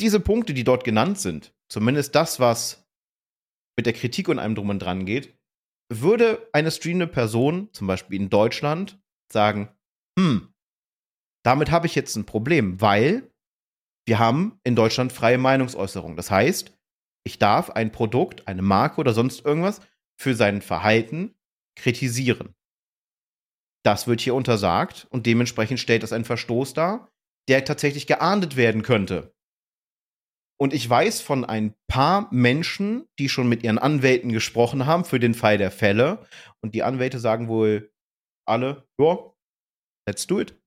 diese 0.00 0.20
Punkte, 0.20 0.54
die 0.54 0.64
dort 0.64 0.84
genannt 0.84 1.18
sind, 1.18 1.54
zumindest 1.70 2.14
das, 2.14 2.38
was 2.38 2.86
mit 3.78 3.86
der 3.86 3.94
Kritik 3.94 4.28
und 4.28 4.38
einem 4.38 4.54
drum 4.54 4.68
und 4.68 4.78
dran 4.78 5.06
geht, 5.06 5.37
würde 5.88 6.48
eine 6.52 6.70
streamende 6.70 7.06
Person, 7.06 7.68
zum 7.72 7.86
Beispiel 7.86 8.20
in 8.20 8.30
Deutschland, 8.30 9.00
sagen, 9.32 9.70
hm, 10.18 10.52
damit 11.44 11.70
habe 11.70 11.86
ich 11.86 11.94
jetzt 11.94 12.16
ein 12.16 12.26
Problem, 12.26 12.80
weil 12.80 13.30
wir 14.06 14.18
haben 14.18 14.58
in 14.64 14.76
Deutschland 14.76 15.12
freie 15.12 15.38
Meinungsäußerung. 15.38 16.16
Das 16.16 16.30
heißt, 16.30 16.76
ich 17.24 17.38
darf 17.38 17.70
ein 17.70 17.92
Produkt, 17.92 18.48
eine 18.48 18.62
Marke 18.62 19.00
oder 19.00 19.12
sonst 19.12 19.44
irgendwas 19.44 19.80
für 20.18 20.34
sein 20.34 20.62
Verhalten 20.62 21.34
kritisieren. 21.76 22.54
Das 23.84 24.06
wird 24.06 24.20
hier 24.20 24.34
untersagt 24.34 25.06
und 25.10 25.26
dementsprechend 25.26 25.78
stellt 25.80 26.02
das 26.02 26.12
einen 26.12 26.24
Verstoß 26.24 26.74
dar, 26.74 27.10
der 27.48 27.64
tatsächlich 27.64 28.06
geahndet 28.06 28.56
werden 28.56 28.82
könnte. 28.82 29.34
Und 30.60 30.74
ich 30.74 30.88
weiß 30.88 31.20
von 31.20 31.44
ein 31.44 31.74
paar 31.86 32.28
Menschen, 32.32 33.06
die 33.18 33.28
schon 33.28 33.48
mit 33.48 33.62
ihren 33.62 33.78
Anwälten 33.78 34.32
gesprochen 34.32 34.86
haben 34.86 35.04
für 35.04 35.20
den 35.20 35.34
Fall 35.34 35.56
der 35.56 35.70
Fälle. 35.70 36.26
Und 36.60 36.74
die 36.74 36.82
Anwälte 36.82 37.20
sagen 37.20 37.48
wohl 37.48 37.92
alle, 38.46 38.88
ja, 38.98 39.18
let's 40.08 40.26
do 40.26 40.40
it. 40.40 40.60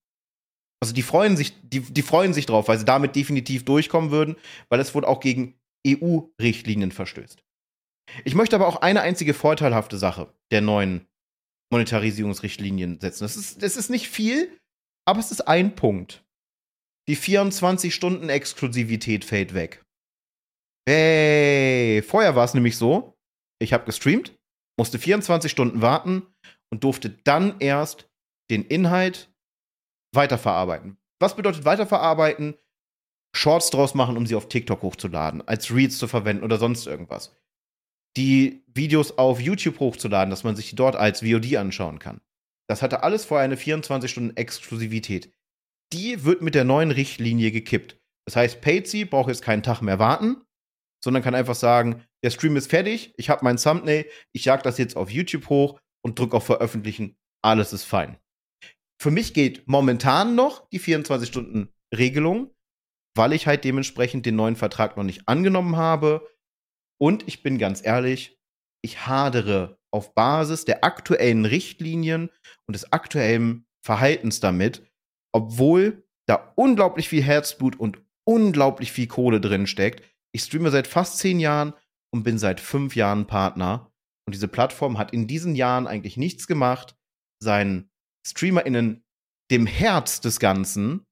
Also 0.81 0.93
die 0.93 1.01
freuen 1.01 1.35
sich, 1.37 1.53
die, 1.61 1.81
die 1.81 2.01
freuen 2.01 2.33
sich 2.33 2.45
drauf, 2.45 2.67
weil 2.67 2.79
sie 2.79 2.85
damit 2.85 3.15
definitiv 3.15 3.65
durchkommen 3.65 4.11
würden, 4.11 4.35
weil 4.69 4.79
es 4.79 4.95
wohl 4.95 5.05
auch 5.05 5.19
gegen 5.19 5.59
EU-Richtlinien 5.85 6.91
verstößt. 6.91 7.43
Ich 8.23 8.35
möchte 8.35 8.55
aber 8.55 8.67
auch 8.67 8.77
eine 8.77 9.01
einzige 9.01 9.33
vorteilhafte 9.33 9.97
Sache 9.97 10.33
der 10.51 10.61
neuen 10.61 11.07
Monetarisierungsrichtlinien 11.71 12.99
setzen. 12.99 13.23
Das 13.23 13.37
ist, 13.37 13.61
das 13.61 13.77
ist 13.77 13.89
nicht 13.89 14.07
viel, 14.07 14.57
aber 15.05 15.19
es 15.19 15.31
ist 15.31 15.47
ein 15.47 15.75
Punkt. 15.75 16.23
Die 17.07 17.17
24-Stunden-Exklusivität 17.17 19.25
fällt 19.25 19.53
weg. 19.53 19.83
Hey, 20.87 22.01
vorher 22.01 22.35
war 22.35 22.45
es 22.45 22.53
nämlich 22.53 22.77
so, 22.77 23.17
ich 23.61 23.73
habe 23.73 23.85
gestreamt, 23.85 24.37
musste 24.77 24.99
24 24.99 25.51
Stunden 25.51 25.81
warten 25.81 26.27
und 26.71 26.83
durfte 26.83 27.09
dann 27.09 27.59
erst 27.59 28.09
den 28.49 28.65
Inhalt 28.65 29.33
weiterverarbeiten. 30.13 30.97
Was 31.19 31.35
bedeutet 31.35 31.65
weiterverarbeiten? 31.65 32.55
Shorts 33.35 33.69
draus 33.69 33.93
machen, 33.93 34.17
um 34.17 34.25
sie 34.25 34.35
auf 34.35 34.49
TikTok 34.49 34.81
hochzuladen, 34.81 35.47
als 35.47 35.73
Reads 35.73 35.97
zu 35.97 36.07
verwenden 36.07 36.43
oder 36.43 36.57
sonst 36.57 36.85
irgendwas. 36.85 37.33
Die 38.17 38.65
Videos 38.67 39.17
auf 39.17 39.39
YouTube 39.39 39.79
hochzuladen, 39.79 40.31
dass 40.31 40.43
man 40.43 40.55
sich 40.55 40.69
die 40.69 40.75
dort 40.75 40.97
als 40.97 41.21
VOD 41.21 41.55
anschauen 41.55 41.99
kann. 41.99 42.19
Das 42.67 42.81
hatte 42.81 43.03
alles 43.03 43.23
vorher 43.23 43.45
eine 43.45 43.55
24-Stunden-Exklusivität. 43.55 45.31
Die 45.93 46.23
wird 46.23 46.41
mit 46.41 46.55
der 46.55 46.63
neuen 46.63 46.91
Richtlinie 46.91 47.51
gekippt. 47.51 47.97
Das 48.25 48.35
heißt, 48.35 48.61
Patsy 48.61 49.05
braucht 49.05 49.29
jetzt 49.29 49.41
keinen 49.41 49.63
Tag 49.63 49.81
mehr 49.81 49.99
warten, 49.99 50.41
sondern 51.03 51.23
kann 51.23 51.35
einfach 51.35 51.55
sagen, 51.55 52.03
der 52.23 52.29
Stream 52.29 52.55
ist 52.55 52.69
fertig, 52.69 53.13
ich 53.17 53.29
habe 53.29 53.43
mein 53.43 53.57
Thumbnail, 53.57 54.05
ich 54.33 54.45
jag 54.45 54.61
das 54.61 54.77
jetzt 54.77 54.95
auf 54.95 55.09
YouTube 55.09 55.49
hoch 55.49 55.79
und 56.05 56.17
drücke 56.17 56.37
auf 56.37 56.45
Veröffentlichen. 56.45 57.15
Alles 57.43 57.73
ist 57.73 57.85
fein. 57.85 58.17
Für 59.01 59.11
mich 59.11 59.33
geht 59.33 59.67
momentan 59.67 60.35
noch 60.35 60.69
die 60.69 60.79
24-Stunden-Regelung, 60.79 62.51
weil 63.17 63.33
ich 63.33 63.47
halt 63.47 63.63
dementsprechend 63.63 64.25
den 64.25 64.35
neuen 64.35 64.55
Vertrag 64.55 64.95
noch 64.95 65.03
nicht 65.03 65.27
angenommen 65.27 65.75
habe. 65.75 66.27
Und 67.01 67.27
ich 67.27 67.41
bin 67.41 67.57
ganz 67.57 67.83
ehrlich, 67.83 68.39
ich 68.83 69.07
hadere 69.07 69.79
auf 69.91 70.13
Basis 70.13 70.65
der 70.65 70.83
aktuellen 70.83 71.45
Richtlinien 71.45 72.29
und 72.67 72.75
des 72.75 72.93
aktuellen 72.93 73.65
Verhaltens 73.83 74.39
damit, 74.39 74.87
obwohl 75.31 76.03
da 76.27 76.53
unglaublich 76.55 77.09
viel 77.09 77.23
Herzblut 77.23 77.79
und 77.79 77.99
unglaublich 78.23 78.91
viel 78.91 79.07
Kohle 79.07 79.41
drin 79.41 79.67
steckt. 79.67 80.03
Ich 80.31 80.43
streame 80.43 80.71
seit 80.71 80.87
fast 80.87 81.17
zehn 81.17 81.39
Jahren 81.39 81.73
und 82.13 82.23
bin 82.23 82.37
seit 82.37 82.59
fünf 82.59 82.95
Jahren 82.95 83.27
Partner. 83.27 83.91
Und 84.25 84.33
diese 84.33 84.47
Plattform 84.47 84.97
hat 84.97 85.11
in 85.11 85.27
diesen 85.27 85.55
Jahren 85.55 85.87
eigentlich 85.87 86.17
nichts 86.17 86.47
gemacht, 86.47 86.95
seinen 87.39 87.89
StreamerInnen 88.25 89.03
dem 89.49 89.65
Herz 89.65 90.21
des 90.21 90.39
Ganzen 90.39 91.05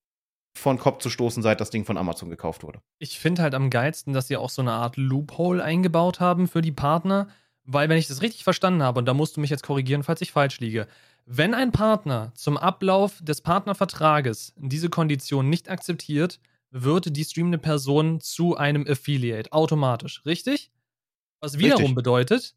von 0.58 0.78
Kopf 0.78 1.02
zu 1.02 1.10
stoßen, 1.10 1.44
seit 1.44 1.62
das 1.62 1.70
Ding 1.70 1.86
von 1.86 1.98
Amazon 1.98 2.30
gekauft 2.30 2.64
wurde. 2.64 2.82
Ich 3.00 3.20
finde 3.20 3.42
halt 3.42 3.54
am 3.56 3.70
geilsten, 3.70 4.14
dass 4.14 4.28
sie 4.28 4.38
auch 4.38 4.50
so 4.50 4.62
eine 4.62 4.74
Art 4.74 4.98
Loophole 4.98 5.64
eingebaut 5.64 6.20
haben 6.20 6.48
für 6.48 6.62
die 6.62 6.72
Partner, 6.72 7.30
weil 7.64 7.90
wenn 7.90 7.98
ich 7.98 8.08
das 8.08 8.22
richtig 8.22 8.44
verstanden 8.44 8.84
habe, 8.84 9.00
und 9.00 9.06
da 9.06 9.14
musst 9.14 9.38
du 9.38 9.42
mich 9.42 9.50
jetzt 9.50 9.64
korrigieren, 9.64 10.04
falls 10.04 10.22
ich 10.22 10.32
falsch 10.32 10.60
liege, 10.60 10.88
wenn 11.32 11.54
ein 11.54 11.72
Partner 11.72 12.32
zum 12.34 12.58
Ablauf 12.58 13.20
des 13.22 13.42
Partnervertrages 13.42 14.54
diese 14.58 14.90
Kondition 14.90 15.48
nicht 15.48 15.70
akzeptiert, 15.70 16.40
wird 16.72 17.16
die 17.16 17.24
streamende 17.24 17.60
Person 17.60 18.20
zu 18.20 18.58
einem 18.58 18.88
Affiliate 18.88 19.54
automatisch, 19.54 20.26
richtig? 20.26 20.72
Was 21.40 21.60
wiederum 21.60 21.82
richtig. 21.82 21.96
bedeutet, 21.96 22.56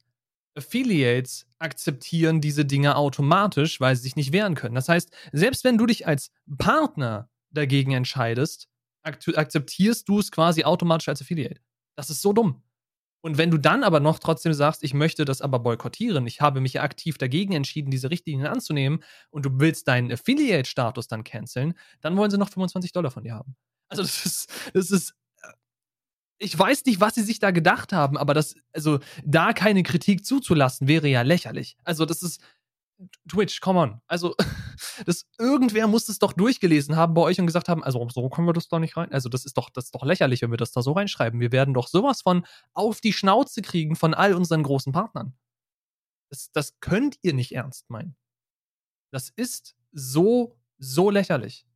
Affiliates 0.54 1.46
akzeptieren 1.58 2.40
diese 2.40 2.64
Dinge 2.64 2.96
automatisch, 2.96 3.78
weil 3.78 3.94
sie 3.94 4.04
sich 4.04 4.16
nicht 4.16 4.32
wehren 4.32 4.54
können. 4.54 4.74
Das 4.74 4.88
heißt, 4.88 5.10
selbst 5.32 5.64
wenn 5.64 5.76
du 5.76 5.84
dich 5.84 6.06
als 6.06 6.30
Partner 6.56 7.28
dagegen 7.50 7.92
entscheidest, 7.92 8.68
akzeptierst 9.02 10.08
du 10.08 10.18
es 10.18 10.32
quasi 10.32 10.64
automatisch 10.64 11.08
als 11.10 11.20
Affiliate. 11.20 11.60
Das 11.94 12.08
ist 12.08 12.22
so 12.22 12.32
dumm. 12.32 12.62
Und 13.22 13.38
wenn 13.38 13.50
du 13.50 13.56
dann 13.56 13.84
aber 13.84 14.00
noch 14.00 14.18
trotzdem 14.18 14.52
sagst, 14.52 14.82
ich 14.82 14.94
möchte 14.94 15.24
das 15.24 15.40
aber 15.40 15.60
boykottieren, 15.60 16.26
ich 16.26 16.40
habe 16.40 16.60
mich 16.60 16.74
ja 16.74 16.82
aktiv 16.82 17.18
dagegen 17.18 17.54
entschieden, 17.54 17.90
diese 17.90 18.10
Richtlinien 18.10 18.46
anzunehmen 18.48 19.02
und 19.30 19.46
du 19.46 19.50
willst 19.54 19.88
deinen 19.88 20.12
Affiliate-Status 20.12 21.06
dann 21.08 21.24
canceln, 21.24 21.74
dann 22.00 22.16
wollen 22.16 22.30
sie 22.30 22.38
noch 22.38 22.50
25 22.50 22.92
Dollar 22.92 23.10
von 23.10 23.22
dir 23.22 23.34
haben. 23.34 23.56
Also 23.88 24.02
das 24.02 24.26
ist, 24.26 24.50
das 24.74 24.90
ist 24.90 25.14
ich 26.42 26.58
weiß 26.58 26.84
nicht, 26.86 27.00
was 27.00 27.14
sie 27.14 27.22
sich 27.22 27.38
da 27.38 27.52
gedacht 27.52 27.92
haben, 27.92 28.18
aber 28.18 28.34
das, 28.34 28.56
also 28.72 28.98
da 29.24 29.52
keine 29.52 29.84
Kritik 29.84 30.26
zuzulassen, 30.26 30.88
wäre 30.88 31.06
ja 31.06 31.22
lächerlich. 31.22 31.76
Also 31.84 32.04
das 32.04 32.22
ist 32.22 32.42
Twitch, 33.28 33.60
come 33.60 33.78
on. 33.78 34.00
Also, 34.06 34.34
das, 35.06 35.26
irgendwer 35.38 35.86
muss 35.86 36.08
es 36.08 36.18
doch 36.18 36.32
durchgelesen 36.32 36.96
haben 36.96 37.14
bei 37.14 37.22
euch 37.22 37.40
und 37.40 37.46
gesagt 37.46 37.68
haben, 37.68 37.82
also 37.82 38.06
so 38.08 38.28
können 38.28 38.46
wir 38.46 38.52
das 38.52 38.68
doch 38.68 38.78
nicht 38.78 38.96
rein. 38.96 39.12
Also, 39.12 39.28
das 39.28 39.44
ist 39.44 39.56
doch, 39.56 39.70
das 39.70 39.86
ist 39.86 39.94
doch 39.94 40.04
lächerlich, 40.04 40.42
wenn 40.42 40.50
wir 40.50 40.58
das 40.58 40.72
da 40.72 40.82
so 40.82 40.92
reinschreiben. 40.92 41.40
Wir 41.40 41.52
werden 41.52 41.74
doch 41.74 41.88
sowas 41.88 42.22
von 42.22 42.46
auf 42.72 43.00
die 43.00 43.12
Schnauze 43.12 43.62
kriegen 43.62 43.96
von 43.96 44.14
all 44.14 44.34
unseren 44.34 44.62
großen 44.62 44.92
Partnern. 44.92 45.34
Das, 46.30 46.50
das 46.52 46.80
könnt 46.80 47.18
ihr 47.22 47.34
nicht 47.34 47.52
ernst 47.52 47.90
meinen. 47.90 48.16
Das 49.10 49.28
ist 49.28 49.76
so, 49.92 50.58
so 50.78 51.10
lächerlich. 51.10 51.66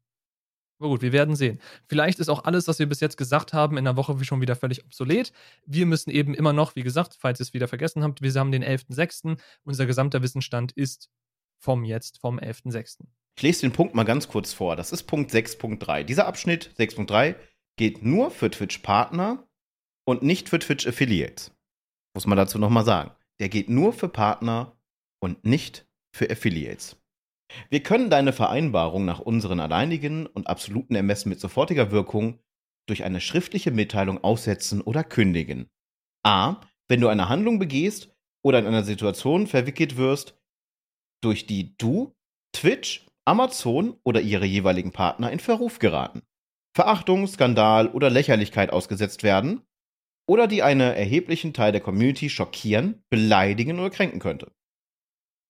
Aber 0.79 0.91
gut, 0.91 1.03
wir 1.03 1.13
werden 1.13 1.37
sehen. 1.37 1.61
Vielleicht 1.87 2.19
ist 2.19 2.29
auch 2.29 2.45
alles, 2.45 2.69
was 2.69 2.79
wir 2.79 2.87
bis 2.87 3.01
jetzt 3.01 3.17
gesagt 3.17 3.53
haben, 3.53 3.79
in 3.79 3.85
der 3.85 3.97
Woche 3.97 4.23
schon 4.25 4.41
wieder 4.41 4.57
völlig 4.57 4.85
obsolet. 4.85 5.33
Wir 5.65 5.87
müssen 5.87 6.11
eben 6.11 6.35
immer 6.35 6.53
noch, 6.53 6.77
wie 6.77 6.83
gesagt, 6.83 7.17
falls 7.19 7.41
ihr 7.41 7.45
es 7.45 7.55
wieder 7.55 7.69
vergessen 7.69 8.03
habt, 8.03 8.21
wir 8.21 8.33
haben 8.35 8.53
den 8.53 8.65
11.06. 8.65 9.39
Unser 9.65 9.87
gesamter 9.87 10.23
Wissensstand 10.23 10.73
ist 10.73 11.09
vom 11.59 11.85
jetzt, 11.85 12.19
vom 12.19 12.39
11.06. 12.39 13.05
Ich 13.37 13.43
lese 13.43 13.63
den 13.63 13.73
Punkt 13.73 13.95
mal 13.95 14.05
ganz 14.05 14.29
kurz 14.29 14.53
vor. 14.53 14.77
Das 14.77 14.93
ist 14.93 15.05
Punkt 15.05 15.31
6.3. 15.31 16.05
Dieser 16.05 16.27
Abschnitt 16.27 16.71
6.3 16.79 17.37
geht 17.77 18.03
nur 18.03 18.31
für 18.31 18.51
Twitch-Partner 18.51 19.47
und 20.05 20.23
nicht 20.23 20.49
für 20.49 20.59
Twitch-Affiliates. 20.59 21.53
Muss 22.15 22.27
man 22.27 22.39
dazu 22.39 22.59
nochmal 22.59 22.85
sagen. 22.85 23.11
Der 23.39 23.49
geht 23.49 23.69
nur 23.69 23.93
für 23.93 24.09
Partner 24.09 24.79
und 25.21 25.45
nicht 25.45 25.87
für 26.13 26.31
Affiliates. 26.31 26.97
Wir 27.71 27.83
können 27.83 28.11
deine 28.11 28.33
Vereinbarung 28.33 29.05
nach 29.05 29.21
unseren 29.21 29.61
alleinigen 29.61 30.27
und 30.27 30.47
absoluten 30.47 30.95
Ermessen 30.95 31.29
mit 31.29 31.41
sofortiger 31.41 31.91
Wirkung 31.91 32.41
durch 32.89 33.05
eine 33.05 33.21
schriftliche 33.21 33.71
Mitteilung 33.71 34.23
aussetzen 34.23 34.81
oder 34.81 35.05
kündigen. 35.05 35.69
A. 36.25 36.61
Wenn 36.89 37.01
du 37.01 37.09
eine 37.09 37.29
Handlung 37.29 37.59
begehst 37.59 38.15
oder 38.45 38.59
in 38.59 38.67
einer 38.67 38.85
Situation 38.85 39.47
verwickelt 39.47 39.97
wirst, 39.97 40.39
durch 41.23 41.47
die 41.47 41.77
du, 41.77 42.15
Twitch, 42.53 43.07
Amazon 43.25 43.99
oder 44.05 44.21
ihre 44.21 44.47
jeweiligen 44.47 44.93
Partner 44.93 45.33
in 45.33 45.41
Verruf 45.41 45.79
geraten, 45.79 46.23
Verachtung, 46.77 47.27
Skandal 47.27 47.89
oder 47.89 48.11
Lächerlichkeit 48.11 48.71
ausgesetzt 48.73 49.23
werden 49.23 49.63
oder 50.29 50.47
die 50.47 50.63
einen 50.63 50.95
erheblichen 50.95 51.55
Teil 51.55 51.73
der 51.73 51.81
Community 51.81 52.31
schockieren, 52.31 53.03
beleidigen 53.09 53.81
oder 53.81 53.91
kränken 53.91 54.21
könnte. 54.21 54.53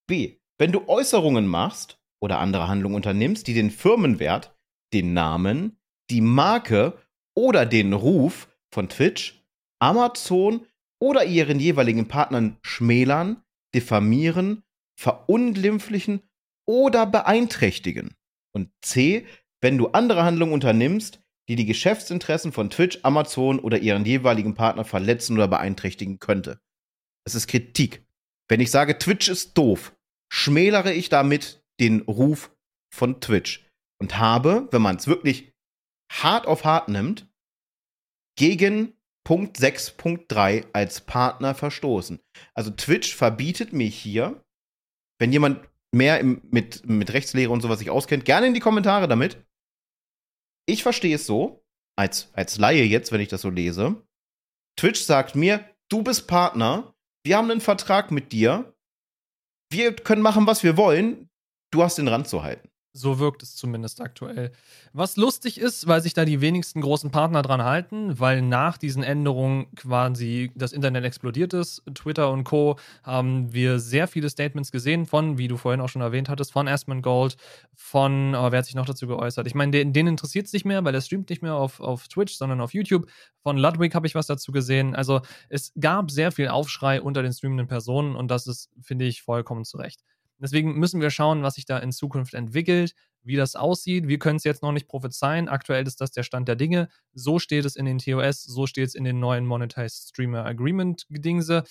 B. 0.07 0.39
Wenn 0.59 0.73
du 0.73 0.89
Äußerungen 0.89 1.47
machst 1.47 1.99
oder 2.21 2.39
andere 2.39 2.69
Handlungen 2.69 2.97
unternimmst, 2.97 3.47
die 3.47 3.55
den 3.55 3.71
Firmenwert, 3.71 4.57
den 4.93 5.13
Namen, 5.13 5.79
die 6.11 6.21
Marke 6.21 6.99
oder 7.35 7.67
den 7.67 7.93
Ruf 7.93 8.49
von 8.73 8.89
Twitch, 8.89 9.45
Amazon 9.81 10.67
oder 11.01 11.25
ihren 11.25 11.61
jeweiligen 11.61 12.09
Partnern 12.09 12.59
schmälern, 12.63 13.43
diffamieren, 13.75 14.63
verunglimpflichen 14.99 16.23
oder 16.67 17.07
beeinträchtigen. 17.07 18.15
Und 18.53 18.71
C, 18.81 19.27
wenn 19.61 19.77
du 19.77 19.89
andere 19.89 20.25
Handlungen 20.25 20.55
unternimmst, 20.55 21.21
die 21.49 21.57
die 21.57 21.67
Geschäftsinteressen 21.67 22.53
von 22.53 22.71
Twitch, 22.71 23.01
Amazon 23.03 23.59
oder 23.59 23.79
ihren 23.79 24.05
jeweiligen 24.05 24.55
Partner 24.55 24.85
verletzen 24.85 25.35
oder 25.35 25.49
beeinträchtigen 25.49 26.19
könnte. 26.19 26.61
Es 27.25 27.35
ist 27.35 27.47
Kritik. 27.47 28.07
Wenn 28.49 28.61
ich 28.61 28.71
sage, 28.71 28.99
Twitch 28.99 29.29
ist 29.29 29.57
doof, 29.59 29.96
schmälere 30.33 30.93
ich 30.93 31.09
damit 31.09 31.63
den 31.81 32.01
Ruf 32.03 32.51
von 32.93 33.21
Twitch 33.21 33.67
und 34.01 34.19
habe, 34.19 34.69
wenn 34.71 34.83
man 34.83 34.97
es 34.97 35.07
wirklich 35.07 35.53
hart 36.11 36.47
auf 36.47 36.65
hart 36.65 36.89
nimmt, 36.89 37.29
gegen 38.39 38.95
Punkt 39.25 39.59
6.3 39.59 40.67
als 40.73 41.01
Partner 41.01 41.55
verstoßen. 41.55 42.21
Also 42.55 42.71
Twitch 42.71 43.15
verbietet 43.15 43.73
mir 43.73 43.89
hier, 43.89 44.45
wenn 45.19 45.33
jemand 45.33 45.69
mehr 45.93 46.21
im, 46.21 46.43
mit, 46.51 46.87
mit 46.89 47.13
Rechtslehre 47.13 47.51
und 47.51 47.61
sowas 47.61 47.79
sich 47.79 47.91
auskennt, 47.91 48.25
gerne 48.25 48.47
in 48.47 48.55
die 48.55 48.61
Kommentare 48.61 49.09
damit. 49.09 49.45
Ich 50.69 50.83
verstehe 50.83 51.17
es 51.17 51.27
so, 51.27 51.65
als, 51.97 52.33
als 52.35 52.59
Laie 52.59 52.85
jetzt, 52.85 53.11
wenn 53.11 53.21
ich 53.21 53.29
das 53.29 53.41
so 53.41 53.51
lese. 53.51 54.07
Twitch 54.79 55.01
sagt 55.01 55.35
mir, 55.35 55.65
du 55.89 56.03
bist 56.03 56.29
Partner, 56.29 56.95
wir 57.25 57.37
haben 57.37 57.51
einen 57.51 57.61
Vertrag 57.61 58.11
mit 58.11 58.33
dir, 58.33 58.76
wir 59.71 59.95
können 59.95 60.23
machen, 60.23 60.47
was 60.47 60.63
wir 60.63 60.77
wollen, 60.77 61.29
du 61.71 61.83
hast 61.83 61.99
den 61.99 62.09
Rand 62.09 62.29
zu 62.29 62.43
halten. 62.43 62.69
So 62.97 63.19
wirkt 63.19 63.43
es 63.43 63.55
zumindest 63.55 64.01
aktuell. 64.01 64.53
Was 64.95 65.19
lustig 65.19 65.61
ist, 65.61 65.87
weil 65.87 66.01
sich 66.01 66.15
da 66.15 66.25
die 66.25 66.41
wenigsten 66.41 66.81
großen 66.81 67.11
Partner 67.11 67.43
dran 67.43 67.63
halten, 67.63 68.19
weil 68.19 68.41
nach 68.41 68.79
diesen 68.79 69.03
Änderungen 69.03 69.67
quasi 69.75 70.51
das 70.55 70.73
Internet 70.73 71.05
explodiert 71.05 71.53
ist. 71.53 71.83
Twitter 71.95 72.31
und 72.31 72.45
Co. 72.45 72.77
haben 73.03 73.53
wir 73.53 73.81
sehr 73.81 74.09
viele 74.09 74.31
Statements 74.31 74.73
gesehen 74.73 75.05
von, 75.05 75.37
wie 75.37 75.47
du 75.47 75.59
vorhin 75.59 75.83
auch 75.83 75.91
schon 75.91 76.01
erwähnt 76.01 76.31
hattest, 76.31 76.53
von 76.53 76.69
Asmund 76.69 77.03
Gold, 77.03 77.37
von, 77.75 78.35
oh, 78.35 78.51
wer 78.51 78.59
hat 78.59 78.65
sich 78.67 78.75
noch 78.75 78.87
dazu 78.87 79.07
geäußert? 79.07 79.47
Ich 79.47 79.55
meine, 79.55 79.73
den, 79.73 79.93
den 79.93 80.07
interessiert 80.07 80.47
es 80.47 80.55
nicht 80.55 80.65
mehr, 80.65 80.83
weil 80.83 80.95
er 80.95 81.03
streamt 81.03 81.29
nicht 81.29 81.43
mehr 81.43 81.55
auf, 81.55 81.81
auf 81.81 82.09
Twitch, 82.09 82.35
sondern 82.35 82.63
auf 82.63 82.73
YouTube. 82.73 83.11
Von 83.43 83.59
Ludwig 83.59 83.95
habe 83.95 84.07
ich 84.07 84.15
was 84.15 84.27
dazu 84.27 84.53
gesehen. 84.53 84.95
Also 84.95 85.21
es 85.51 85.73
gab 85.79 86.11
sehr 86.11 86.33
viel 86.33 86.49
Aufschrei 86.49 87.03
unter 87.03 87.23
den 87.23 87.35
streamenden 87.35 87.69
Personen 87.69 88.17
und 88.17 88.31
das 88.31 88.47
ist, 88.47 88.71
finde 88.81 89.05
ich, 89.05 89.21
vollkommen 89.21 89.67
zu 89.67 89.77
Recht. 89.77 90.01
Deswegen 90.39 90.79
müssen 90.79 91.01
wir 91.01 91.11
schauen, 91.11 91.43
was 91.43 91.55
sich 91.55 91.65
da 91.65 91.79
in 91.79 91.93
Zukunft 91.93 92.35
entwickelt, 92.35 92.95
wie 93.23 93.37
das 93.37 93.57
aussieht. 93.57 94.07
Wir 94.07 94.19
können 94.19 94.37
es 94.37 94.45
jetzt 94.45 94.63
noch 94.63 94.73
nicht 94.73 94.89
prophezeien. 94.89 95.49
Aktuell 95.49 95.87
ist 95.87 96.01
das 96.01 96.13
der 96.13 96.23
Stand 96.23 96.49
der 96.49 96.57
Dinge. 96.57 96.89
So 97.13 97.39
steht 97.39 97.65
es 97.65 97.77
in 97.77 97.87
den 97.87 97.99
TOS, 97.99 98.43
so 98.43 98.67
steht 98.67 98.89
es 98.89 98.95
in 98.95 99.05
den 99.05 99.19
neuen 99.19 99.47
Monetized 99.47 100.11
Streamer 100.11 100.45
Agreement 100.45 101.07
Gedingse. 101.09 101.65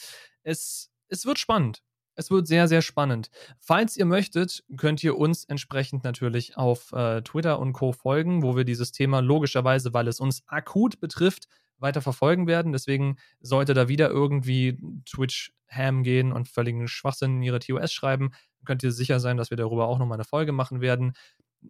Es, 0.44 0.90
es 1.08 1.26
wird 1.26 1.40
spannend. 1.40 1.82
Es 2.16 2.32
wird 2.32 2.48
sehr, 2.48 2.68
sehr 2.68 2.82
spannend. 2.82 3.30
Falls 3.60 3.98
ihr 3.98 4.06
möchtet, 4.06 4.64
könnt 4.78 5.04
ihr 5.04 5.18
uns 5.18 5.44
entsprechend 5.44 6.04
natürlich 6.06 6.56
auf 6.56 6.94
äh, 6.94 7.22
Twitter 7.22 7.60
und 7.60 7.74
Co. 7.74 7.92
folgen, 7.92 8.42
wo 8.42 8.56
wir 8.56 8.64
dieses 8.64 8.94
Thema 8.94 9.20
logischerweise, 9.20 9.94
weil 9.94 10.08
es 10.08 10.22
uns 10.22 10.44
akut 10.48 11.02
betrifft, 11.02 11.48
weiter 11.78 12.02
verfolgen 12.02 12.48
werden. 12.48 12.72
Deswegen 12.72 13.18
sollte 13.40 13.74
da 13.74 13.88
wieder 13.88 14.10
irgendwie 14.10 14.80
Twitch 15.06 15.52
Ham 15.70 16.04
gehen 16.04 16.32
und 16.32 16.48
völligen 16.48 16.88
Schwachsinn 16.88 17.38
in 17.38 17.44
ihre 17.44 17.60
TOS 17.60 17.92
schreiben, 17.92 18.32
könnt 18.66 18.84
ihr 18.84 18.92
sicher 18.92 19.20
sein, 19.20 19.38
dass 19.38 19.50
wir 19.50 19.58
darüber 19.58 19.88
auch 19.88 20.00
nochmal 20.00 20.18
eine 20.18 20.26
Folge 20.26 20.52
machen 20.52 20.82
werden. 20.82 21.14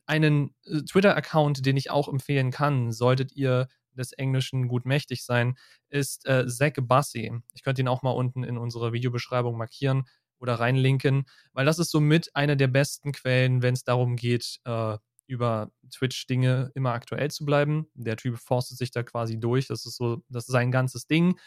Einen 0.06 0.56
äh, 0.66 0.82
Twitter-Account, 0.82 1.66
den 1.66 1.78
ich 1.78 1.92
auch 1.92 2.08
empfehlen 2.08 2.52
kann, 2.52 2.92
solltet 2.92 3.34
ihr 3.34 3.68
des 3.94 4.12
Englischen 4.12 4.68
gut 4.68 4.86
mächtig 4.86 5.24
sein, 5.24 5.56
ist 5.90 6.26
äh, 6.26 6.48
Zach 6.48 6.74
Bussy. 6.82 7.32
Ich 7.54 7.64
könnte 7.64 7.82
ihn 7.82 7.88
auch 7.88 8.02
mal 8.02 8.12
unten 8.12 8.44
in 8.44 8.58
unsere 8.58 8.92
Videobeschreibung 8.92 9.58
markieren 9.58 10.04
oder 10.40 10.56
reinlinken, 10.56 11.26
weil 11.54 11.66
das 11.66 11.80
ist 11.80 11.92
somit 11.92 12.36
eine 12.36 12.58
der 12.58 12.68
besten 12.68 13.14
Quellen, 13.14 13.62
wenn 13.62 13.74
es 13.74 13.84
darum 13.84 14.18
geht, 14.18 14.60
äh, 14.66 14.98
über 15.28 15.72
Twitch-Dinge 15.92 16.72
immer 16.76 16.94
aktuell 16.94 17.32
zu 17.32 17.46
bleiben. 17.46 17.88
Der 17.94 18.18
Typ 18.18 18.38
forstet 18.38 18.78
sich 18.78 18.92
da 18.92 19.04
quasi 19.04 19.40
durch. 19.40 19.68
Das 19.68 19.86
ist 19.86 19.98
so, 19.98 20.24
das 20.30 20.48
ist 20.48 20.52
sein 20.52 20.72
ganzes 20.72 21.08
Ding. 21.08 21.38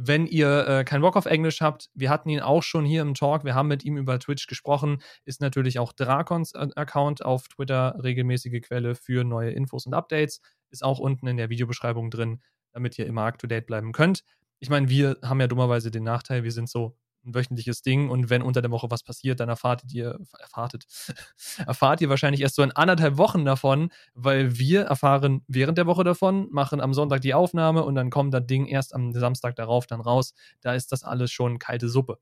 Wenn 0.00 0.26
ihr 0.26 0.68
äh, 0.68 0.84
keinen 0.84 1.00
Bock 1.00 1.16
auf 1.16 1.26
Englisch 1.26 1.60
habt, 1.60 1.90
wir 1.92 2.08
hatten 2.08 2.28
ihn 2.28 2.38
auch 2.38 2.62
schon 2.62 2.84
hier 2.84 3.02
im 3.02 3.14
Talk, 3.14 3.44
wir 3.44 3.56
haben 3.56 3.66
mit 3.66 3.84
ihm 3.84 3.96
über 3.96 4.20
Twitch 4.20 4.46
gesprochen, 4.46 5.02
ist 5.24 5.40
natürlich 5.40 5.80
auch 5.80 5.92
Drakons 5.92 6.52
äh, 6.54 6.68
Account 6.76 7.24
auf 7.24 7.48
Twitter 7.48 7.98
regelmäßige 8.00 8.60
Quelle 8.62 8.94
für 8.94 9.24
neue 9.24 9.50
Infos 9.50 9.86
und 9.86 9.94
Updates, 9.94 10.40
ist 10.70 10.84
auch 10.84 11.00
unten 11.00 11.26
in 11.26 11.36
der 11.36 11.50
Videobeschreibung 11.50 12.10
drin, 12.10 12.40
damit 12.72 12.96
ihr 12.96 13.06
immer 13.06 13.24
up 13.24 13.38
to 13.38 13.48
date 13.48 13.66
bleiben 13.66 13.90
könnt. 13.90 14.22
Ich 14.60 14.70
meine, 14.70 14.88
wir 14.88 15.16
haben 15.22 15.40
ja 15.40 15.48
dummerweise 15.48 15.90
den 15.90 16.04
Nachteil, 16.04 16.44
wir 16.44 16.52
sind 16.52 16.68
so 16.68 16.96
ein 17.28 17.34
wöchentliches 17.34 17.82
Ding 17.82 18.10
und 18.10 18.30
wenn 18.30 18.42
unter 18.42 18.62
der 18.62 18.70
Woche 18.70 18.90
was 18.90 19.02
passiert, 19.02 19.40
dann 19.40 19.48
erfahrt 19.48 19.82
ihr, 19.92 20.18
erfahrtet, 20.38 20.86
erfahrt 21.66 22.00
ihr 22.00 22.08
wahrscheinlich 22.08 22.40
erst 22.40 22.56
so 22.56 22.62
in 22.62 22.72
anderthalb 22.72 23.18
Wochen 23.18 23.44
davon, 23.44 23.90
weil 24.14 24.58
wir 24.58 24.82
erfahren 24.82 25.42
während 25.46 25.78
der 25.78 25.86
Woche 25.86 26.04
davon, 26.04 26.48
machen 26.50 26.80
am 26.80 26.94
Sonntag 26.94 27.20
die 27.20 27.34
Aufnahme 27.34 27.84
und 27.84 27.94
dann 27.94 28.10
kommt 28.10 28.34
das 28.34 28.46
Ding 28.46 28.66
erst 28.66 28.94
am 28.94 29.12
Samstag 29.12 29.56
darauf 29.56 29.86
dann 29.86 30.00
raus. 30.00 30.34
Da 30.60 30.74
ist 30.74 30.92
das 30.92 31.04
alles 31.04 31.30
schon 31.30 31.58
kalte 31.58 31.88
Suppe. 31.88 32.18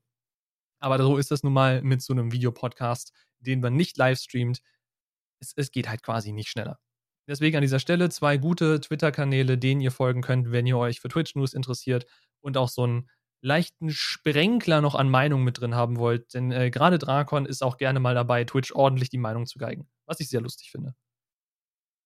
Aber 0.79 0.97
so 0.99 1.17
ist 1.17 1.31
das 1.31 1.43
nun 1.43 1.53
mal 1.53 1.81
mit 1.81 2.01
so 2.01 2.13
einem 2.13 2.31
Videopodcast, 2.31 3.11
den 3.39 3.61
man 3.61 3.75
nicht 3.75 3.97
live 3.97 4.19
streamt. 4.19 4.61
Es, 5.39 5.53
es 5.55 5.71
geht 5.71 5.89
halt 5.89 6.03
quasi 6.03 6.31
nicht 6.31 6.49
schneller. 6.49 6.79
Deswegen 7.27 7.57
an 7.57 7.61
dieser 7.61 7.79
Stelle 7.79 8.09
zwei 8.09 8.37
gute 8.37 8.79
Twitter-Kanäle, 8.79 9.57
denen 9.57 9.81
ihr 9.81 9.91
folgen 9.91 10.21
könnt, 10.21 10.51
wenn 10.51 10.65
ihr 10.65 10.77
euch 10.77 11.01
für 11.01 11.09
Twitch 11.09 11.35
News 11.35 11.53
interessiert 11.53 12.05
und 12.39 12.57
auch 12.57 12.69
so 12.69 12.87
ein 12.87 13.09
leichten 13.47 13.89
Sprenkler 13.89 14.81
noch 14.81 14.93
an 14.93 15.09
Meinung 15.09 15.43
mit 15.43 15.59
drin 15.59 15.73
haben 15.73 15.97
wollt. 15.97 16.33
Denn 16.33 16.51
äh, 16.51 16.69
gerade 16.69 16.99
Drakon 16.99 17.45
ist 17.45 17.63
auch 17.63 17.77
gerne 17.77 17.99
mal 17.99 18.13
dabei, 18.13 18.43
Twitch 18.43 18.71
ordentlich 18.73 19.09
die 19.09 19.17
Meinung 19.17 19.47
zu 19.47 19.57
geigen. 19.57 19.87
Was 20.05 20.19
ich 20.19 20.29
sehr 20.29 20.41
lustig 20.41 20.69
finde. 20.69 20.93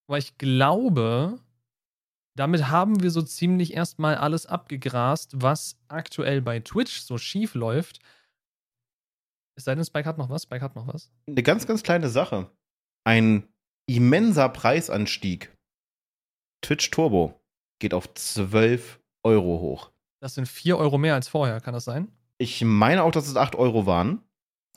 Aber 0.07 0.17
ich 0.17 0.37
glaube, 0.37 1.39
damit 2.35 2.69
haben 2.69 3.01
wir 3.01 3.11
so 3.11 3.21
ziemlich 3.21 3.73
erstmal 3.73 4.15
alles 4.15 4.45
abgegrast, 4.45 5.41
was 5.41 5.77
aktuell 5.87 6.41
bei 6.41 6.59
Twitch 6.59 7.01
so 7.01 7.17
schief 7.17 7.55
läuft. 7.55 7.99
Es 9.57 9.65
sei 9.65 9.75
denn, 9.75 9.83
Spike 9.83 10.07
hat 10.07 10.17
noch 10.17 10.29
was. 10.29 10.43
Spike 10.43 10.63
hat 10.63 10.75
noch 10.75 10.87
was. 10.87 11.11
Eine 11.27 11.43
ganz, 11.43 11.67
ganz 11.67 11.83
kleine 11.83 12.09
Sache. 12.09 12.49
Ein 13.03 13.47
immenser 13.87 14.47
Preisanstieg. 14.49 15.51
Twitch 16.63 16.91
Turbo 16.91 17.41
geht 17.79 17.93
auf 17.93 18.13
12 18.13 18.99
Euro 19.23 19.59
hoch. 19.59 19.91
Das 20.21 20.35
sind 20.35 20.47
4 20.47 20.77
Euro 20.77 20.97
mehr 20.97 21.15
als 21.15 21.27
vorher, 21.27 21.59
kann 21.61 21.73
das 21.73 21.85
sein? 21.85 22.07
Ich 22.37 22.63
meine 22.63 23.03
auch, 23.03 23.11
dass 23.11 23.27
es 23.27 23.35
8 23.35 23.55
Euro 23.55 23.85
waren. 23.85 24.23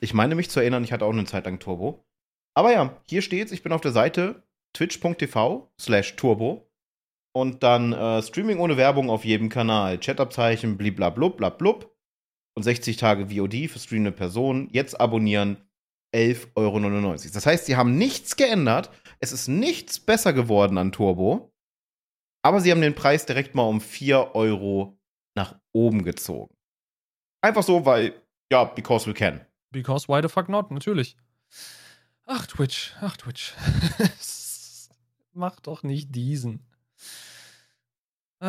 Ich 0.00 0.14
meine 0.14 0.34
mich 0.34 0.50
zu 0.50 0.60
erinnern, 0.60 0.84
ich 0.84 0.92
hatte 0.92 1.04
auch 1.04 1.12
eine 1.12 1.26
Zeit 1.26 1.44
lang 1.44 1.58
Turbo. 1.58 2.04
Aber 2.56 2.72
ja, 2.72 2.96
hier 3.06 3.22
steht's, 3.22 3.52
ich 3.52 3.62
bin 3.62 3.72
auf 3.72 3.80
der 3.80 3.92
Seite 3.92 4.42
twitch.tv 4.74 5.70
slash 5.80 6.16
turbo 6.16 6.68
und 7.34 7.62
dann 7.62 7.92
äh, 7.92 8.22
Streaming 8.22 8.58
ohne 8.58 8.76
Werbung 8.76 9.10
auf 9.10 9.24
jedem 9.24 9.48
Kanal, 9.48 9.98
Chatabzeichen, 9.98 10.76
bliblablub, 10.76 11.36
blablub 11.36 11.94
und 12.56 12.62
60 12.62 12.96
Tage 12.96 13.28
VOD 13.28 13.68
für 13.68 13.78
streamende 13.78 14.12
Personen. 14.12 14.68
Jetzt 14.72 14.98
abonnieren 15.00 15.58
11,99 16.14 16.54
Euro. 16.54 17.16
Das 17.32 17.46
heißt, 17.46 17.66
sie 17.66 17.76
haben 17.76 17.98
nichts 17.98 18.36
geändert. 18.36 18.90
Es 19.20 19.32
ist 19.32 19.48
nichts 19.48 19.98
besser 19.98 20.32
geworden 20.32 20.78
an 20.78 20.92
Turbo. 20.92 21.52
Aber 22.42 22.60
sie 22.60 22.70
haben 22.70 22.80
den 22.80 22.94
Preis 22.94 23.26
direkt 23.26 23.54
mal 23.54 23.68
um 23.68 23.80
4 23.80 24.34
Euro 24.34 24.98
nach 25.34 25.56
oben 25.72 26.04
gezogen. 26.04 26.54
Einfach 27.40 27.62
so, 27.62 27.84
weil, 27.84 28.14
ja, 28.50 28.64
because 28.64 29.06
we 29.06 29.14
can. 29.14 29.44
Because 29.70 30.08
why 30.08 30.22
the 30.22 30.28
fuck 30.28 30.48
not, 30.48 30.70
natürlich. 30.70 31.16
Ach, 32.26 32.46
Twitch, 32.46 32.94
ach, 33.00 33.16
Twitch. 33.16 33.52
Mach 35.32 35.60
doch 35.60 35.82
nicht 35.82 36.14
diesen. 36.14 36.64
Äh, 38.40 38.46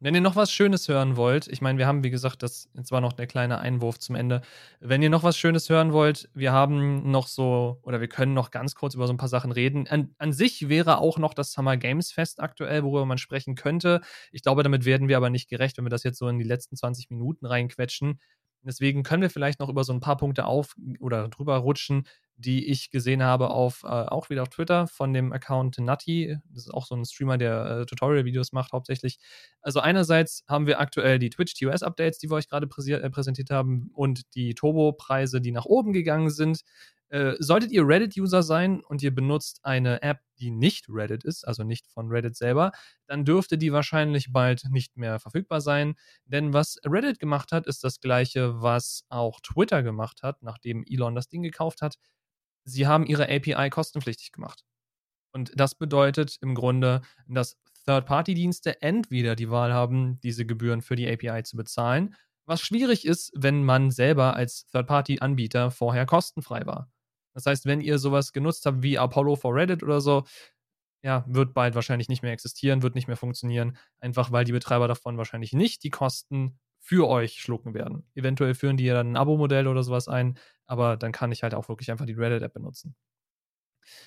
wenn 0.00 0.14
ihr 0.14 0.20
noch 0.20 0.36
was 0.36 0.52
Schönes 0.52 0.88
hören 0.88 1.16
wollt, 1.16 1.48
ich 1.48 1.60
meine, 1.60 1.78
wir 1.78 1.86
haben, 1.86 2.04
wie 2.04 2.10
gesagt, 2.10 2.42
das 2.42 2.68
jetzt 2.74 2.92
war 2.92 3.00
noch 3.00 3.12
der 3.12 3.26
kleine 3.26 3.58
Einwurf 3.58 3.98
zum 3.98 4.14
Ende. 4.14 4.42
Wenn 4.80 5.02
ihr 5.02 5.10
noch 5.10 5.22
was 5.22 5.36
Schönes 5.36 5.68
hören 5.68 5.92
wollt, 5.92 6.30
wir 6.34 6.52
haben 6.52 7.10
noch 7.10 7.26
so, 7.26 7.80
oder 7.82 8.00
wir 8.00 8.08
können 8.08 8.34
noch 8.34 8.50
ganz 8.50 8.74
kurz 8.74 8.94
über 8.94 9.06
so 9.06 9.12
ein 9.12 9.16
paar 9.16 9.28
Sachen 9.28 9.52
reden. 9.52 9.86
An, 9.88 10.14
an 10.18 10.32
sich 10.32 10.68
wäre 10.68 10.98
auch 10.98 11.18
noch 11.18 11.34
das 11.34 11.52
Summer 11.52 11.76
Games 11.76 12.12
Fest 12.12 12.40
aktuell, 12.40 12.84
worüber 12.84 13.06
man 13.06 13.18
sprechen 13.18 13.54
könnte. 13.54 14.00
Ich 14.32 14.42
glaube, 14.42 14.62
damit 14.62 14.84
werden 14.84 15.08
wir 15.08 15.16
aber 15.16 15.30
nicht 15.30 15.48
gerecht, 15.48 15.78
wenn 15.78 15.84
wir 15.84 15.90
das 15.90 16.04
jetzt 16.04 16.18
so 16.18 16.28
in 16.28 16.38
die 16.38 16.44
letzten 16.44 16.76
20 16.76 17.10
Minuten 17.10 17.46
reinquetschen. 17.46 18.20
Deswegen 18.62 19.02
können 19.02 19.22
wir 19.22 19.30
vielleicht 19.30 19.60
noch 19.60 19.68
über 19.68 19.84
so 19.84 19.92
ein 19.92 20.00
paar 20.00 20.16
Punkte 20.16 20.44
auf 20.44 20.74
oder 21.00 21.28
drüber 21.28 21.56
rutschen, 21.56 22.06
die 22.38 22.68
ich 22.68 22.90
gesehen 22.90 23.22
habe 23.22 23.50
auf, 23.50 23.82
äh, 23.82 23.88
auch 23.88 24.30
wieder 24.30 24.42
auf 24.42 24.48
Twitter 24.48 24.86
von 24.86 25.12
dem 25.12 25.32
Account 25.32 25.78
Nutty. 25.78 26.38
Das 26.50 26.66
ist 26.66 26.70
auch 26.72 26.86
so 26.86 26.94
ein 26.94 27.04
Streamer, 27.04 27.36
der 27.36 27.80
äh, 27.80 27.86
Tutorial-Videos 27.86 28.52
macht 28.52 28.72
hauptsächlich. 28.72 29.18
Also 29.60 29.80
einerseits 29.80 30.44
haben 30.48 30.68
wir 30.68 30.78
aktuell 30.78 31.18
die 31.18 31.30
Twitch 31.30 31.54
TOS-Updates, 31.54 32.18
die 32.18 32.30
wir 32.30 32.36
euch 32.36 32.48
gerade 32.48 32.68
äh, 32.68 33.10
präsentiert 33.10 33.50
haben 33.50 33.90
und 33.92 34.34
die 34.36 34.54
Turbo-Preise, 34.54 35.40
die 35.40 35.50
nach 35.50 35.64
oben 35.64 35.92
gegangen 35.92 36.30
sind. 36.30 36.62
Äh, 37.08 37.34
solltet 37.40 37.72
ihr 37.72 37.88
Reddit-User 37.88 38.42
sein 38.42 38.82
und 38.82 39.02
ihr 39.02 39.12
benutzt 39.12 39.60
eine 39.64 40.02
App, 40.02 40.20
die 40.38 40.50
nicht 40.50 40.86
Reddit 40.88 41.24
ist, 41.24 41.42
also 41.42 41.64
nicht 41.64 41.88
von 41.88 42.08
Reddit 42.08 42.36
selber, 42.36 42.70
dann 43.06 43.24
dürfte 43.24 43.58
die 43.58 43.72
wahrscheinlich 43.72 44.30
bald 44.30 44.64
nicht 44.70 44.96
mehr 44.96 45.18
verfügbar 45.18 45.60
sein. 45.60 45.94
Denn 46.26 46.52
was 46.52 46.76
Reddit 46.84 47.18
gemacht 47.18 47.50
hat, 47.50 47.66
ist 47.66 47.82
das 47.82 48.00
gleiche, 48.00 48.60
was 48.60 49.04
auch 49.08 49.40
Twitter 49.40 49.82
gemacht 49.82 50.22
hat, 50.22 50.42
nachdem 50.42 50.84
Elon 50.86 51.14
das 51.14 51.28
Ding 51.28 51.42
gekauft 51.42 51.82
hat 51.82 51.96
sie 52.68 52.86
haben 52.86 53.06
ihre 53.06 53.24
API 53.24 53.70
kostenpflichtig 53.70 54.32
gemacht. 54.32 54.64
Und 55.32 55.52
das 55.54 55.74
bedeutet 55.74 56.38
im 56.40 56.54
Grunde, 56.54 57.02
dass 57.26 57.58
Third-Party-Dienste 57.84 58.82
entweder 58.82 59.36
die 59.36 59.50
Wahl 59.50 59.72
haben, 59.72 60.20
diese 60.20 60.46
Gebühren 60.46 60.82
für 60.82 60.96
die 60.96 61.08
API 61.08 61.42
zu 61.42 61.56
bezahlen, 61.56 62.14
was 62.46 62.60
schwierig 62.60 63.06
ist, 63.06 63.30
wenn 63.34 63.62
man 63.62 63.90
selber 63.90 64.34
als 64.34 64.66
Third-Party-Anbieter 64.66 65.70
vorher 65.70 66.06
kostenfrei 66.06 66.64
war. 66.66 66.90
Das 67.34 67.46
heißt, 67.46 67.66
wenn 67.66 67.80
ihr 67.80 67.98
sowas 67.98 68.32
genutzt 68.32 68.66
habt 68.66 68.82
wie 68.82 68.98
Apollo 68.98 69.36
for 69.36 69.54
Reddit 69.54 69.82
oder 69.82 70.00
so, 70.00 70.24
ja, 71.02 71.24
wird 71.28 71.54
bald 71.54 71.74
wahrscheinlich 71.74 72.08
nicht 72.08 72.22
mehr 72.22 72.32
existieren, 72.32 72.82
wird 72.82 72.94
nicht 72.94 73.06
mehr 73.06 73.16
funktionieren, 73.16 73.76
einfach 74.00 74.32
weil 74.32 74.44
die 74.44 74.52
Betreiber 74.52 74.88
davon 74.88 75.16
wahrscheinlich 75.16 75.52
nicht 75.52 75.84
die 75.84 75.90
Kosten 75.90 76.58
für 76.80 77.06
euch 77.06 77.40
schlucken 77.40 77.74
werden. 77.74 78.06
Eventuell 78.14 78.54
führen 78.54 78.76
die 78.76 78.84
ja 78.84 78.94
dann 78.94 79.12
ein 79.12 79.16
Abo-Modell 79.16 79.68
oder 79.68 79.82
sowas 79.82 80.08
ein, 80.08 80.38
aber 80.68 80.96
dann 80.96 81.10
kann 81.12 81.32
ich 81.32 81.42
halt 81.42 81.54
auch 81.54 81.68
wirklich 81.68 81.90
einfach 81.90 82.06
die 82.06 82.12
Reddit-App 82.12 82.52
benutzen. 82.52 82.94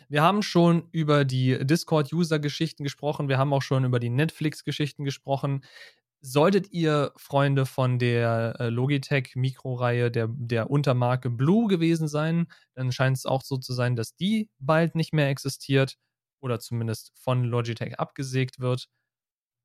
Wir 0.09 0.21
haben 0.21 0.43
schon 0.43 0.87
über 0.91 1.25
die 1.25 1.57
Discord-User-Geschichten 1.65 2.83
gesprochen, 2.83 3.27
wir 3.27 3.37
haben 3.37 3.51
auch 3.51 3.63
schon 3.63 3.83
über 3.83 3.99
die 3.99 4.09
Netflix-Geschichten 4.09 5.03
gesprochen. 5.03 5.63
Solltet 6.21 6.71
ihr 6.71 7.13
Freunde 7.17 7.65
von 7.65 7.97
der 7.97 8.55
äh, 8.59 8.69
Logitech 8.69 9.35
Mikroreihe 9.35 10.11
der, 10.11 10.27
der 10.29 10.69
Untermarke 10.69 11.31
Blue 11.31 11.67
gewesen 11.67 12.07
sein, 12.07 12.45
dann 12.75 12.91
scheint 12.91 13.17
es 13.17 13.25
auch 13.25 13.41
so 13.41 13.57
zu 13.57 13.73
sein, 13.73 13.95
dass 13.95 14.15
die 14.15 14.49
bald 14.59 14.93
nicht 14.93 15.13
mehr 15.13 15.29
existiert 15.29 15.97
oder 16.39 16.59
zumindest 16.59 17.11
von 17.15 17.43
Logitech 17.43 17.99
abgesägt 17.99 18.59
wird. 18.59 18.87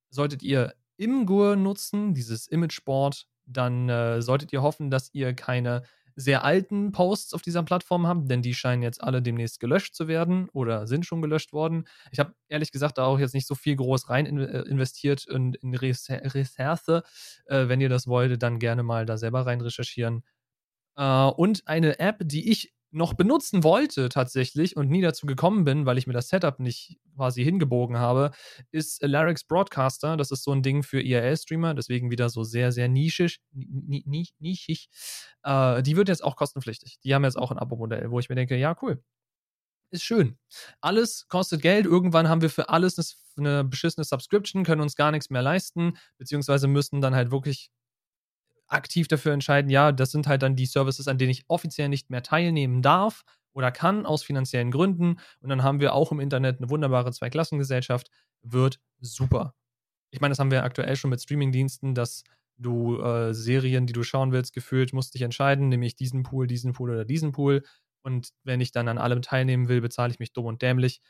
Solltet 0.08 0.42
ihr 0.42 0.74
Imgur 0.96 1.56
nutzen, 1.56 2.14
dieses 2.14 2.46
Imageboard, 2.46 3.26
dann 3.44 3.90
äh, 3.90 4.22
solltet 4.22 4.52
ihr 4.54 4.62
hoffen, 4.62 4.90
dass 4.90 5.10
ihr 5.12 5.34
keine 5.34 5.82
sehr 6.16 6.44
alten 6.44 6.92
Posts 6.92 7.34
auf 7.34 7.42
dieser 7.42 7.62
Plattform 7.62 8.06
habt, 8.06 8.30
denn 8.30 8.42
die 8.42 8.54
scheinen 8.54 8.82
jetzt 8.82 9.02
alle 9.02 9.22
demnächst 9.22 9.60
gelöscht 9.60 9.94
zu 9.94 10.08
werden 10.08 10.48
oder 10.52 10.86
sind 10.86 11.04
schon 11.04 11.22
gelöscht 11.22 11.52
worden. 11.52 11.86
Ich 12.10 12.18
habe 12.18 12.34
ehrlich 12.48 12.72
gesagt 12.72 12.98
da 12.98 13.04
auch 13.04 13.18
jetzt 13.18 13.34
nicht 13.34 13.46
so 13.46 13.54
viel 13.54 13.76
groß 13.76 14.08
rein 14.08 14.26
äh, 14.38 14.62
investiert 14.62 15.26
in, 15.26 15.54
in 15.54 15.74
Recherche. 15.74 17.02
Äh, 17.46 17.68
wenn 17.68 17.80
ihr 17.80 17.90
das 17.90 18.06
wollt, 18.06 18.42
dann 18.42 18.58
gerne 18.58 18.82
mal 18.82 19.04
da 19.06 19.18
selber 19.18 19.44
rein 19.46 19.60
recherchieren. 19.60 20.22
Äh, 20.96 21.24
und 21.24 21.66
eine 21.66 21.98
App, 21.98 22.20
die 22.24 22.50
ich 22.50 22.72
noch 22.90 23.14
benutzen 23.14 23.64
wollte 23.64 24.08
tatsächlich 24.08 24.76
und 24.76 24.88
nie 24.88 25.02
dazu 25.02 25.26
gekommen 25.26 25.64
bin, 25.64 25.86
weil 25.86 25.98
ich 25.98 26.06
mir 26.06 26.12
das 26.12 26.28
Setup 26.28 26.58
nicht 26.60 26.98
quasi 27.14 27.44
hingebogen 27.44 27.98
habe, 27.98 28.30
ist 28.70 29.02
Larix 29.02 29.44
Broadcaster. 29.44 30.16
Das 30.16 30.30
ist 30.30 30.44
so 30.44 30.52
ein 30.52 30.62
Ding 30.62 30.82
für 30.82 31.00
IRL-Streamer, 31.00 31.74
deswegen 31.74 32.10
wieder 32.10 32.28
so 32.28 32.44
sehr, 32.44 32.72
sehr 32.72 32.88
nischig. 32.88 33.40
nischig. 33.52 34.88
Äh, 35.42 35.82
die 35.82 35.96
wird 35.96 36.08
jetzt 36.08 36.24
auch 36.24 36.36
kostenpflichtig. 36.36 36.98
Die 37.04 37.14
haben 37.14 37.24
jetzt 37.24 37.38
auch 37.38 37.50
ein 37.50 37.58
Abo-Modell, 37.58 38.10
wo 38.10 38.18
ich 38.18 38.28
mir 38.28 38.36
denke, 38.36 38.56
ja, 38.56 38.76
cool. 38.82 39.02
Ist 39.92 40.02
schön. 40.02 40.36
Alles 40.80 41.28
kostet 41.28 41.62
Geld. 41.62 41.86
Irgendwann 41.86 42.28
haben 42.28 42.42
wir 42.42 42.50
für 42.50 42.68
alles 42.70 43.16
eine 43.36 43.62
beschissene 43.64 44.04
Subscription, 44.04 44.64
können 44.64 44.80
uns 44.80 44.96
gar 44.96 45.10
nichts 45.12 45.30
mehr 45.30 45.42
leisten, 45.42 45.96
beziehungsweise 46.18 46.66
müssen 46.66 47.00
dann 47.00 47.14
halt 47.14 47.30
wirklich 47.30 47.70
aktiv 48.68 49.08
dafür 49.08 49.32
entscheiden, 49.32 49.70
ja, 49.70 49.92
das 49.92 50.10
sind 50.10 50.26
halt 50.26 50.42
dann 50.42 50.56
die 50.56 50.66
Services, 50.66 51.08
an 51.08 51.18
denen 51.18 51.30
ich 51.30 51.44
offiziell 51.48 51.88
nicht 51.88 52.10
mehr 52.10 52.22
teilnehmen 52.22 52.82
darf 52.82 53.24
oder 53.52 53.72
kann 53.72 54.06
aus 54.06 54.22
finanziellen 54.22 54.70
Gründen. 54.70 55.18
Und 55.40 55.48
dann 55.48 55.62
haben 55.62 55.80
wir 55.80 55.94
auch 55.94 56.12
im 56.12 56.20
Internet 56.20 56.58
eine 56.58 56.70
wunderbare 56.70 57.12
Zweiklassengesellschaft. 57.12 58.10
Wird 58.42 58.80
super. 59.00 59.54
Ich 60.10 60.20
meine, 60.20 60.32
das 60.32 60.38
haben 60.38 60.50
wir 60.50 60.64
aktuell 60.64 60.96
schon 60.96 61.10
mit 61.10 61.22
Streamingdiensten, 61.22 61.94
dass 61.94 62.24
du 62.58 63.00
äh, 63.00 63.34
Serien, 63.34 63.86
die 63.86 63.92
du 63.92 64.02
schauen 64.02 64.32
willst, 64.32 64.52
gefühlt 64.52 64.92
musst 64.92 65.14
dich 65.14 65.22
entscheiden, 65.22 65.68
nämlich 65.68 65.96
diesen 65.96 66.22
Pool, 66.22 66.46
diesen 66.46 66.72
Pool 66.72 66.90
oder 66.90 67.04
diesen 67.04 67.32
Pool. 67.32 67.62
Und 68.02 68.30
wenn 68.44 68.60
ich 68.60 68.72
dann 68.72 68.88
an 68.88 68.98
allem 68.98 69.22
teilnehmen 69.22 69.68
will, 69.68 69.80
bezahle 69.80 70.12
ich 70.12 70.18
mich 70.18 70.32
dumm 70.32 70.46
und 70.46 70.62
dämlich. 70.62 71.00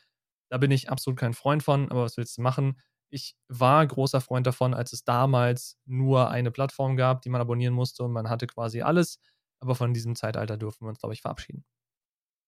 Da 0.49 0.57
bin 0.57 0.71
ich 0.71 0.89
absolut 0.89 1.19
kein 1.19 1.33
Freund 1.33 1.63
von, 1.63 1.91
aber 1.91 2.03
was 2.03 2.17
willst 2.17 2.37
du 2.37 2.41
machen? 2.41 2.79
Ich 3.09 3.35
war 3.47 3.85
großer 3.85 4.21
Freund 4.21 4.47
davon, 4.47 4.73
als 4.73 4.93
es 4.93 5.03
damals 5.03 5.77
nur 5.85 6.29
eine 6.29 6.51
Plattform 6.51 6.97
gab, 6.97 7.21
die 7.21 7.29
man 7.29 7.41
abonnieren 7.41 7.73
musste 7.73 8.03
und 8.03 8.11
man 8.11 8.29
hatte 8.29 8.47
quasi 8.47 8.81
alles. 8.81 9.19
Aber 9.59 9.75
von 9.75 9.93
diesem 9.93 10.15
Zeitalter 10.15 10.57
dürfen 10.57 10.85
wir 10.85 10.89
uns, 10.89 10.99
glaube 10.99 11.13
ich, 11.13 11.21
verabschieden. 11.21 11.65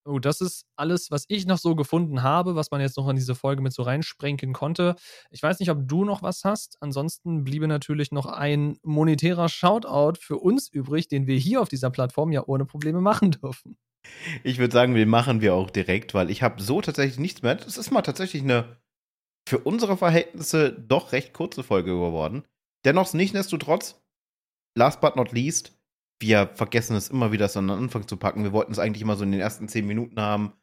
Oh, 0.06 0.18
das 0.18 0.42
ist 0.42 0.66
alles, 0.76 1.12
was 1.12 1.26
ich 1.28 1.46
noch 1.46 1.58
so 1.58 1.76
gefunden 1.76 2.24
habe, 2.24 2.56
was 2.56 2.72
man 2.72 2.82
jetzt 2.82 2.98
noch 2.98 3.08
in 3.10 3.16
diese 3.16 3.36
Folge 3.36 3.62
mit 3.62 3.74
so 3.74 3.84
reinsprenken 3.84 4.54
konnte. 4.54 4.96
Ich 5.30 5.44
weiß 5.44 5.60
nicht, 5.60 5.70
ob 5.70 5.88
du 5.88 6.06
noch 6.06 6.24
was 6.24 6.44
hast. 6.46 6.78
Ansonsten 6.80 7.44
bliebe 7.44 7.68
natürlich 7.68 8.12
noch 8.12 8.26
ein 8.26 8.78
monetärer 8.82 9.50
Shoutout 9.50 10.20
für 10.20 10.38
uns 10.38 10.70
übrig, 10.70 11.10
den 11.10 11.28
wir 11.28 11.38
hier 11.38 11.62
auf 11.62 11.70
dieser 11.70 11.90
Plattform 11.90 12.32
ja 12.32 12.44
ohne 12.46 12.66
Probleme 12.66 13.02
machen 13.02 13.32
dürfen. 13.32 13.78
Ich 14.44 14.58
würde 14.58 14.74
sagen, 14.74 14.96
den 14.96 15.10
machen 15.10 15.42
wir 15.42 15.54
auch 15.54 15.70
direkt, 15.70 16.14
weil 16.14 16.30
ich 16.30 16.42
habe 16.42 16.62
so 16.64 16.82
tatsächlich 16.82 17.20
nichts 17.20 17.42
mehr. 17.42 17.56
Das 17.56 17.78
ist 17.78 17.92
mal 17.92 18.02
tatsächlich 18.02 18.42
eine 18.42 18.78
für 19.50 19.58
unsere 19.58 19.98
Verhältnisse 19.98 20.72
doch 20.72 21.12
recht 21.12 21.34
kurze 21.34 21.64
Folge 21.64 21.90
geworden. 21.90 22.44
Dennoch 22.86 23.12
nichtsdestotrotz, 23.14 24.00
last 24.78 25.02
but 25.02 25.16
not 25.16 25.32
least, 25.32 25.76
wir 26.22 26.52
vergessen 26.54 26.96
es 26.96 27.10
immer 27.10 27.32
wieder, 27.32 27.46
es 27.46 27.58
an 27.58 27.68
den 27.68 27.78
Anfang 27.78 28.08
zu 28.08 28.18
packen. 28.18 28.44
Wir 28.44 28.54
wollten 28.54 28.74
es 28.74 28.78
eigentlich 28.78 29.02
immer 29.02 29.16
so 29.16 29.24
in 29.24 29.32
den 29.32 29.42
ersten 29.42 29.68
zehn 29.68 29.88
Minuten 29.88 30.22
haben. 30.22 30.54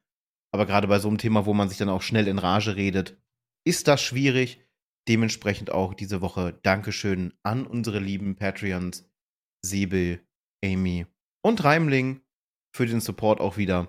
Aber 0.52 0.66
gerade 0.66 0.86
bei 0.86 1.00
so 1.00 1.08
einem 1.08 1.18
Thema, 1.18 1.46
wo 1.46 1.52
man 1.52 1.68
sich 1.68 1.78
dann 1.78 1.88
auch 1.88 2.00
schnell 2.00 2.28
in 2.28 2.38
Rage 2.38 2.76
redet, 2.76 3.20
ist 3.64 3.88
das 3.88 4.00
schwierig. 4.00 4.64
Dementsprechend 5.08 5.72
auch 5.72 5.92
diese 5.92 6.20
Woche 6.20 6.56
Dankeschön 6.62 7.34
an 7.42 7.66
unsere 7.66 7.98
lieben 7.98 8.36
Patreons, 8.36 9.10
Säbel, 9.62 10.24
Amy 10.64 11.06
und 11.42 11.64
Reimling 11.64 12.20
für 12.72 12.86
den 12.86 13.00
Support 13.00 13.40
auch 13.40 13.56
wieder. 13.56 13.88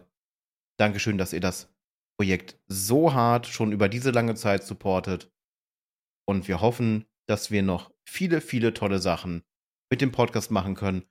Dankeschön, 0.79 1.19
dass 1.19 1.33
ihr 1.33 1.39
das 1.39 1.71
Projekt 2.17 2.59
so 2.67 3.13
hart 3.13 3.47
schon 3.47 3.71
über 3.71 3.89
diese 3.89 4.11
lange 4.11 4.35
Zeit 4.35 4.63
supportet. 4.63 5.31
Und 6.27 6.47
wir 6.47 6.61
hoffen, 6.61 7.05
dass 7.27 7.51
wir 7.51 7.63
noch 7.63 7.91
viele, 8.07 8.41
viele 8.41 8.73
tolle 8.73 8.99
Sachen 8.99 9.43
mit 9.91 10.01
dem 10.01 10.11
Podcast 10.11 10.51
machen 10.51 10.75
können. 10.75 11.03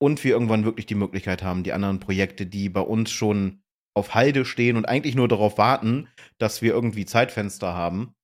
Und 0.00 0.22
wir 0.24 0.32
irgendwann 0.32 0.64
wirklich 0.64 0.86
die 0.86 0.96
Möglichkeit 0.96 1.42
haben, 1.42 1.62
die 1.62 1.72
anderen 1.72 2.00
Projekte, 2.00 2.46
die 2.46 2.68
bei 2.68 2.80
uns 2.80 3.10
schon 3.10 3.62
auf 3.96 4.14
Halde 4.14 4.44
stehen 4.44 4.76
und 4.76 4.86
eigentlich 4.86 5.14
nur 5.14 5.28
darauf 5.28 5.56
warten, 5.56 6.08
dass 6.38 6.62
wir 6.62 6.72
irgendwie 6.72 7.06
Zeitfenster 7.06 7.72
haben, 7.74 8.14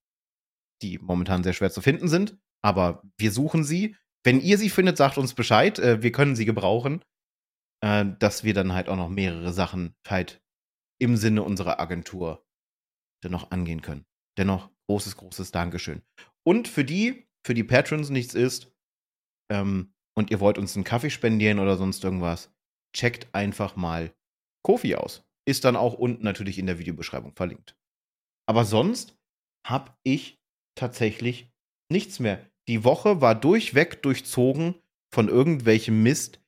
die 0.82 0.98
momentan 0.98 1.44
sehr 1.44 1.52
schwer 1.52 1.70
zu 1.70 1.80
finden 1.80 2.08
sind. 2.08 2.36
Aber 2.62 3.02
wir 3.16 3.30
suchen 3.30 3.64
sie. 3.64 3.96
Wenn 4.24 4.40
ihr 4.40 4.58
sie 4.58 4.68
findet, 4.68 4.96
sagt 4.96 5.16
uns 5.16 5.32
Bescheid. 5.32 5.78
Äh, 5.78 6.02
wir 6.02 6.12
können 6.12 6.36
sie 6.36 6.44
gebrauchen. 6.44 7.02
Äh, 7.82 8.06
dass 8.18 8.44
wir 8.44 8.52
dann 8.52 8.74
halt 8.74 8.88
auch 8.88 8.96
noch 8.96 9.08
mehrere 9.08 9.52
Sachen 9.52 9.94
halt 10.06 10.42
im 11.00 11.16
Sinne 11.16 11.42
unserer 11.42 11.80
Agentur 11.80 12.46
dennoch 13.24 13.50
angehen 13.50 13.82
können. 13.82 14.04
Dennoch 14.38 14.70
großes, 14.88 15.16
großes 15.16 15.50
Dankeschön. 15.50 16.02
Und 16.46 16.68
für 16.68 16.84
die, 16.84 17.28
für 17.44 17.54
die 17.54 17.64
Patrons 17.64 18.10
nichts 18.10 18.34
ist, 18.34 18.72
ähm, 19.50 19.92
und 20.16 20.30
ihr 20.30 20.40
wollt 20.40 20.58
uns 20.58 20.74
einen 20.76 20.84
Kaffee 20.84 21.10
spendieren 21.10 21.58
oder 21.58 21.76
sonst 21.76 22.04
irgendwas, 22.04 22.52
checkt 22.96 23.34
einfach 23.34 23.76
mal 23.76 24.14
Kofi 24.62 24.94
aus. 24.94 25.24
Ist 25.46 25.64
dann 25.64 25.76
auch 25.76 25.94
unten 25.94 26.24
natürlich 26.24 26.58
in 26.58 26.66
der 26.66 26.78
Videobeschreibung 26.78 27.34
verlinkt. 27.34 27.76
Aber 28.46 28.64
sonst 28.64 29.16
habe 29.66 29.94
ich 30.02 30.40
tatsächlich 30.76 31.50
nichts 31.90 32.18
mehr. 32.18 32.44
Die 32.68 32.84
Woche 32.84 33.20
war 33.20 33.34
durchweg 33.34 34.02
durchzogen 34.02 34.74
von 35.12 35.28
irgendwelchem 35.28 36.02
Mist, 36.02 36.40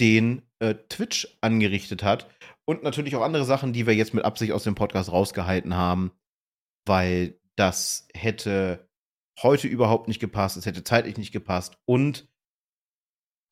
den 0.00 0.42
äh, 0.60 0.74
Twitch 0.74 1.38
angerichtet 1.40 2.02
hat. 2.02 2.30
Und 2.68 2.82
natürlich 2.82 3.14
auch 3.16 3.22
andere 3.22 3.44
Sachen, 3.44 3.72
die 3.72 3.86
wir 3.86 3.94
jetzt 3.94 4.12
mit 4.14 4.24
Absicht 4.24 4.52
aus 4.52 4.64
dem 4.64 4.74
Podcast 4.74 5.10
rausgehalten 5.12 5.74
haben, 5.76 6.12
weil 6.84 7.40
das 7.56 8.08
hätte 8.12 8.88
heute 9.40 9.68
überhaupt 9.68 10.08
nicht 10.08 10.20
gepasst, 10.20 10.56
es 10.56 10.66
hätte 10.66 10.84
zeitlich 10.84 11.16
nicht 11.16 11.32
gepasst 11.32 11.78
und 11.84 12.28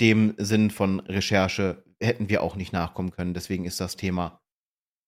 dem 0.01 0.35
Sinn 0.39 0.71
von 0.71 1.01
Recherche 1.01 1.85
hätten 2.03 2.29
wir 2.29 2.43
auch 2.43 2.57
nicht 2.57 2.73
nachkommen 2.73 3.13
können. 3.13 3.35
Deswegen 3.35 3.65
ist 3.65 3.81
das 3.81 3.97
Thema 3.97 4.43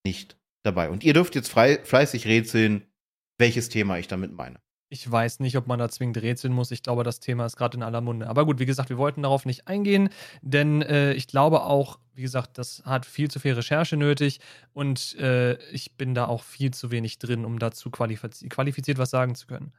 nicht 0.05 0.39
dabei. 0.63 0.89
Und 0.89 1.03
ihr 1.03 1.13
dürft 1.13 1.35
jetzt 1.35 1.49
frei, 1.49 1.83
fleißig 1.83 2.25
rätseln, 2.25 2.89
welches 3.37 3.69
Thema 3.69 3.97
ich 3.97 4.07
damit 4.07 4.31
meine. 4.31 4.61
Ich 4.89 5.09
weiß 5.09 5.41
nicht, 5.41 5.57
ob 5.57 5.67
man 5.67 5.79
da 5.79 5.89
zwingend 5.89 6.21
rätseln 6.21 6.53
muss. 6.53 6.71
Ich 6.71 6.81
glaube, 6.81 7.03
das 7.03 7.19
Thema 7.19 7.45
ist 7.45 7.57
gerade 7.57 7.75
in 7.75 7.83
aller 7.83 7.99
Munde. 7.99 8.27
Aber 8.27 8.45
gut, 8.45 8.59
wie 8.59 8.65
gesagt, 8.65 8.89
wir 8.89 8.97
wollten 8.97 9.23
darauf 9.23 9.45
nicht 9.45 9.67
eingehen, 9.67 10.09
denn 10.41 10.81
äh, 10.81 11.13
ich 11.13 11.27
glaube 11.27 11.63
auch, 11.63 11.99
wie 12.13 12.21
gesagt, 12.21 12.57
das 12.57 12.83
hat 12.85 13.05
viel 13.05 13.29
zu 13.29 13.39
viel 13.39 13.53
Recherche 13.53 13.97
nötig 13.97 14.39
und 14.73 15.15
äh, 15.19 15.55
ich 15.71 15.97
bin 15.97 16.15
da 16.15 16.25
auch 16.25 16.41
viel 16.41 16.71
zu 16.71 16.89
wenig 16.89 17.19
drin, 17.19 17.43
um 17.43 17.59
dazu 17.59 17.91
qualifiz 17.91 18.45
qualifiziert 18.49 18.97
was 18.97 19.09
sagen 19.09 19.35
zu 19.35 19.45
können. 19.45 19.73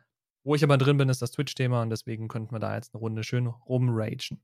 Wo 0.45 0.55
ich 0.55 0.63
aber 0.63 0.77
drin 0.79 0.99
bin, 0.99 1.09
ist 1.09 1.23
das 1.23 1.31
Twitch-Thema 1.33 1.83
und 1.83 1.91
deswegen 1.91 2.29
könnten 2.29 2.55
wir 2.55 2.61
da 2.61 2.75
jetzt 2.75 2.95
eine 2.95 3.01
Runde 3.01 3.25
schön 3.25 3.47
rumragen. 3.47 4.41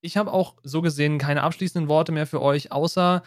Ich 0.00 0.16
habe 0.16 0.32
auch 0.32 0.56
so 0.62 0.80
gesehen 0.80 1.18
keine 1.18 1.42
abschließenden 1.42 1.88
Worte 1.88 2.12
mehr 2.12 2.26
für 2.26 2.40
euch, 2.40 2.70
außer 2.70 3.22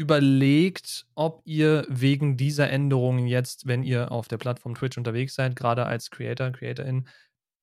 überlegt, 0.00 1.06
ob 1.14 1.42
ihr 1.44 1.84
wegen 1.90 2.38
dieser 2.38 2.70
Änderungen 2.70 3.26
jetzt, 3.26 3.66
wenn 3.66 3.82
ihr 3.82 4.10
auf 4.10 4.28
der 4.28 4.38
Plattform 4.38 4.74
Twitch 4.74 4.96
unterwegs 4.96 5.34
seid, 5.34 5.56
gerade 5.56 5.84
als 5.84 6.10
Creator, 6.10 6.52
Creatorin, 6.52 7.06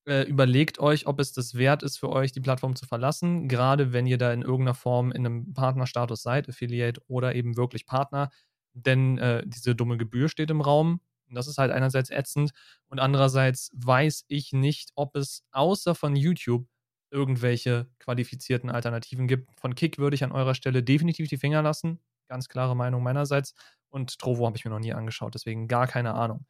äh, 0.08 0.22
überlegt 0.22 0.78
euch, 0.78 1.08
ob 1.08 1.20
es 1.20 1.34
das 1.34 1.56
wert 1.56 1.82
ist 1.82 1.98
für 1.98 2.10
euch, 2.10 2.32
die 2.32 2.40
Plattform 2.40 2.76
zu 2.76 2.86
verlassen, 2.86 3.48
gerade 3.48 3.92
wenn 3.92 4.06
ihr 4.06 4.20
da 4.20 4.32
in 4.32 4.44
irgendeiner 4.44 4.76
Form 4.76 5.12
in 5.12 5.26
einem 5.26 5.54
Partnerstatus 5.56 6.22
seid, 6.22 6.48
Affiliate 6.48 7.02
oder 7.08 7.34
eben 7.34 7.58
wirklich 7.58 7.88
Partner, 7.88 8.30
denn 8.74 9.18
äh, 9.18 9.42
diese 9.48 9.74
dumme 9.74 9.98
Gebühr 9.98 10.30
steht 10.30 10.52
im 10.52 10.62
Raum. 10.62 11.02
Das 11.32 11.48
ist 11.48 11.58
halt 11.58 11.72
einerseits 11.72 12.12
ätzend 12.12 12.52
und 12.86 13.00
andererseits 13.00 13.72
weiß 13.74 14.26
ich 14.28 14.54
nicht, 14.54 14.92
ob 14.94 15.16
es 15.16 15.44
außer 15.52 15.96
von 15.96 16.16
YouTube 16.16 16.68
irgendwelche 17.10 17.88
qualifizierten 17.98 18.70
Alternativen 18.70 19.28
gibt. 19.28 19.50
Von 19.60 19.74
Kick 19.74 19.98
würde 19.98 20.14
ich 20.14 20.24
an 20.24 20.32
eurer 20.32 20.54
Stelle 20.54 20.84
definitiv 20.84 21.28
die 21.30 21.38
Finger 21.38 21.64
lassen. 21.64 22.00
Ganz 22.28 22.48
klare 22.48 22.76
Meinung 22.76 23.04
meinerseits. 23.04 23.54
Und 23.90 24.20
Trovo 24.20 24.46
habe 24.46 24.58
ich 24.58 24.66
mir 24.66 24.72
noch 24.72 24.80
nie 24.80 24.94
angeschaut, 24.94 25.34
deswegen 25.34 25.68
gar 25.68 25.88
keine 25.88 26.14
Ahnung. 26.14 26.46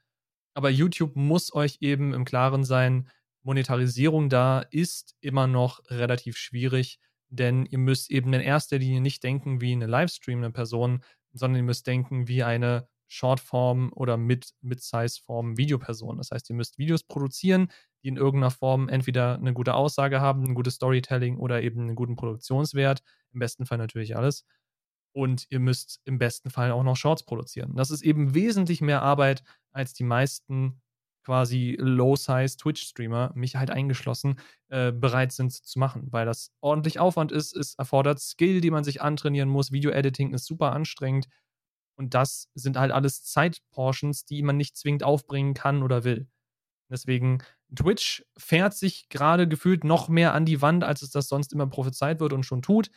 Aber 0.53 0.69
YouTube 0.69 1.15
muss 1.15 1.53
euch 1.53 1.77
eben 1.81 2.13
im 2.13 2.25
Klaren 2.25 2.63
sein, 2.63 3.09
Monetarisierung 3.43 4.29
da 4.29 4.59
ist 4.71 5.15
immer 5.21 5.47
noch 5.47 5.79
relativ 5.89 6.35
schwierig, 6.37 6.99
denn 7.29 7.65
ihr 7.65 7.77
müsst 7.77 8.11
eben 8.11 8.33
in 8.33 8.41
erster 8.41 8.77
Linie 8.77 9.01
nicht 9.01 9.23
denken 9.23 9.61
wie 9.61 9.71
eine 9.71 9.85
Livestream, 9.85 10.39
eine 10.39 10.51
Person, 10.51 11.03
sondern 11.31 11.57
ihr 11.57 11.63
müsst 11.63 11.87
denken 11.87 12.27
wie 12.27 12.43
eine 12.43 12.87
Shortform 13.07 13.91
oder 13.93 14.17
Mid-Size-Form 14.17 15.57
Videoperson. 15.57 16.17
Das 16.17 16.31
heißt, 16.31 16.49
ihr 16.49 16.55
müsst 16.55 16.77
Videos 16.77 17.03
produzieren, 17.03 17.71
die 18.03 18.09
in 18.09 18.17
irgendeiner 18.17 18.51
Form 18.51 18.89
entweder 18.89 19.35
eine 19.35 19.53
gute 19.53 19.75
Aussage 19.75 20.19
haben, 20.19 20.43
ein 20.43 20.55
gutes 20.55 20.75
Storytelling 20.75 21.37
oder 21.37 21.61
eben 21.61 21.81
einen 21.81 21.95
guten 21.95 22.15
Produktionswert. 22.15 23.01
Im 23.31 23.39
besten 23.39 23.65
Fall 23.65 23.77
natürlich 23.77 24.17
alles. 24.17 24.45
Und 25.13 25.47
ihr 25.49 25.59
müsst 25.59 26.01
im 26.05 26.19
besten 26.19 26.49
Fall 26.49 26.71
auch 26.71 26.83
noch 26.83 26.95
Shorts 26.95 27.23
produzieren. 27.23 27.75
Das 27.75 27.91
ist 27.91 28.03
eben 28.03 28.33
wesentlich 28.33 28.81
mehr 28.81 29.01
Arbeit, 29.01 29.43
als 29.71 29.93
die 29.93 30.03
meisten 30.03 30.81
quasi 31.27 31.75
Low-Size 31.77 32.55
Twitch-Streamer, 32.55 33.33
mich 33.35 33.57
halt 33.57 33.69
eingeschlossen, 33.69 34.39
äh, 34.69 34.93
bereit 34.93 35.33
sind 35.33 35.51
zu 35.51 35.77
machen, 35.77 36.07
weil 36.11 36.25
das 36.25 36.51
ordentlich 36.61 36.99
Aufwand 36.99 37.33
ist. 37.33 37.53
Es 37.53 37.75
erfordert 37.75 38.19
Skill, 38.19 38.61
die 38.61 38.71
man 38.71 38.85
sich 38.85 39.01
antrainieren 39.01 39.49
muss. 39.49 39.73
Video-Editing 39.73 40.33
ist 40.33 40.45
super 40.45 40.71
anstrengend. 40.71 41.27
Und 41.97 42.13
das 42.13 42.47
sind 42.53 42.77
halt 42.77 42.93
alles 42.93 43.23
Zeitportions, 43.25 44.23
die 44.23 44.41
man 44.41 44.55
nicht 44.55 44.77
zwingend 44.77 45.03
aufbringen 45.03 45.53
kann 45.53 45.83
oder 45.83 46.05
will. 46.05 46.29
Deswegen, 46.89 47.39
Twitch 47.75 48.23
fährt 48.37 48.73
sich 48.73 49.09
gerade 49.09 49.47
gefühlt 49.47 49.83
noch 49.83 50.07
mehr 50.07 50.33
an 50.33 50.45
die 50.45 50.61
Wand, 50.61 50.85
als 50.85 51.01
es 51.01 51.09
das 51.09 51.27
sonst 51.27 51.51
immer 51.51 51.67
prophezeit 51.67 52.21
wird 52.21 52.31
und 52.31 52.45
schon 52.45 52.61
tut. 52.61 52.89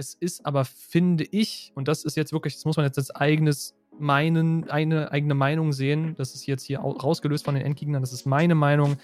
Es 0.00 0.14
ist 0.14 0.46
aber, 0.46 0.64
finde 0.64 1.24
ich, 1.24 1.72
und 1.74 1.86
das 1.86 2.04
ist 2.04 2.16
jetzt 2.16 2.32
wirklich, 2.32 2.54
das 2.54 2.64
muss 2.64 2.78
man 2.78 2.86
jetzt 2.86 2.96
als 2.96 3.14
eigenes 3.14 3.74
meinen, 3.98 4.70
eine 4.70 5.12
eigene 5.12 5.34
Meinung 5.34 5.74
sehen. 5.74 6.14
Das 6.16 6.34
ist 6.34 6.46
jetzt 6.46 6.62
hier 6.62 6.78
rausgelöst 6.78 7.44
von 7.44 7.54
den 7.54 7.66
Endgegnern. 7.66 8.00
Das 8.00 8.14
ist 8.14 8.24
meine 8.24 8.54
Meinung. 8.54 8.96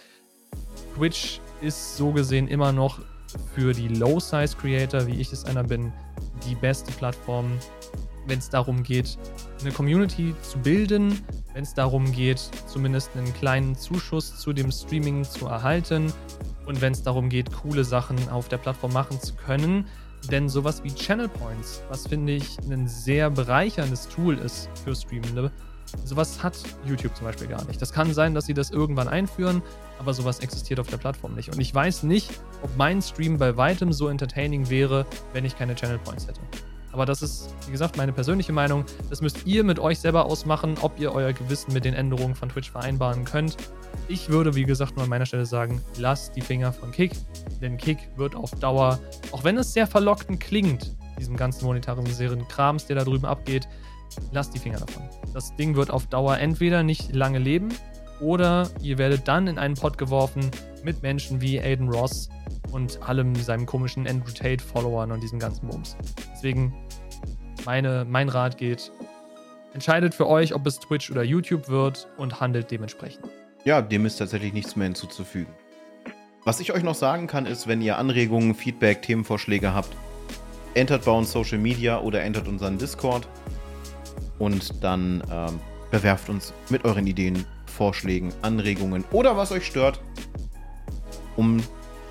Twitch 0.95 1.43
ist 1.61 1.99
so 1.99 2.13
gesehen 2.13 2.49
immer 2.49 2.73
noch 2.73 3.01
für 3.55 3.75
die 3.75 3.89
Low-Size-Creator, 3.89 5.07
wie 5.07 5.21
ich 5.21 5.35
es 5.35 5.45
einer 5.45 5.65
bin, 5.65 5.93
die 6.49 6.55
beste 6.55 6.91
Plattform, 6.93 7.53
wenn 8.27 8.39
es 8.39 8.49
darum 8.49 8.83
geht, 8.83 9.19
eine 9.61 9.73
Community 9.73 10.35
zu 10.41 10.59
bilden, 10.61 11.21
wenn 11.53 11.65
es 11.65 11.75
darum 11.75 12.11
geht, 12.11 12.39
zumindest 12.67 13.15
einen 13.15 13.35
kleinen 13.35 13.75
Zuschuss 13.75 14.39
zu 14.39 14.55
dem 14.55 14.73
Streaming 14.73 15.25
zu 15.25 15.45
erhalten 15.45 16.11
und 16.65 16.81
wenn 16.81 16.95
es 16.95 17.03
darum 17.03 17.29
geht, 17.29 17.53
coole 17.53 17.85
Sachen 17.85 18.31
auf 18.31 18.49
der 18.49 18.57
Plattform 18.57 18.95
machen 18.95 19.21
zu 19.21 19.35
können. 19.35 19.87
Denn 20.31 20.49
sowas 20.49 20.83
wie 20.83 20.93
Channel 20.93 21.29
Points, 21.29 21.83
was 21.89 22.07
finde 22.07 22.35
ich 22.35 22.59
ein 22.69 22.89
sehr 22.89 23.31
bereicherndes 23.31 24.09
Tool 24.09 24.39
ist 24.39 24.69
für 24.85 24.95
Streamende, 24.95 25.53
sowas 26.05 26.43
hat 26.43 26.59
YouTube 26.85 27.15
zum 27.15 27.27
Beispiel 27.27 27.47
gar 27.47 27.65
nicht. 27.67 27.81
Das 27.81 27.93
kann 27.93 28.13
sein, 28.13 28.35
dass 28.35 28.47
sie 28.47 28.55
das 28.55 28.71
irgendwann 28.71 29.09
einführen, 29.09 29.63
aber 29.99 30.15
sowas 30.15 30.41
existiert 30.41 30.81
auf 30.81 30.89
der 30.89 30.97
Plattform 30.97 31.35
nicht. 31.35 31.53
Und 31.53 31.61
ich 31.61 31.75
weiß 31.75 32.03
nicht, 32.03 32.31
ob 32.63 32.77
mein 32.77 33.01
Stream 33.03 33.39
bei 33.39 33.57
weitem 33.57 33.93
so 33.93 34.09
entertaining 34.09 34.69
wäre, 34.69 35.07
wenn 35.33 35.45
ich 35.45 35.57
keine 35.57 35.75
Channel 35.75 35.99
Points 35.99 36.27
hätte. 36.27 36.41
Aber 36.97 37.05
das 37.05 37.21
ist, 37.21 37.51
wie 37.67 37.73
gesagt, 37.73 37.99
meine 37.99 38.15
persönliche 38.15 38.55
Meinung. 38.55 38.87
Das 39.11 39.21
müsst 39.21 39.47
ihr 39.47 39.65
mit 39.65 39.79
euch 39.79 39.99
selber 39.99 40.25
ausmachen, 40.25 40.77
ob 40.81 40.99
ihr 40.99 41.13
euer 41.13 41.35
Gewissen 41.35 41.75
mit 41.75 41.85
den 41.85 41.93
Änderungen 41.93 42.35
von 42.35 42.49
Twitch 42.49 42.71
vereinbaren 42.71 43.27
könnt. 43.27 43.59
Ich 44.09 44.31
würde, 44.31 44.55
wie 44.55 44.65
gesagt, 44.65 44.97
nur 44.97 45.05
an 45.05 45.11
meiner 45.11 45.27
Stelle 45.27 45.45
sagen, 45.45 45.83
lasst 45.99 46.35
die 46.37 46.41
Finger 46.41 46.73
von 46.73 46.93
Kick, 46.93 47.13
denn 47.61 47.77
Kick 47.77 47.99
wird 48.17 48.35
auf 48.35 48.51
Dauer, 48.53 48.99
auch 49.31 49.45
wenn 49.45 49.59
es 49.59 49.75
sehr 49.75 49.87
verlockend 49.87 50.41
klingt, 50.41 50.97
diesem 51.19 51.37
ganzen 51.37 51.67
monetarisieren 51.67 52.49
Krams, 52.49 52.87
der 52.87 52.97
da 52.97 53.05
drüben 53.05 53.27
abgeht, 53.27 53.69
lasst 54.33 54.55
die 54.55 54.59
Finger 54.59 54.79
davon. 54.79 55.03
Das 55.35 55.55
Ding 55.57 55.77
wird 55.77 55.91
auf 55.91 56.07
Dauer 56.07 56.39
entweder 56.39 56.83
nicht 56.83 57.15
lange 57.15 57.39
leben 57.39 57.75
oder 58.23 58.71
ihr 58.81 58.97
werdet 58.97 59.29
dann 59.29 59.49
in 59.49 59.59
einen 59.59 59.75
Pot 59.75 59.99
geworfen 59.99 60.51
mit 60.83 61.03
Menschen 61.03 61.43
wie 61.43 61.61
Aiden 61.61 61.91
Ross 61.91 62.31
und 62.73 63.03
allem 63.03 63.35
seinem 63.35 63.67
komischen 63.67 64.07
Andrew 64.07 64.33
Tate-Followern 64.33 65.13
und 65.13 65.23
diesem 65.23 65.39
ganzen 65.39 65.69
Bums. 65.69 65.97
Deswegen, 66.33 66.75
meine, 67.67 68.07
mein 68.09 68.29
Rat 68.29 68.57
geht, 68.57 68.91
entscheidet 69.75 70.15
für 70.15 70.27
euch, 70.27 70.55
ob 70.55 70.67
es 70.67 70.79
Twitch 70.79 71.11
oder 71.11 71.23
YouTube 71.23 71.69
wird 71.69 72.09
und 72.17 72.41
handelt 72.41 72.71
dementsprechend. 72.71 73.27
Ja, 73.65 73.83
dem 73.83 74.07
ist 74.07 74.17
tatsächlich 74.17 74.53
nichts 74.53 74.77
mehr 74.77 74.87
hinzuzufügen. 74.87 75.53
Was 76.45 76.61
ich 76.61 76.73
euch 76.73 76.85
noch 76.85 76.95
sagen 76.95 77.27
kann, 77.27 77.45
ist, 77.45 77.67
wenn 77.67 77.83
ihr 77.83 77.99
Anregungen, 77.99 78.55
Feedback, 78.55 79.03
Themenvorschläge 79.03 79.75
habt, 79.75 79.95
entert 80.75 81.05
bei 81.05 81.11
uns 81.11 81.33
Social 81.33 81.59
Media 81.59 82.01
oder 82.01 82.23
entert 82.23 82.47
unseren 82.47 82.79
Discord 82.79 83.29
und 84.39 84.83
dann 84.85 85.23
ähm, 85.31 85.59
bewerft 85.91 86.29
uns 86.29 86.55
mit 86.69 86.85
euren 86.85 87.07
Ideen, 87.07 87.45
Vorschlägen, 87.67 88.33
Anregungen 88.43 89.05
oder 89.11 89.37
was 89.37 89.51
euch 89.51 89.67
stört, 89.67 90.01
um 91.37 91.63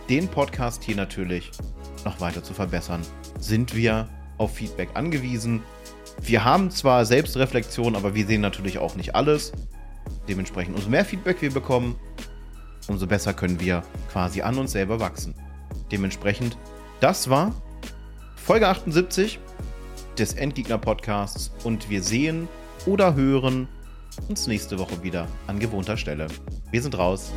den 0.09 0.27
Podcast 0.27 0.83
hier 0.83 0.95
natürlich 0.95 1.51
noch 2.03 2.19
weiter 2.19 2.43
zu 2.43 2.53
verbessern, 2.53 3.01
sind 3.39 3.75
wir 3.75 4.07
auf 4.37 4.55
Feedback 4.55 4.89
angewiesen. 4.93 5.63
Wir 6.21 6.43
haben 6.45 6.71
zwar 6.71 7.05
Selbstreflexion, 7.05 7.95
aber 7.95 8.15
wir 8.15 8.25
sehen 8.25 8.41
natürlich 8.41 8.77
auch 8.77 8.95
nicht 8.95 9.15
alles. 9.15 9.51
Dementsprechend, 10.27 10.75
umso 10.75 10.89
mehr 10.89 11.05
Feedback 11.05 11.41
wir 11.41 11.51
bekommen, 11.51 11.95
umso 12.87 13.07
besser 13.07 13.33
können 13.33 13.59
wir 13.59 13.83
quasi 14.11 14.41
an 14.41 14.57
uns 14.57 14.71
selber 14.71 14.99
wachsen. 14.99 15.35
Dementsprechend, 15.91 16.57
das 16.99 17.29
war 17.29 17.53
Folge 18.35 18.67
78 18.67 19.39
des 20.17 20.33
Endgegner 20.33 20.77
Podcasts 20.77 21.51
und 21.63 21.89
wir 21.89 22.01
sehen 22.01 22.47
oder 22.85 23.15
hören 23.15 23.67
uns 24.29 24.47
nächste 24.47 24.79
Woche 24.79 25.03
wieder 25.03 25.27
an 25.47 25.59
gewohnter 25.59 25.97
Stelle. 25.97 26.27
Wir 26.71 26.81
sind 26.81 26.97
raus. 26.97 27.31